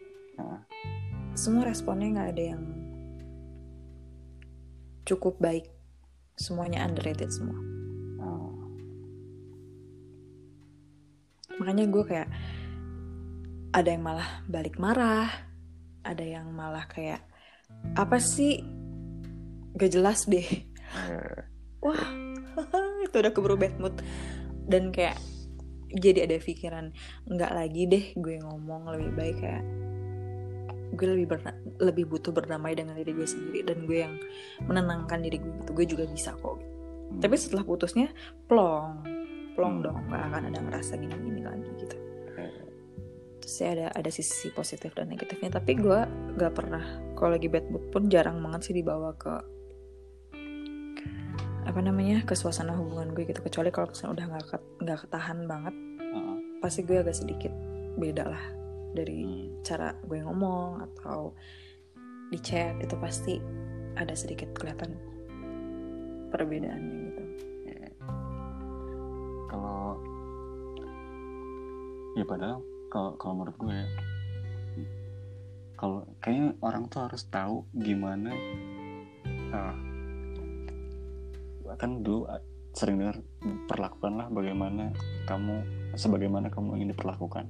[1.33, 2.63] Semua responnya nggak ada yang
[5.09, 5.65] cukup baik.
[6.37, 7.57] Semuanya underrated semua.
[8.21, 8.53] Oh.
[11.55, 12.29] makanya gue kayak
[13.71, 15.31] ada yang malah balik marah
[16.05, 17.25] ada yang malah kayak
[17.97, 18.61] apa sih?
[19.75, 20.45] Gak jelas deh.
[20.45, 21.37] Eh,
[21.81, 22.05] wah
[23.05, 23.95] itu udah keburu bad mood
[24.65, 25.17] dan kayak
[25.95, 26.91] jadi ada pikiran
[27.29, 29.63] nggak lagi deh gue ngomong lebih baik kayak
[30.95, 34.15] gue lebih berna- lebih butuh berdamai dengan diri gue sendiri dan gue yang
[34.65, 37.19] menenangkan diri gue gitu gue juga bisa kok hmm.
[37.21, 38.09] tapi setelah putusnya
[38.47, 39.03] plong
[39.55, 39.85] plong Hmm.
[39.87, 41.95] dong gak akan ada ngerasa gini-gini lagi gitu
[43.39, 45.99] terus ya ada ada sisi positif dan negatifnya tapi gue
[46.33, 46.81] gak pernah
[47.13, 49.31] kalau lagi bad mood pun jarang banget sih dibawa ke
[51.75, 54.43] apa namanya ke suasana hubungan gue gitu kecuali kalau misalnya udah nggak
[54.79, 55.75] nggak ketahan banget
[56.07, 56.39] uh-uh.
[56.63, 57.51] pasti gue agak sedikit
[57.99, 58.43] beda lah
[58.95, 59.59] dari Hmm.
[59.59, 61.35] cara gue ngomong atau
[62.31, 63.43] di chat itu pasti
[63.99, 64.95] ada sedikit kelihatan
[66.31, 67.23] perbedaannya gitu.
[69.51, 69.99] Kalau
[72.15, 73.79] ya padahal kalau kalau menurut gue
[75.75, 78.31] kalau kayaknya orang tuh harus tahu gimana
[79.51, 79.75] ah,
[81.73, 82.41] kan dulu ah,
[82.77, 83.17] sering dengar
[83.65, 84.93] perlakukanlah bagaimana
[85.25, 85.65] kamu
[85.97, 87.45] sebagaimana kamu ingin diperlakukan.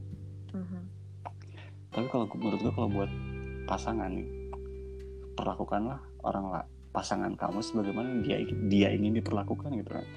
[0.55, 0.79] Mhm.
[1.91, 3.11] Tapi kalau menurut gue kalau buat
[3.65, 4.27] pasangan nih
[5.35, 6.63] perlakukanlah orang lah
[6.95, 8.39] pasangan kamu sebagaimana dia
[8.71, 10.07] dia ingin diperlakukan gitu kan.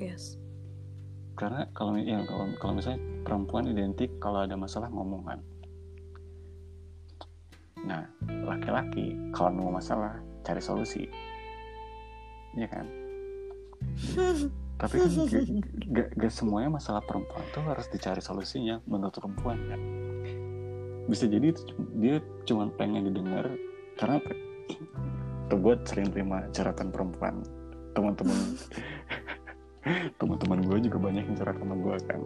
[0.00, 0.40] yes
[1.36, 5.44] karena kalau ya kalau kalau misalnya perempuan identik kalau ada masalah ngomongan
[7.84, 8.08] nah
[8.48, 11.04] laki-laki kalau nemu masalah cari solusi
[12.56, 12.86] ya kan?
[14.82, 15.44] Tapi kan gak,
[15.94, 19.58] gak, gak semuanya masalah perempuan tuh harus dicari solusinya menurut perempuan.
[19.70, 19.80] Kan
[21.06, 21.62] bisa jadi itu
[21.98, 23.50] dia cuma pengen didengar
[23.98, 24.22] karena
[25.50, 27.42] tuh gue sering terima curhatan perempuan.
[27.92, 28.38] Teman-teman.
[30.18, 32.20] Teman-teman gue juga banyak yang curhat sama gue kan.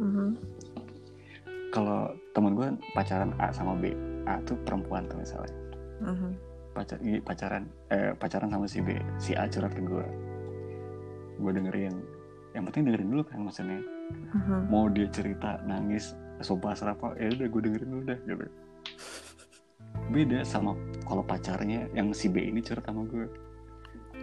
[0.00, 0.28] Mhm.
[1.70, 2.66] kalau teman gue
[2.98, 3.94] pacaran A sama B
[4.26, 5.54] A tuh perempuan tuh misalnya.
[6.02, 6.49] Mhm.
[6.80, 10.06] Pacar pacaran eh, pacaran sama si B si A curhat ke gue
[11.36, 11.94] gue dengerin.
[12.56, 13.80] Yang penting dengerin dulu kan maksudnya.
[14.10, 14.66] Mhm.
[14.66, 18.46] mau dia cerita nangis sumpah serapa ya udah gue dengerin dulu dah gitu.
[20.10, 20.74] Beda sama
[21.06, 23.30] kalau pacarnya yang si B ini curhat sama gue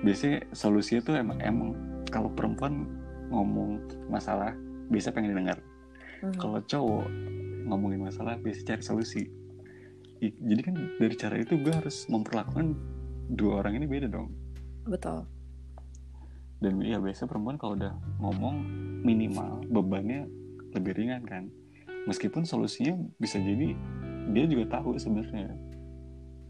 [0.04, 1.70] biasanya solusinya tuh emang emang
[2.12, 2.84] kalau perempuan
[3.32, 3.80] ngomong
[4.12, 4.52] masalah
[4.92, 5.58] biasa pengen didengar
[6.18, 6.36] Mhm.
[6.36, 7.06] kalau cowok
[7.68, 9.22] ngomongin masalah biasa cari solusi
[10.22, 12.74] jadi kan dari cara itu gue harus memperlakukan
[13.32, 14.32] dua orang ini beda dong.
[14.88, 15.28] Betul.
[16.58, 18.56] Dan ya biasa perempuan kalau udah ngomong
[19.06, 20.26] minimal bebannya
[20.74, 21.50] lebih ringan kan.
[22.10, 23.76] Meskipun solusinya bisa jadi
[24.32, 25.54] dia juga tahu sebenarnya.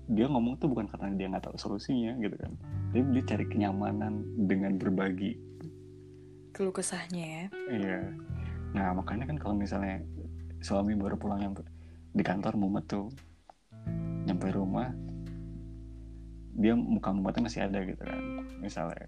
[0.07, 2.55] Dia ngomong tuh bukan karena dia nggak tahu solusinya gitu kan.
[2.95, 5.35] Dia dia cari kenyamanan dengan berbagi.
[6.55, 7.45] Keluh kesahnya ya.
[7.67, 7.99] Iya.
[8.71, 9.99] Nah makanya kan kalau misalnya
[10.63, 11.61] suami baru pulang nyampe
[12.17, 13.13] di kantor mumet tuh
[14.27, 14.91] nyampe rumah
[16.57, 18.21] dia muka mumetnya masih ada gitu kan
[18.59, 19.05] misalnya.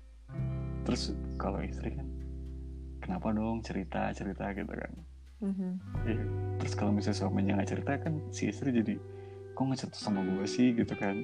[0.85, 2.07] Terus kalau istri kan
[3.01, 4.93] kenapa dong cerita cerita gitu kan.
[5.39, 5.69] Mhm.
[6.03, 6.23] Iya.
[6.60, 8.99] terus kalau misalnya suaminya nggak cerita kan si istri jadi
[9.56, 10.76] kok nggak cerita sama gue sih?
[10.76, 11.23] gitu kan.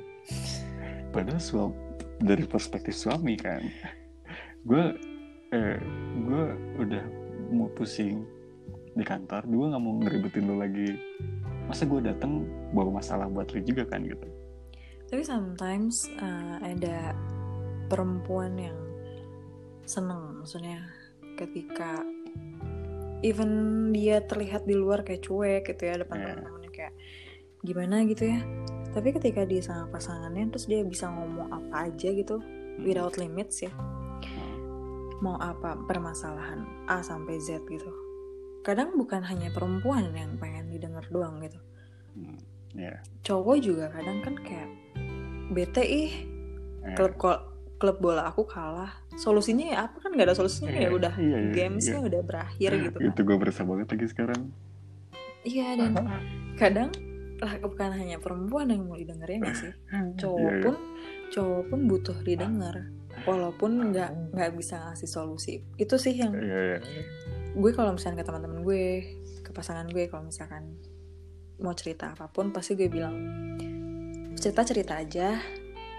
[1.11, 1.75] Padahal suami
[2.23, 3.61] dari perspektif suami kan.
[4.63, 4.95] Gue
[5.53, 5.77] eh
[6.25, 6.43] gue
[6.81, 7.03] udah
[7.53, 8.25] mau pusing
[8.95, 10.95] di kantor gue nggak mau ngeribetin lo lagi
[11.65, 14.25] masa gue datang bawa masalah buat lo juga kan gitu
[15.05, 17.13] Tapi sometimes uh, ada
[17.85, 18.77] perempuan yang
[19.85, 20.81] seneng, maksudnya
[21.37, 22.01] ketika
[23.21, 23.51] even
[23.91, 26.25] dia terlihat di luar kayak cuek gitu ya depan Iya.
[26.33, 26.93] teman-temannya kayak
[27.65, 28.39] gimana gitu ya.
[28.93, 32.39] Tapi ketika dia sama pasangannya terus dia bisa ngomong apa aja gitu
[32.85, 33.73] without limits ya.
[35.19, 37.91] Mau apa permasalahan A sampai Z gitu.
[38.61, 41.59] Kadang bukan hanya perempuan yang pengen didengar doang gitu.
[42.15, 42.39] Hmm,
[42.71, 44.69] ya Cowok juga kadang kan kayak
[45.47, 46.13] bete ih
[46.85, 47.17] Eh, klub
[47.75, 48.93] klub bola aku kalah.
[49.17, 52.05] Solusinya ya apa kan nggak ada solusinya ya Iya, udah iya, iya, gamesnya iya.
[52.05, 53.09] udah berakhir gitu kan.
[53.09, 54.41] itu gue berasa banget lagi sekarang.
[55.41, 55.91] Iya dan
[56.55, 56.89] kadang
[57.35, 59.73] lah bukan hanya perempuan yang mau didengar ya sih?
[60.21, 60.61] Cowok Iya, iya.
[60.63, 60.75] pun
[61.25, 62.75] cowok pun butuh didengar.
[63.25, 65.65] Walaupun nggak nggak bisa ngasih solusi.
[65.75, 67.03] Itu sih yang Iya, iya.
[67.51, 68.83] gue kalau misalnya ke teman-teman gue
[69.41, 70.77] ke pasangan gue kalau misalkan
[71.61, 73.15] mau cerita apa pun pasti gue bilang
[74.35, 75.39] cerita cerita aja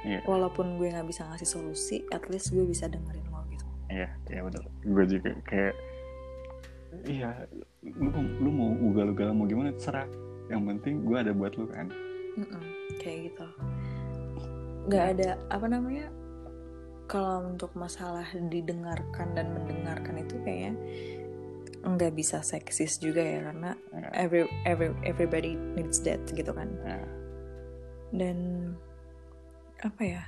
[0.06, 0.22] Iya.
[0.22, 4.40] walaupun gue nggak bisa ngasih solusi at least gue bisa dengerin lo gitu Iya, iya
[4.46, 4.62] benar.
[4.86, 5.74] Gue juga kayak
[7.10, 7.30] iya,
[7.82, 10.06] lu, lu mau ugal-ugal mau gimana terserah.
[10.46, 11.90] Yang penting gue ada buat lu kan.
[12.38, 12.62] Mm-mm,
[13.02, 13.46] kayak gitu
[14.86, 16.06] nggak ada apa namanya
[17.10, 20.74] kalau untuk masalah didengarkan dan mendengarkan itu kayaknya
[21.86, 24.10] nggak bisa seksis juga ya karena Ya.
[24.26, 26.98] every every everybody needs that gitu kan Ya.
[28.10, 28.36] dan
[29.80, 30.22] apa ya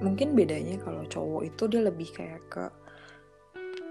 [0.00, 2.64] mungkin bedanya kalau cowok itu dia lebih kayak ke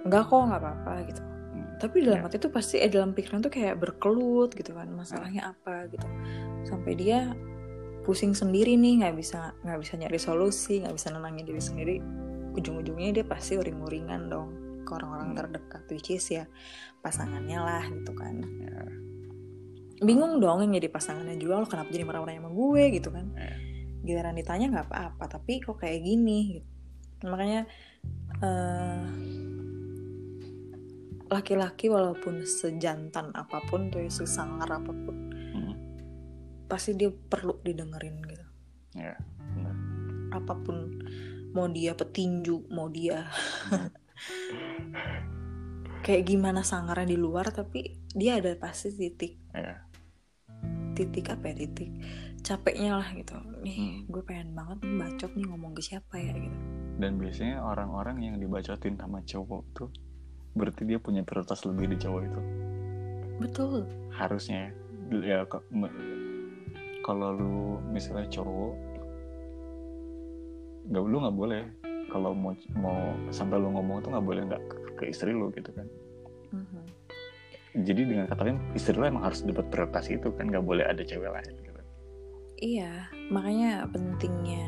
[0.03, 1.22] nggak kok nggak apa-apa gitu
[1.53, 1.69] Hmm.
[1.77, 2.26] tapi dalam Ya.
[2.26, 6.07] hati tuh pasti eh dalam pikiran tuh kayak berkelut gitu kan masalahnya apa gitu
[6.65, 7.30] sampai dia
[8.01, 11.95] pusing sendiri nih nggak bisa nggak bisa nyari solusi nggak bisa nenangin diri sendiri
[12.57, 14.49] ujung-ujungnya dia pasti uring-uringan dong
[14.84, 15.39] ke orang-orang Hmm.
[15.39, 16.45] terdekat which is ya
[16.99, 18.84] pasangannya lah gitu kan Ya.
[19.99, 23.55] bingung dong yang jadi pasangannya juga lo kenapa jadi marah-marah sama gue gitu kan Ya.
[24.03, 26.68] giliran ditanya nggak apa-apa tapi kok kayak gini gitu.
[27.23, 27.64] makanya
[28.38, 28.99] eh,
[31.30, 35.15] laki-laki walaupun sejantan apa pun tuh ya, sesangar apa pun
[35.53, 35.73] Hmm.
[36.68, 38.45] pasti dia perlu didengerin gitu
[38.93, 39.15] Ya.
[39.39, 39.76] Benar.
[40.34, 40.77] apa pun
[41.53, 43.30] mau dia petinju mau dia
[46.03, 49.85] kayak gimana sangarnya di luar tapi dia ada pasti titik Ya.
[50.94, 51.90] titik apa ya titik
[52.41, 53.98] capeknya lah gitu nih Hmm.
[54.11, 56.60] gue pengen banget bacot nih ngomong ke siapa ya gitu
[56.94, 59.90] Dan biasanya orang-orang yang dibacotin sama cowok tuh
[60.53, 62.41] berarti dia punya prioritas lebih di cowok itu.
[63.41, 63.81] betul
[64.14, 64.69] Harusnya
[65.10, 65.41] ya.
[65.41, 65.49] ya
[67.02, 67.56] kalau lu
[67.90, 68.73] misalnya cowok
[70.85, 71.64] nggak lu nggak boleh
[72.07, 72.99] kalau mau mau
[73.30, 75.88] sampai lu ngomong tuh nggak boleh nggak ke, ke istri lu gitu kan
[76.53, 76.84] Mhm.
[77.81, 81.01] jadi dengan kata lain istri lu emang harus dapat prioritas itu kan nggak boleh ada
[81.01, 81.81] cewek lain gitu
[82.59, 84.65] iya makanya pentingnya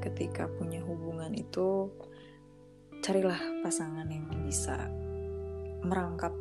[0.00, 1.88] ketika punya hubungan itu
[3.00, 4.90] carilah pasangan yang bisa
[5.80, 6.32] merangkap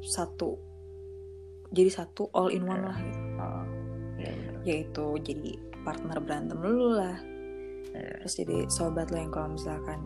[0.00, 0.58] satu
[1.70, 2.86] jadi satu all in one Ya.
[2.86, 3.64] lah gitu Ah,
[4.18, 7.16] ya benar yaitu jadi partner berantem lu lah.
[7.92, 9.98] Terus jadi sobat lo yang kalau misalkan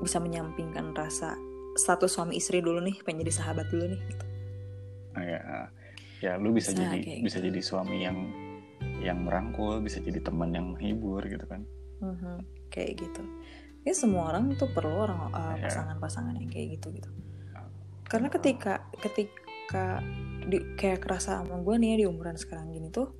[0.00, 1.36] bisa menyampingkan rasa
[1.74, 4.24] status suami istri dulu nih pengen jadi sahabat dulu nih gitu.
[5.12, 5.66] Ah, ya ah.
[6.20, 7.46] ya lu bisa Bisa jadi bisa gitu.
[7.48, 8.18] jadi suami yang
[9.00, 11.64] yang merangkul bisa jadi teman yang menghibur gitu kan
[12.00, 13.22] Mhm, kayak gitu
[13.80, 15.68] ya semua orang tuh perlu orang uh, Iya.
[15.68, 17.08] pasangan-pasangan yang kayak gitu gitu
[18.04, 20.00] karena ketika ketika
[20.42, 23.12] di, kayak kerasa sama gue nih ya di umuran sekarang gini tuh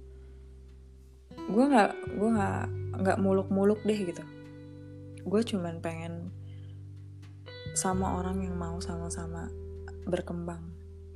[1.50, 2.62] gue nggak gue nggak
[3.00, 4.22] nggak muluk-muluk deh gitu
[5.20, 6.30] gue cuman pengen
[7.74, 9.50] sama orang yang mau sama-sama
[10.06, 10.62] berkembang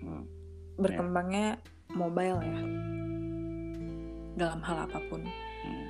[0.04, 0.28] Hmm.
[0.76, 1.56] berkembangnya
[1.96, 2.60] mobile ya
[4.36, 5.86] dalam hal apa pun Hmm.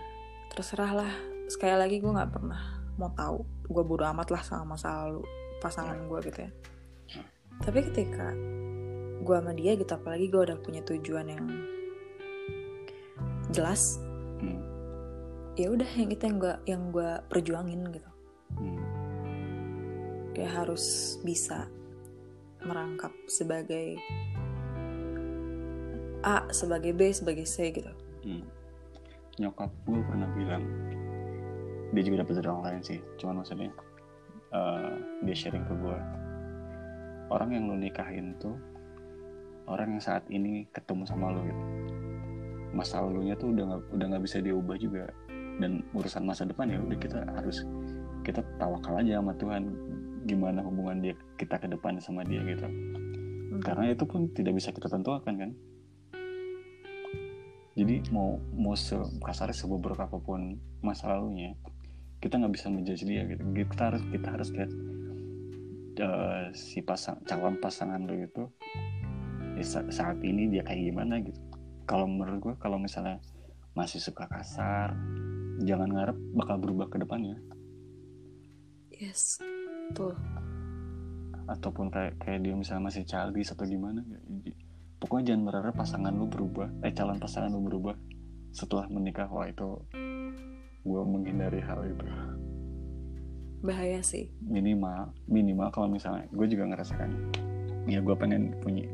[0.55, 1.13] terserah lah
[1.51, 2.63] sekali lagi gue nggak pernah
[2.95, 5.27] mau tahu gue bodo amat lah sama masa lalu
[5.59, 6.51] pasangan gue gitu ya
[7.59, 8.31] tapi ketika
[9.19, 11.45] gue sama dia gitu apalagi gue udah punya tujuan yang
[13.51, 13.99] jelas.
[15.55, 18.11] Ya udah yang itu yang gue yang gue perjuangin gitu
[18.55, 18.79] Hmm.
[20.31, 21.67] ya harus bisa
[22.63, 23.99] merangkap sebagai
[26.23, 27.91] A sebagai B sebagai C gitu
[28.25, 28.41] Hmm.
[29.37, 30.65] Nyokap gue pernah bilang
[31.93, 33.71] dia juga dapat dari orang lain sih, cuman maksudnya
[34.55, 34.95] eh,
[35.27, 35.99] dia sharing ke gue
[37.29, 38.57] orang yang lu nikahin tuh
[39.67, 41.63] orang yang saat ini ketemu sama lu gitu.
[42.73, 45.05] Masa lalunya tuh udah nggak udah nggak bisa diubah juga
[45.63, 47.63] dan urusan masa depan ya udah kita harus
[48.25, 49.63] kita tawakal aja sama Tuhan.
[50.25, 52.65] Gimana hubungan dia kita ke depan sama dia gitu.
[52.65, 53.63] Hmm.
[53.63, 55.51] karena itu pun tidak bisa kita tentukan kan?
[57.75, 61.55] Jadi mau mau sekasar seburuk apa pun masa lalunya
[62.23, 63.43] kita nggak bisa menjudge dia gitu.
[63.53, 64.71] Kita harus kita harus lihat
[66.01, 68.45] eh, si pasang calon pasangan lo itu
[69.61, 71.39] sa- saat ini dia kayak gimana gitu.
[71.85, 73.21] Kalau menurut gue kalau misalnya
[73.77, 74.97] masih suka kasar
[75.63, 77.39] jangan ngarep bakal berubah ke depannya.
[78.91, 79.39] Yes
[79.93, 80.17] tuh
[81.45, 84.01] ataupun kayak kayak dia misalnya masih childish atau gimana
[84.97, 87.93] pokoknya jangan berharap pasangan lu berubah eh calon pasangan lu berubah
[88.55, 89.29] setelah menikah.
[89.29, 89.83] Wah itu
[90.87, 92.07] gue menghindari hal itu.
[93.61, 94.31] Bahaya sih.
[94.41, 97.11] Minimal minimal kalau misalnya gue juga ngerasakan
[97.85, 98.89] ya gue pengen punya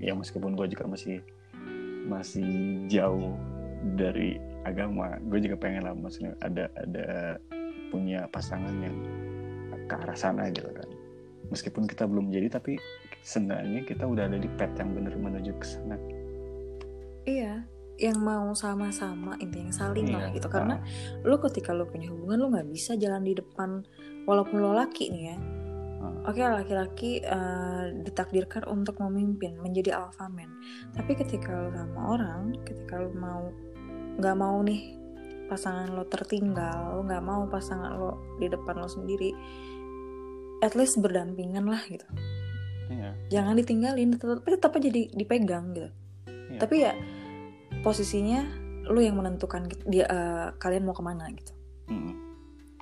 [0.00, 1.20] ya meskipun gue juga masih
[2.08, 2.48] masih
[2.88, 3.36] jauh
[4.00, 7.36] dari agama gue juga pengen lah maksudnya ada ada
[7.90, 8.96] punya pasangan yang
[9.90, 10.88] ke arah sana gitu kan
[11.50, 12.78] meskipun kita belum jadi tapi
[13.26, 15.96] seenggaknya kita udah ada di pet yang bener menuju ke sana
[17.28, 17.68] Iya,
[18.00, 20.48] yang mau sama-sama intinya saling lah Iya, gitu.
[20.48, 20.80] Karena
[21.20, 23.84] lu ketika lu punya hubungan lu nggak bisa jalan di depan
[24.24, 25.36] walaupun lo laki nih ya.
[26.00, 26.32] Ah.
[26.32, 30.48] Oke laki-laki eh, ditakdirkan untuk memimpin menjadi alpha man.
[30.96, 33.52] Tapi ketika lu sama orang, ketika lu mau
[34.16, 34.96] nggak mau nih
[35.46, 39.30] pasangan lo tertinggal, lo nggak mau pasangan lo di depan lo sendiri,
[40.60, 42.06] at least berdampingan lah gitu.
[42.90, 43.14] Iya.
[43.30, 45.94] jangan ditinggalin tetap tetap aja di- dipegang gitu
[46.26, 46.58] Iya.
[46.58, 46.90] tapi ya
[47.80, 48.42] posisinya
[48.90, 51.54] lu yang menentukan gitu, dia eh, kalian mau ke mana gitu
[51.86, 52.14] Mm.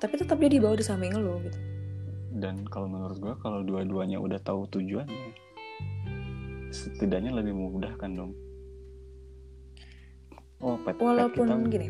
[0.01, 1.59] tapi tetap dia dibawa di samping lu gitu
[2.29, 5.33] Dan kalau menurut gua kalau dua-duanya udah tahu tujuannya,
[6.69, 8.31] setidaknya lebih memudahkan dong.
[10.59, 11.87] Oh, pet, pet walaupun kita gini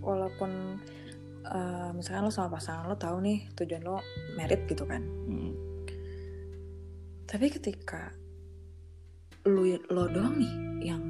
[0.00, 0.50] walaupun
[1.44, 4.00] eh, misalkan lo sama pasangan lo tahu nih tujuan lo
[4.36, 5.52] merit gitu kan Mm.
[7.24, 8.12] tapi ketika
[9.46, 10.52] lu lo doang nih
[10.92, 11.02] yang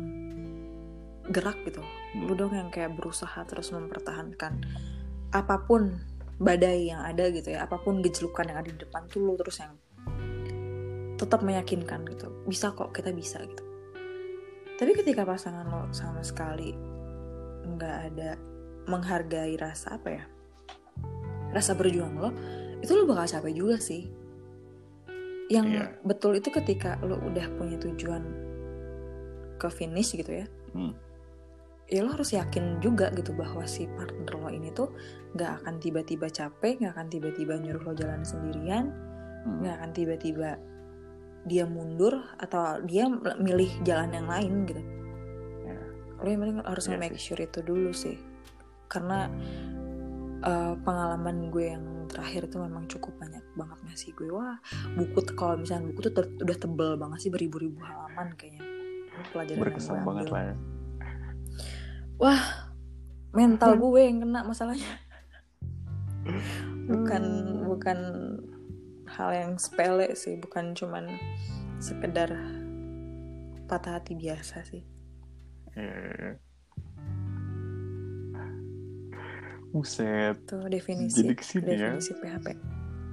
[1.30, 2.26] gerak gitu Hmm.
[2.26, 4.66] lu doang yang kayak berusaha terus mempertahankan
[5.30, 5.94] apa pun
[6.42, 9.62] badai yang ada gitu ya apa pun gejolukan yang ada di depan tuh lu terus
[9.62, 9.78] yang
[11.14, 13.62] tetap meyakinkan gitu bisa kok kita bisa gitu
[14.80, 16.72] tapi ketika pasangan lo sama sekali
[17.68, 18.30] nggak ada
[18.88, 20.24] menghargai rasa apa ya
[21.52, 22.30] rasa berjuang lo
[22.80, 24.08] itu lo bakal capek juga sih
[25.50, 25.84] yang Iya.
[26.00, 28.22] betul itu ketika lo udah punya tujuan
[29.60, 30.94] ke finish gitu ya Hmm.
[31.90, 34.94] ya lo harus yakin juga gitu bahwa si partner lo ini tuh
[35.34, 38.94] nggak akan tiba-tiba capek nggak akan tiba-tiba nyuruh lo jalan sendirian
[39.40, 39.64] Mm.
[39.64, 40.50] nggak akan tiba-tiba
[41.48, 43.08] dia mundur atau dia
[43.40, 44.82] milih jalan yang lain gitu.
[45.64, 45.80] Ya.
[46.20, 48.20] lo yang penting harus Iya make sure itu dulu sih.
[48.90, 49.30] Karena
[50.44, 54.28] eh, pengalaman gue yang terakhir itu memang cukup banyak banget ngasih gue.
[54.28, 54.58] Wah
[54.98, 58.64] buku kalau misalnya buku tuh ter- udah tebel banget sih beribu-ribu halaman kayaknya.
[59.32, 60.54] Pelajaran yang gue Berkesan ambil banget lah ya.
[62.20, 62.42] wah
[63.32, 64.90] mental gue yang kena masalahnya.
[66.90, 67.22] Bukan
[67.64, 67.98] bukan
[69.20, 71.04] hal yang sepele sih bukan cuman
[71.76, 72.32] sekedar
[73.66, 74.80] patah hati biasa sih
[75.72, 76.34] Eh.
[79.70, 80.34] Buset.
[80.40, 81.94] itu definisi Jadi ke sini ya.
[81.94, 82.46] definisi PHP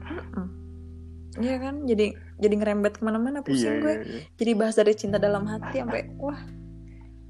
[0.07, 0.47] Mm.
[1.37, 2.05] Iya kan jadi
[2.37, 4.21] jadi ngerembet ke mana-mana pusing Iya, gue iya, iya.
[4.33, 6.39] jadi bahas dari cinta dalam hati sampai wah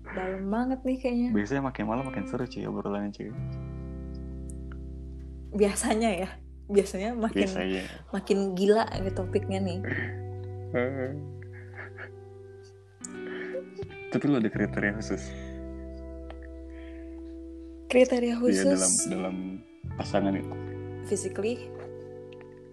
[0.07, 3.33] dalam banget nih kayaknya Biasanya makin malam makin seru cuy obrolannya cuy.
[5.51, 6.29] biasanya ya
[6.67, 7.83] biasanya makin Biasanya.
[8.11, 9.79] makin gila nih topiknya nih
[14.07, 15.23] Tapi lu ada kriteria khusus
[17.87, 19.35] kriteria Iya khusus dalam dalam
[19.95, 20.51] pasangan itu
[21.05, 21.71] physically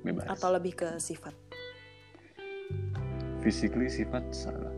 [0.03, 0.27] bebas.
[0.29, 1.35] atau lebih ke sifat
[3.39, 4.73] Physically sifat salah.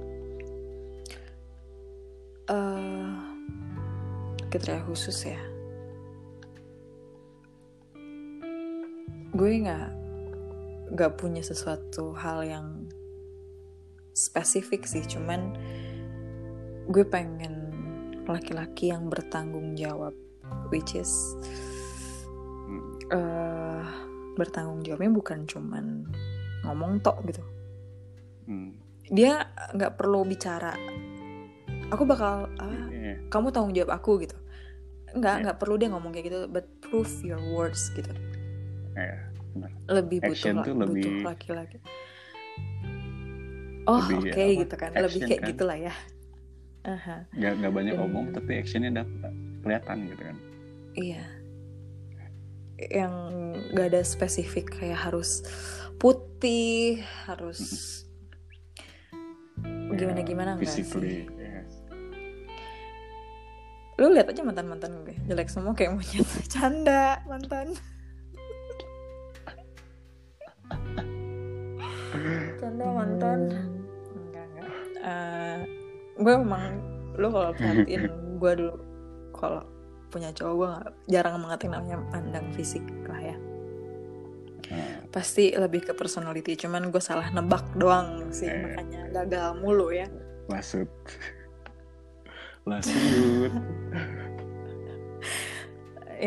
[2.46, 3.14] eh
[4.46, 5.40] kriteria khusus ya
[9.36, 9.88] gue nggak
[10.96, 12.88] nggak punya sesuatu hal yang
[14.16, 15.04] spesifik sih.
[15.04, 15.52] Cuman
[16.88, 17.68] gue pengen
[18.26, 20.16] laki-laki yang bertanggung jawab
[20.72, 21.10] which is
[23.12, 23.84] eh
[24.34, 26.08] bertanggung jawabnya bukan cuman
[26.66, 27.42] ngomong tok gitu.
[28.46, 28.78] Hmm.
[29.10, 29.42] dia
[29.74, 30.74] nggak perlu bicara
[31.90, 32.86] aku bakal ah,
[33.30, 34.34] kamu tanggung jawab aku gitu.
[35.14, 35.42] Nggak Iya.
[35.46, 38.10] nggak perlu dia ngomong kayak gitu but prove your words gitu
[38.96, 39.16] Iya.
[39.88, 41.78] lebih butuh Action tuh butuh lebih- laki-laki.
[43.86, 44.90] Oh Lebih, oke apa, gitu kan.
[44.90, 45.48] Lebih action kayak kan?
[45.48, 45.94] gitulah ya.
[46.82, 50.36] Aha, Gak, gak banyak Dan- omong tapi actionnya dapat kelihatan gitu kan.
[50.94, 51.22] iya.
[52.78, 53.14] Yang
[53.72, 55.42] gak ada spesifik kayak harus
[55.96, 57.60] putih harus
[59.88, 60.84] gimana gimana enggak sih?
[60.84, 61.64] iya.
[63.96, 66.20] lu lihat aja mantan mantan gue jelek semua kayak monyet.
[66.52, 67.72] Canda mantan
[72.66, 73.40] canda mantan
[74.10, 74.68] enggak enggak.
[74.98, 75.58] Eh,
[76.18, 76.82] gue emang
[77.14, 78.02] lu kalau perhatiin
[78.42, 78.74] gue dulu
[79.30, 79.62] kalau
[80.10, 83.36] punya cowok gue nggak jarang mengatain namanya pandang fisik lah ya.
[84.66, 88.58] Nah, pasti lebih ke personality cuman gue salah nebak doang sih Eh.
[88.66, 90.10] makanya gagal mulu ya.
[90.50, 90.90] Lasut.
[92.68, 93.54] Lasut.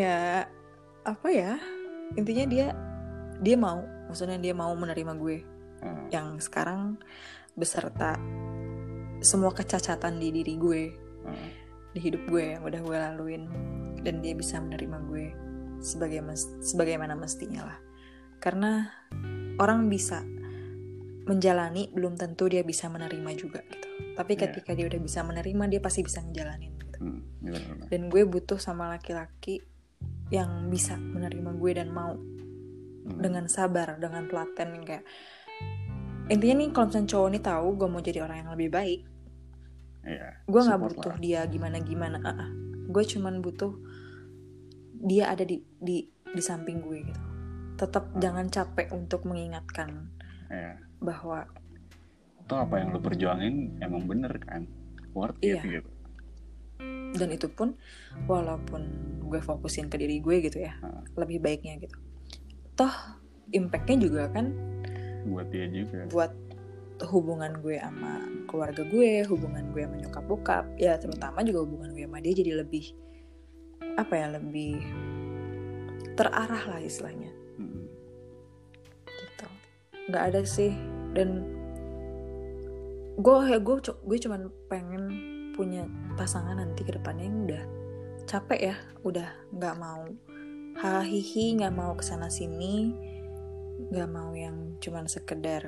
[0.08, 0.48] ya
[1.04, 1.60] apa ya?
[2.16, 2.68] Intinya dia
[3.44, 5.44] dia mau maksudnya dia mau menerima gue
[5.80, 7.00] Ah, yang sekarang
[7.54, 8.20] beserta
[9.20, 10.82] semua kecacatan di diri gue
[11.24, 11.50] ah.
[11.90, 13.44] di hidup gue yang udah gue laluin
[14.00, 15.26] dan dia bisa menerima gue
[15.80, 17.80] sebagai mes- sebagaimana mestinya lah
[18.38, 18.88] karena
[19.56, 20.24] orang bisa
[21.26, 24.42] menjalani belum tentu dia bisa menerima juga gitu tapi Iya.
[24.48, 27.88] ketika dia udah bisa menerima dia pasti bisa ngejalanin gitu Hmm, bener-bener.
[27.88, 29.64] dan gue butuh sama laki-laki
[30.30, 32.16] yang bisa menerima gue dan mau
[33.00, 33.16] Hmm.
[33.18, 35.08] dengan sabar dengan telaten kayak
[36.30, 39.02] intinya nih kalau misalnya cowok ini tahu gue mau jadi orang yang lebih baik
[40.00, 40.30] Iya.
[40.48, 41.20] gue nggak butuh lah.
[41.20, 42.50] dia gimana gimana ah ah.
[42.88, 43.76] gue cuman butuh
[44.96, 47.22] dia ada di di di samping gue gitu
[47.76, 50.08] tetap jangan capek untuk mengingatkan
[50.50, 50.82] Iya.
[50.98, 51.46] bahwa
[52.42, 54.66] atau apa yang lo perjuangin emang bener kan
[55.12, 55.82] worth it Iya.
[55.82, 55.90] gitu
[57.10, 57.76] dan itu pun
[58.24, 58.82] walaupun
[59.26, 61.04] gue fokusin ke diri gue gitu ya Ah.
[61.18, 61.98] lebih baiknya gitu
[62.74, 62.94] toh
[63.52, 64.56] impactnya juga kan
[65.28, 66.08] buat dia juga.
[66.12, 66.32] Buat
[67.08, 72.04] hubungan gue sama keluarga gue hubungan gue sama nyokap bokap ya terutama juga hubungan gue
[72.04, 72.92] sama dia jadi lebih
[73.96, 74.84] apa ya lebih
[76.20, 77.32] terarah lah istilahnya.
[77.56, 77.88] Mm.
[79.08, 79.48] gitu.
[80.12, 80.76] Nggak ada sih.
[81.16, 81.48] Dan
[83.20, 84.42] gue gue gue cuman
[84.72, 85.04] pengen
[85.56, 85.84] punya
[86.16, 87.64] pasangan nanti ke depannya yang udah
[88.24, 90.08] capek ya udah nggak mau
[90.80, 92.96] hahihi nggak mau ke sana sini
[93.88, 95.64] nggak mau yang cuman sekedar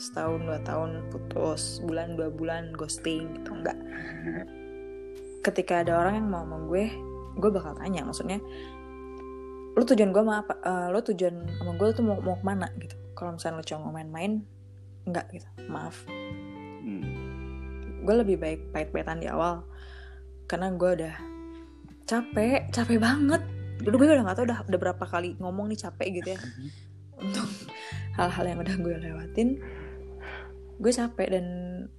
[0.00, 3.76] setahun dua tahun putus bulan dua bulan ghosting gitu enggak
[5.44, 6.84] ketika ada orang yang mau sama gue
[7.36, 8.40] gue bakal tanya maksudnya
[9.70, 10.54] lu tujuan gue sama apa?
[10.66, 12.66] Eh, lu tujuan sama gue tuh mau mau ke mana?
[12.74, 12.96] Gitu.
[13.14, 14.42] Kalau misalnya lu cuma mau main-main
[15.06, 15.46] enggak gitu.
[15.70, 16.04] Maaf.
[16.80, 17.04] Mm.
[18.00, 19.60] gue lebih baik pahit-pahitan di awal
[20.48, 21.14] karena gue udah
[22.08, 23.44] capek capek banget
[23.80, 26.40] dulu gue udah nggak tau udah, udah berapa kali ngomong nih capek gitu ya.
[27.24, 27.48] Untuk
[28.16, 29.50] hal-hal yang udah gue lewatin
[30.80, 31.46] gue capek dan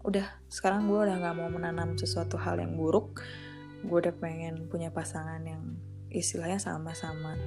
[0.02, 3.22] udah sekarang gue udah nggak mau menanam sesuatu hal yang buruk.
[3.86, 5.78] Gue udah pengen punya pasangan yang
[6.10, 7.38] istilahnya sama-sama.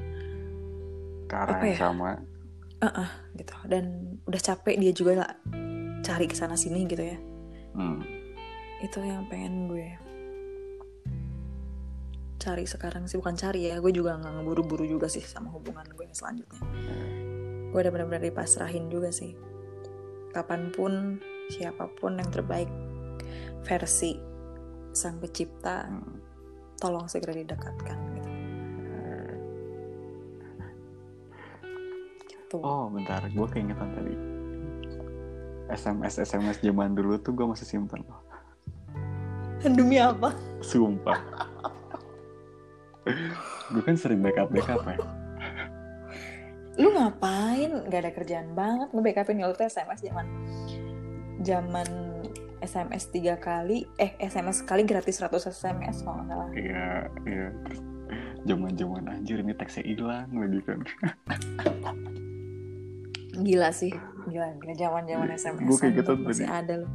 [1.27, 1.82] Ke arah Apa yang ya?
[1.90, 2.11] sama
[3.35, 3.55] gitu.
[3.66, 5.32] Dan udah capek dia juga lah
[6.06, 7.19] cari ke sana sini gitu ya.
[7.74, 8.06] Mm.
[8.86, 9.98] itu yang pengen gue
[12.44, 16.04] cari sekarang sih bukan cari ya gue juga nggak ngeburu-buru juga sih sama hubungan gue
[16.04, 16.60] yang selanjutnya.
[17.72, 19.32] Gue udah benar-benar dipasrahin juga sih.
[20.36, 21.16] Kapan pun
[21.48, 22.68] siapa pun yang terbaik
[23.64, 24.20] versi
[24.92, 25.88] sang pencipta
[26.76, 28.30] tolong segera didekatkan gitu,
[32.28, 32.56] gitu.
[32.60, 34.14] oh bentar gue keingetan tadi.
[35.72, 38.04] SMS SMS zaman dulu tuh gue masih simpen.
[38.04, 38.20] Loh
[39.64, 40.36] demi apa?
[40.60, 41.16] Sumpah
[43.72, 44.97] gue kan sering backup backup ya.
[46.81, 47.70] Lu ngapain?
[47.86, 48.89] Nggak ada kerjaan banget.
[48.90, 50.26] Lu backupin ya lu tuh SMS zaman
[51.44, 51.86] zaman
[52.64, 53.86] SMS tiga kali.
[54.01, 56.48] Eh SMS sekali gratis 100 SMS kalau nggak salah.
[56.56, 56.89] Iya
[57.28, 57.47] iya.
[57.68, 57.81] Terus
[58.44, 60.81] zaman zaman anjir ini teksnya hilang lagi kan.
[63.47, 63.93] Gila sih.
[64.26, 64.74] Gila gila.
[64.74, 66.59] Zaman zaman SMS Gua kayak gitu masih tadi.
[66.59, 66.93] ada loh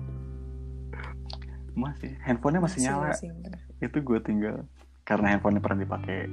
[1.80, 2.12] masih.
[2.20, 3.16] Handphonenya masih nyala.
[3.16, 3.32] masih,
[3.80, 4.68] itu gue tinggal
[5.10, 6.30] karena handphonenya pernah dipakai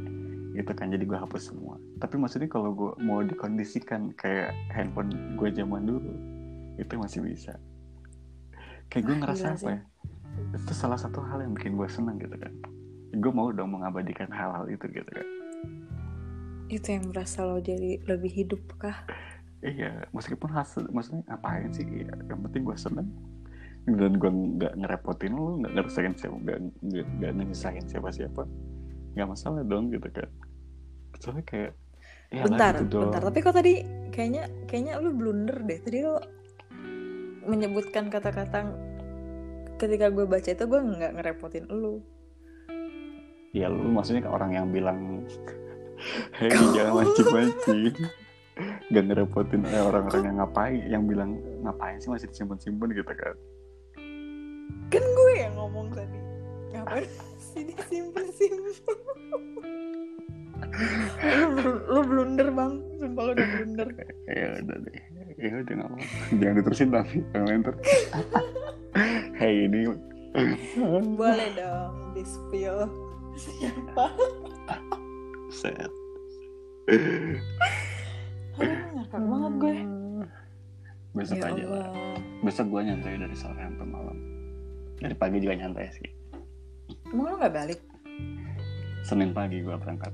[0.52, 1.80] itu kan jadi gue hapus semua.
[1.96, 6.12] Tapi maksudnya kalau gue mau dikondisikan kayak handphone gue zaman dulu
[6.76, 7.56] itu masih bisa.
[8.92, 9.80] Kayak gue ngerasa gila apa ya
[10.36, 12.52] itu salah satu hal yang bikin gue senang gitu kan.
[13.16, 15.26] Gue mau dong mengabadikan hal-hal itu gitu kan.
[16.68, 19.08] Itu yang berasa lo jadi lebih hidup kah?
[19.64, 21.88] Iya meskipun hasil maksudnya ngapain sih?
[21.88, 23.08] Iya, yang penting gue seneng
[23.86, 28.42] dan gue nggak ngerepotin lu nggak ngerusakin siapa nggak nyusahin siapa siapa
[29.14, 30.26] nggak masalah dong gitu kan
[31.22, 31.72] soalnya kayak
[32.34, 33.02] ya bentar gitu dong.
[33.08, 33.20] bentar.
[33.30, 33.74] Tapi kok tadi
[34.10, 35.78] kayaknya kayaknya lu blunder deh.
[35.80, 36.18] Tadi lo
[37.46, 38.74] menyebutkan kata-kata
[39.78, 42.02] ketika gue baca itu gue nggak ngerepotin lu.
[43.54, 45.24] Ya lu maksudnya ke orang yang bilang
[46.42, 47.94] hei jangan mancing-mancing.
[48.88, 52.88] Gak ngerepotin eh, orang-orang yang ngapain yang bilang ngapain sih masih disimpan-simpan?
[52.96, 53.36] gitu kan
[54.92, 56.18] kan gue yang ngomong tadi.
[56.74, 57.08] Ngapain
[57.40, 58.96] sih disimpan simpan
[61.56, 62.74] lu, lu blunder bang.
[63.00, 63.88] Sumpah lu udah blunder.
[64.28, 65.00] Ya udah deh.
[65.36, 65.96] Ya udah nggak apa
[66.40, 67.76] jangan diterusin tapi yang lain ter
[69.36, 69.92] hei ini
[71.12, 72.88] boleh dong di spill
[73.36, 74.16] siapa?
[75.52, 75.92] Set.
[78.56, 79.76] Aduh, ngakak banget gue.
[81.12, 81.64] Besok ya aja.
[81.68, 81.92] Lah
[82.40, 84.16] besok gue nyantai dari sore sampai malam
[85.00, 86.08] dari pagi juga nyantai sih.
[87.12, 87.80] Emang lu nggak balik?
[89.06, 90.12] Senin pagi gue berangkat.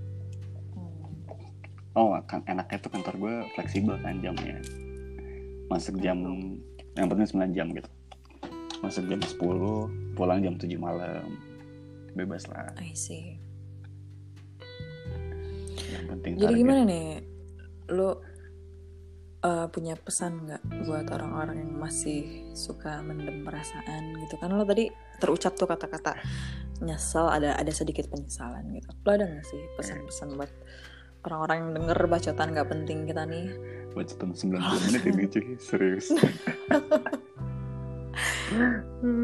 [0.76, 1.96] Hmm.
[1.96, 4.60] oh kan enaknya tuh kantor gue fleksibel kan jamnya.
[5.72, 6.20] Masuk jam
[6.92, 7.90] yang penting 9 jam gitu.
[8.84, 11.24] Masuk jam 10 pulang jam 7 malam.
[12.12, 12.68] Bebas lah.
[12.76, 13.40] I see.
[15.88, 16.60] Yang penting Jadi target.
[16.60, 17.06] gimana nih,
[17.88, 18.20] lo
[19.42, 24.50] uh, punya pesan nggak buat orang-orang yang masih suka mendem perasaan gitu kan?
[24.54, 26.18] Lo tadi terucap tuh kata-kata
[26.82, 28.90] nyesel, ada ada sedikit penyesalan gitu.
[29.06, 30.50] Lo ada nggak sih pesan-pesan buat
[31.22, 33.46] orang-orang yang denger bacotan nggak penting kita nih?
[33.92, 36.08] bacotan 90 menit ini cuy serius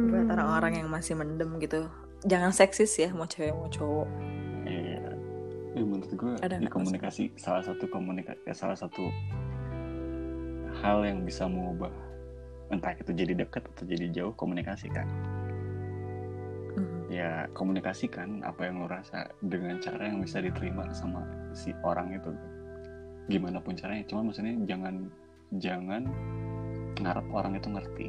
[0.09, 1.93] Buat orang-orang yang masih mendem gitu,
[2.25, 4.09] jangan seksis ya, mau cewek mau cowok.
[4.65, 5.05] Iya.
[5.77, 9.13] Ya, menurut gue Ada komunikasi salah satu komunikasi salah satu
[10.83, 11.91] hal yang bisa mengubah.
[12.69, 15.09] Entah itu jadi dekat atau jadi jauh komunikasi kan.
[16.79, 17.11] Mhm.
[17.11, 22.31] ya komunikasikan apa yang lo rasa dengan cara yang bisa diterima sama si orang itu.
[23.27, 25.11] Gimana pun caranya cuma maksudnya jangan
[25.59, 26.07] jangan
[27.03, 28.07] ngarep orang itu ngerti.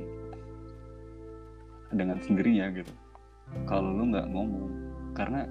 [1.90, 2.94] Dengan sendirinya gitu.
[3.66, 4.70] Kalau lu nggak ngomong
[5.18, 5.50] karena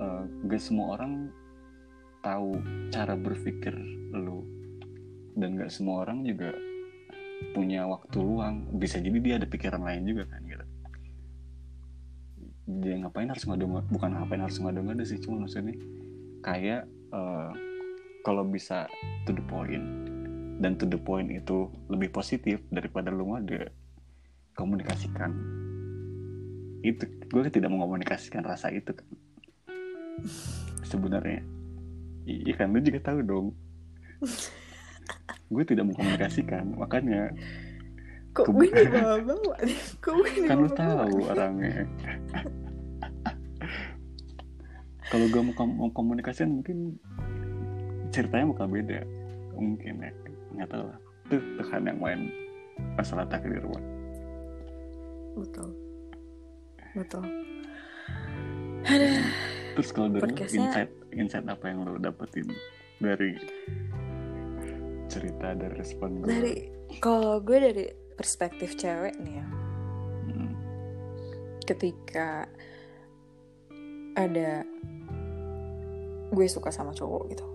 [0.00, 1.30] eh, gak semua orang
[2.26, 2.58] tahu
[2.90, 3.72] cara berpikir
[4.10, 4.42] lu
[5.34, 6.54] dan gak semua orang juga
[7.52, 8.68] punya waktu luang.
[8.76, 10.64] Bisa jadi dia ada pikiran lain juga kan gitu.
[12.70, 15.74] Dia ngapain harus ngadu bukan ngapain harus ngadu ngadu sih cuma maksudnya
[16.44, 17.50] kayak eh,
[18.22, 18.86] kalau bisa
[19.26, 19.82] to the point
[20.60, 23.66] dan to the point itu lebih positif daripada lu ngadu
[24.54, 25.32] komunikasikan.
[26.80, 29.08] Itu gue tidak mengomunikasikan rasa itu kan.
[30.84, 31.42] Sebenarnya.
[32.28, 32.70] Iya kan?
[32.76, 33.46] Lu juga tahu dong
[35.50, 37.30] gue tidak mengkomunikasikan makanya
[38.30, 39.54] kok Ke- gue dibawa-bawa
[39.98, 41.82] kok gue kan lu tahu orangnya.
[45.10, 46.94] Kalau gue mau, kom- mau komunikasikan mungkin
[48.14, 49.02] ceritanya bakal beda.
[49.58, 50.10] Mungkin ya
[50.54, 50.98] nggak tahu lah.
[51.26, 52.20] Itu Tuhan yang main
[52.94, 53.86] masalah takdir Bang.
[55.34, 55.68] betul.
[56.94, 57.24] Betul.
[58.86, 59.10] Ada
[59.74, 62.46] terus kalau dari insight insight apa yang lo dapetin
[62.98, 63.38] dari
[65.10, 66.54] cerita dari respon gue dari
[67.02, 67.84] kalau gue dari
[68.14, 69.46] perspektif cewek nih ya.
[70.28, 70.52] Hmm,
[71.66, 72.44] ketika
[74.14, 74.62] ada
[76.30, 77.46] gue suka sama cowok gitu.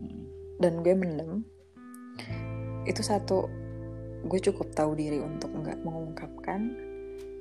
[0.00, 0.24] Hmm,
[0.62, 1.44] dan gue mendem
[2.88, 3.50] itu satu
[4.22, 6.90] gue cukup tahu diri untuk nggak mengungkapkan.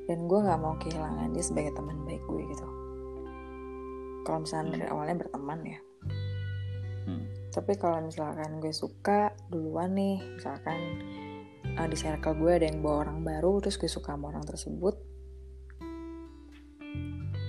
[0.09, 2.67] Dan gue nggak mau kehilangan dia sebagai teman baik gue gitu.
[4.27, 5.79] Kalau misalnya dari awalnya berteman ya.
[7.05, 10.23] Hmm, tapi kalau misalkan gue suka duluan nih.
[10.39, 10.79] Misalkan
[11.75, 14.95] uh, di circle gue ada yang bawa orang baru terus gue suka sama orang tersebut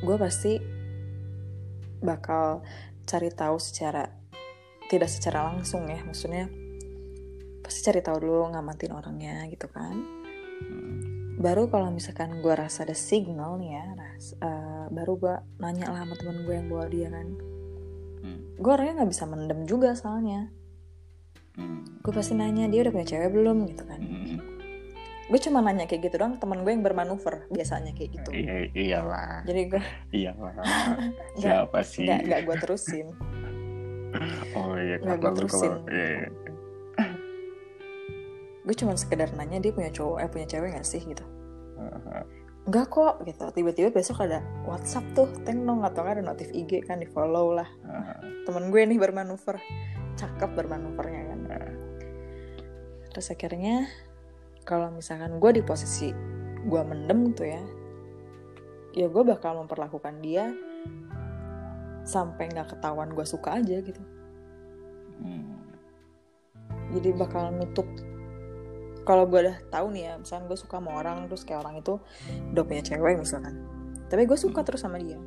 [0.03, 0.59] gue pasti
[2.03, 2.66] bakal
[3.07, 4.03] cari tahu secara
[4.91, 6.03] tidak secara langsung ya.
[6.03, 6.51] Maksudnya
[7.62, 9.95] pasti cari tahu dulu ngamatin orangnya gitu kan.
[11.39, 16.03] Baru kalau misalkan gue rasa ada signal nih ya ras- uh, baru gue nanya lah
[16.03, 17.52] sama temen gue yang bawa dia kan
[18.23, 20.49] hmm, gue orangnya nggak bisa mendem juga soalnya.
[21.59, 23.59] Hmm, gue pasti nanya dia udah punya cewek belum?
[23.69, 24.01] Gitu kan.
[24.01, 24.39] Hmm.
[25.23, 28.31] gue cuma nanya kayak gitu doang temen gue yang bermanuver biasanya kayak gitu.
[28.36, 29.40] Iya, iyalah.
[29.49, 29.82] Jadi gue
[30.12, 30.53] iyalah.
[31.40, 32.05] Siapa sih?
[32.05, 33.07] nggak nggak gue terusin.
[34.53, 36.28] Oh iya nggak kenapa gue terusin kalau iya, iya.
[38.62, 41.01] gue cuma sekedar nanya dia punya cowok eh punya cewek gak sih?
[41.01, 41.24] Gitu.
[41.81, 42.41] Haha.
[42.66, 43.44] Enggak kok gitu.
[43.51, 47.68] Tiba-tiba besok ada WhatsApp tuh teng dong atau ada notif IG kan di follow lah.
[47.82, 48.14] Haha.
[48.43, 49.62] temen gue nih bermanuver
[50.18, 51.40] cakep bermanuvernya kan.
[51.47, 51.72] Nah,
[53.10, 53.86] terus akhirnya
[54.62, 56.10] kalau misalkan gue di posisi
[56.62, 57.62] gue mendem tuh ya
[58.93, 60.52] ya gue bakal memperlakukan dia
[62.02, 64.02] sampai nggak ketahuan gue suka aja gitu.
[65.22, 65.55] Hmm,
[66.90, 67.86] jadi bakal nutup
[69.03, 71.99] kalau gue udah tahu nih ya misalkan gue suka sama orang terus kayak orang itu
[72.55, 73.59] udah punya cewek misalkan.
[74.07, 75.19] Tapi gue suka terus sama dia.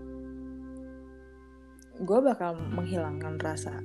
[2.00, 3.80] Gue bakal menghilangkan rasa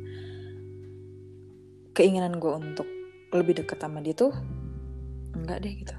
[1.94, 2.86] keinginan gue untuk
[3.34, 4.34] lebih dekat sama dia tuh
[5.34, 5.96] enggak deh gitu.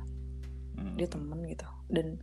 [0.80, 0.96] Hmm.
[0.96, 1.68] dia temen gitu.
[1.92, 2.20] Dan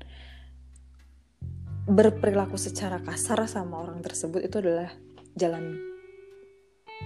[1.89, 4.93] berperilaku secara kasar sama orang tersebut itu adalah
[5.37, 5.77] jalan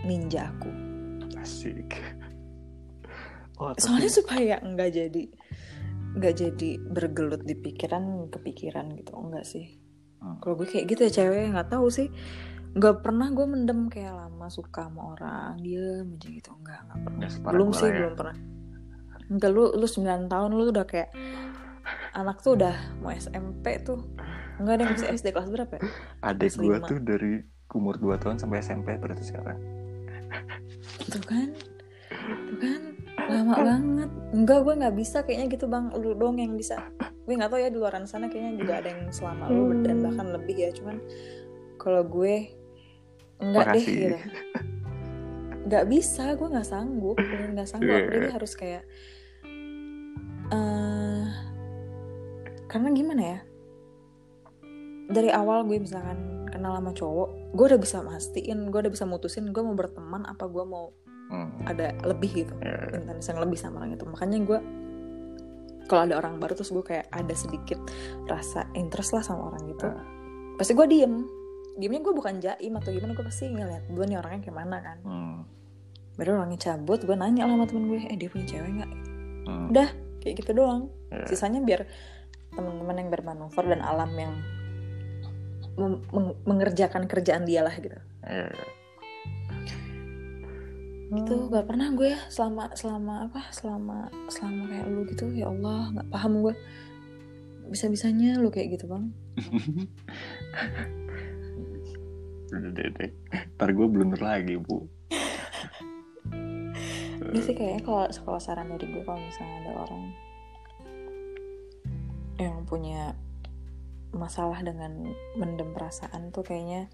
[0.07, 0.71] ninja aku.
[1.39, 2.22] Asik
[3.63, 5.23] oh tapi soalnya supaya enggak jadi
[6.13, 9.15] enggak jadi bergelut di pikiran kepikiran gitu.
[9.17, 9.79] Enggak sih.
[10.23, 10.39] Hmm.
[10.39, 12.09] kalau gue kayak gitu ya cewek nggak tahu sih.
[12.73, 16.51] Nggak pernah gue mendem kayak lama suka sama orang diem aja gitu.
[16.63, 17.19] Enggak nggak pernah.
[17.19, 17.95] Nggak separah belum sih ya.
[17.99, 18.37] belum pernah.
[19.33, 21.11] Enggak lu lu 9 tahun lu udah kayak
[22.15, 24.01] anak tuh udah mau SMP tuh.
[24.61, 25.83] Enggak ada yang masih SD kelas berapa ya?
[26.23, 27.33] Adik gue tuh dari
[27.73, 29.59] umur 2 tahun sampai SMP berarti sekarang.
[31.09, 31.49] Tuh kan?
[32.23, 32.83] Tuh kan
[33.29, 34.11] lama banget.
[34.33, 35.93] Enggak gue nggak bisa kayaknya gitu bang.
[35.99, 36.81] Lu dong yang bisa.
[37.27, 40.27] Gue nggak tahu ya di luar sana kayaknya juga ada yang selama lu dan bahkan
[40.33, 40.71] lebih ya.
[40.75, 40.97] Cuman
[41.79, 42.51] kalau gue
[43.39, 44.17] enggak deh gitu.
[45.69, 47.17] Nggak bisa gue nggak sanggup.
[47.19, 47.93] Bener nggak sanggup.
[47.93, 48.07] Iya.
[48.09, 48.83] apalagi harus kayak
[50.53, 51.27] eh
[52.67, 53.41] karena gimana ya?
[55.13, 59.49] Dari awal gue misalkan kenal sama cowok gue udah bisa mastiin gue udah bisa mutusin
[59.51, 60.93] gue mau berteman apa gue mau
[61.33, 61.65] hmm.
[61.65, 64.59] ada lebih gitu ya, intens yang lebih sama orang itu makanya gue
[65.85, 67.81] kalau ada orang baru terus gue kayak ada sedikit
[68.25, 70.05] rasa interest lah sama orang gitu Ah.
[70.55, 71.25] pasti gue diem
[71.73, 74.99] diemnya gue bukan jaim atau gimana gue pasti ngeliat gue nih orangnya kayak mana kan
[75.01, 75.37] hmm.
[76.15, 78.93] baru orangnya cabut gue nanya lah sama temen gue eh dia punya cewek nggak
[79.43, 79.75] Hmm.
[79.75, 79.91] Udah.
[80.23, 81.27] kayak gitu doang Ya.
[81.27, 81.83] sisanya biar
[82.55, 84.33] teman-teman yang bermanuver dan alam yang
[86.45, 88.55] mengerjakan kerjaan dia lah gitu Iya,
[91.13, 91.21] iya.
[91.23, 96.09] itu gak pernah gue selama selama apa selama selama kayak lu gitu ya Allah nggak
[96.09, 96.55] paham gue
[97.69, 99.13] bisa bisanya lu kayak gitu bang
[102.53, 103.11] Udah deh, deh.
[103.57, 104.85] Ntar gue blunder lagi, Bu.
[107.33, 110.05] Ini sih kayaknya kalau kalau saran dari gue kalau misalnya ada orang
[112.37, 113.17] yang punya
[114.13, 116.93] masalah dengan mendem perasaan tuh kayaknya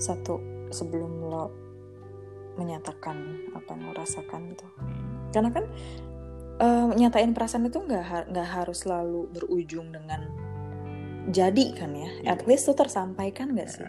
[0.00, 0.40] satu
[0.72, 1.52] sebelum lo
[2.54, 3.16] menyatakan
[3.52, 4.66] apa yang lo rasakan gitu
[5.30, 5.64] karena kan
[6.58, 10.28] eh, nyatain perasaan itu nggak nggak harus selalu berujung dengan
[11.24, 12.28] jadi kan ya Iya.
[12.30, 13.86] at least tuh tersampaikan nggak sih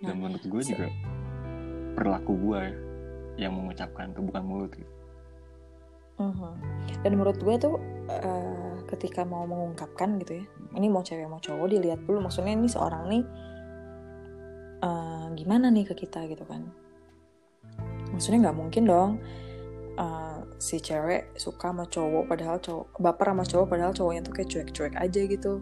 [0.00, 0.88] Dan Nah, menurut gue se- juga
[1.92, 2.72] perilaku gue ya,
[3.38, 4.88] yang mengucapkan itu bukan mulut gitu.
[6.16, 6.52] Mhm.
[7.00, 7.76] Dan menurut gue tuh
[8.08, 12.64] eh, ketika mau mengungkapkan gitu ya, ini mau cewek mau cowok dilihat dulu maksudnya ini
[12.64, 13.24] seorang nih
[14.80, 16.64] eh, gimana nih ke kita gitu kan.
[18.20, 19.10] Maksudnya nggak mungkin dong
[19.96, 24.48] eh, si cewek suka sama cowok padahal cowok baper sama cowok padahal cowoknya tuh kayak
[24.52, 25.52] cuek-cuek aja gitu.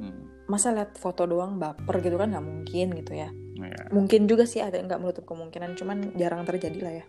[0.00, 0.48] Hmm.
[0.48, 3.28] Masa lihat foto doang baper gitu kan nggak mungkin gitu ya.
[3.54, 3.86] Ya.
[3.94, 7.06] mungkin juga sih ada nggak menutup kemungkinan cuman jarang terjadi lah ya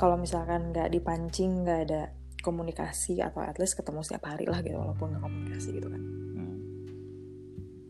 [0.00, 2.02] kalau misalkan nggak dipancing nggak ada
[2.40, 6.02] komunikasi atau at least ketemu setiap hari lah gitu walaupun nggak komunikasi gitu kan
[6.36, 6.56] Hmm.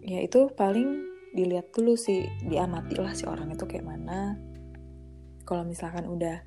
[0.02, 4.35] ya itu paling dilihat dulu sih diamati lah si orang itu kayak mana
[5.47, 6.43] kalau misalkan udah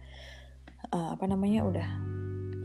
[0.92, 1.88] eh, apa namanya udah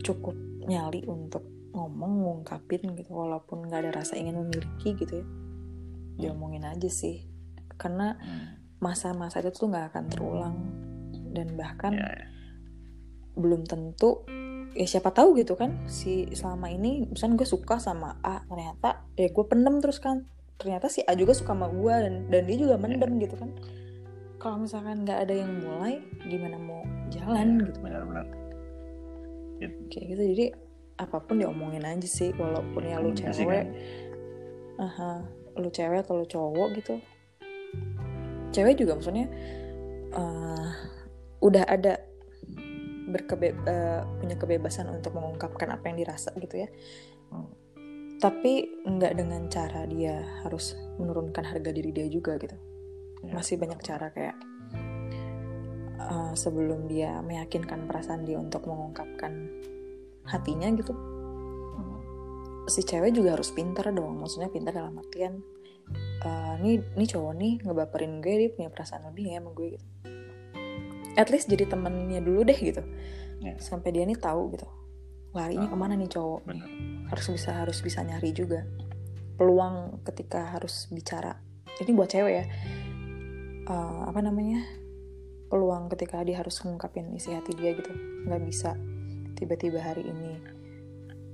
[0.03, 0.35] cukup
[0.65, 1.41] nyali untuk
[1.71, 5.25] ngomong ngungkapin gitu walaupun nggak ada rasa ingin memiliki gitu ya
[6.15, 7.27] diomongin aja sih.
[7.75, 8.55] Karena Hmm.
[8.79, 10.55] masa-masa itu tuh nggak akan terulang.
[11.35, 12.27] Dan bahkan Ya, ya.
[13.35, 14.23] belum tentu
[14.71, 19.27] ya siapa tahu gitu kan si selama ini misalnya gue suka sama A ternyata ya
[19.27, 20.23] gue pendem terus kan.
[20.55, 23.51] Ternyata si A juga suka sama gue dan dan dia juga mendem gitu kan
[24.45, 25.97] kalau misalkan nggak ada yang mulai
[26.29, 28.25] gimana mau jalan gitu Benar-benar.
[29.89, 30.45] kayak gitu jadi
[31.01, 33.67] apa pun diomongin aja sih walaupun ya lu cewek kan.
[34.77, 35.11] aha
[35.57, 36.95] lu cewek atau lu cowok gitu
[38.53, 39.25] cewek juga maksudnya
[40.13, 40.67] eh,
[41.41, 41.97] udah ada
[43.09, 46.69] berkebe eh, punya kebebasan untuk mengungkapkan apa yang dirasa gitu ya
[47.25, 47.49] Hmm.
[48.21, 52.53] tapi nggak dengan cara dia harus menurunkan harga diri dia juga gitu
[53.25, 53.33] Ya.
[53.33, 54.35] masih banyak cara kayak
[55.97, 59.49] eh, sebelum dia meyakinkan perasaan dia untuk mengungkapkan
[60.23, 60.93] hatinya gitu
[61.75, 61.99] Hmm.
[62.65, 65.41] si cewek juga harus pintar dong maksudnya pintar dalam artian
[66.21, 69.85] eh, nih nih cowok nih ngebaperin gue dia punya perasaan lebih nggak sama gue gitu
[71.15, 72.83] at least jadi temennya dulu deh gitu
[73.35, 73.51] Ya.
[73.59, 74.65] sampai dia nih tahu gitu
[75.35, 76.69] larinya Ah, ke mana nih cowok Benar.
[77.11, 78.63] harus bisa harus bisa nyari juga
[79.35, 81.35] peluang ketika harus bicara
[81.77, 82.45] ini buat cewek ya
[83.65, 84.61] Eh, apa namanya
[85.49, 87.89] peluang ketika dia harus ngungkapin isi hati dia gitu.
[88.29, 88.77] Nggak bisa
[89.33, 90.37] tiba-tiba hari ini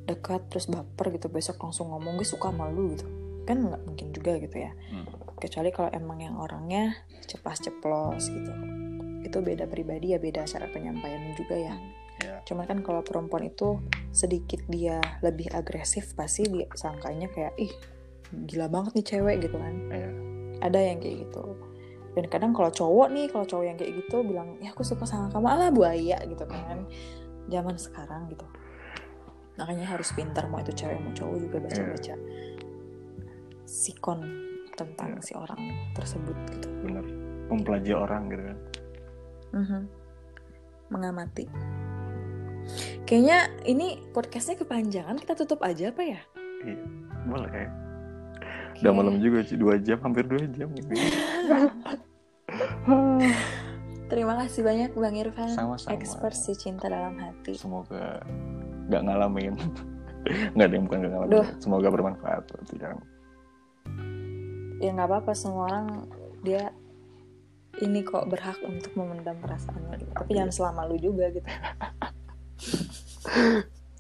[0.08, 3.04] dekat terus baper gitu besok langsung ngomong gue suka sama lu gitu.
[3.44, 4.72] Kan nggak mungkin juga gitu ya.
[4.92, 5.08] Hmm.
[5.42, 6.94] kecuali kalau emang yang orangnya
[7.26, 8.54] ceplas ceplos gitu.
[9.26, 11.76] Itu beda pribadi ya beda cara penyampaiannya juga ya.
[12.22, 12.38] Ya.
[12.46, 13.82] cuman kan kalau perempuan itu
[14.14, 17.74] sedikit dia lebih agresif pasti dia sangkanya kayak ih
[18.46, 19.74] gila banget nih cewek gitu kan.
[19.90, 20.10] Ya.
[20.62, 21.71] ada yang kayak gitu
[22.12, 25.28] dan kadang kalau cowok nih kalau cowok yang kayak gitu bilang ya aku suka sama
[25.28, 26.84] kamu alah buaya gitu kan
[27.48, 28.44] zaman sekarang gitu
[29.56, 32.14] makanya harus pintar mau itu cewek mau cowok juga baca baca
[33.64, 34.20] sikon
[34.74, 35.22] tentang Iya.
[35.22, 35.62] si orang
[35.94, 37.06] tersebut gitu Benar.
[37.48, 38.58] Mempelajari orang gitu kan.
[39.52, 39.82] Mhm.
[40.92, 41.46] mengamati
[43.04, 46.22] kayaknya ini podcastnya kepanjangan kita tutup aja apa ya
[46.62, 46.84] Iya.
[47.26, 47.66] Boleh.
[48.80, 50.96] Udah malam juga sih, dua jam, hampir dua jam ini.
[54.12, 55.96] terima kasih banyak bang Irfan Sama-sama.
[55.96, 58.20] expert si cinta dalam hati Semoga
[58.92, 59.56] nggak ngalamin.
[60.54, 61.34] Nggak ada yang bukan nggak ngalamin.
[61.34, 61.48] Duh.
[61.58, 62.44] Semoga bermanfaat
[62.78, 62.98] kan.
[64.82, 65.88] ya nggak apa-apa semua orang
[66.42, 66.74] dia
[67.80, 70.12] ini kok berhak untuk memendam perasaannya gitu.
[70.12, 71.46] tapi jangan selama lu juga gitu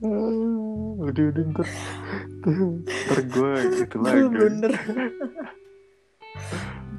[0.02, 1.68] udah udah ntar
[3.06, 4.73] ntar gue gitu lagi blunder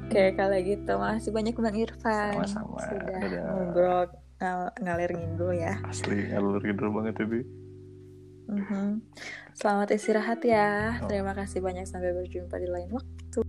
[0.03, 2.79] oke kalau gitu makasih banyak bang Irfan Sama-sama.
[2.79, 3.43] sudah Dadah.
[3.49, 4.01] ngobrol
[4.37, 7.41] ngal- ngalir ngidul ya asli ngalur ngidul banget ini
[8.43, 8.99] Mhm.
[9.53, 11.07] selamat istirahat ya Oh.
[11.07, 13.39] terima kasih banyak sampai berjumpa di lain waktu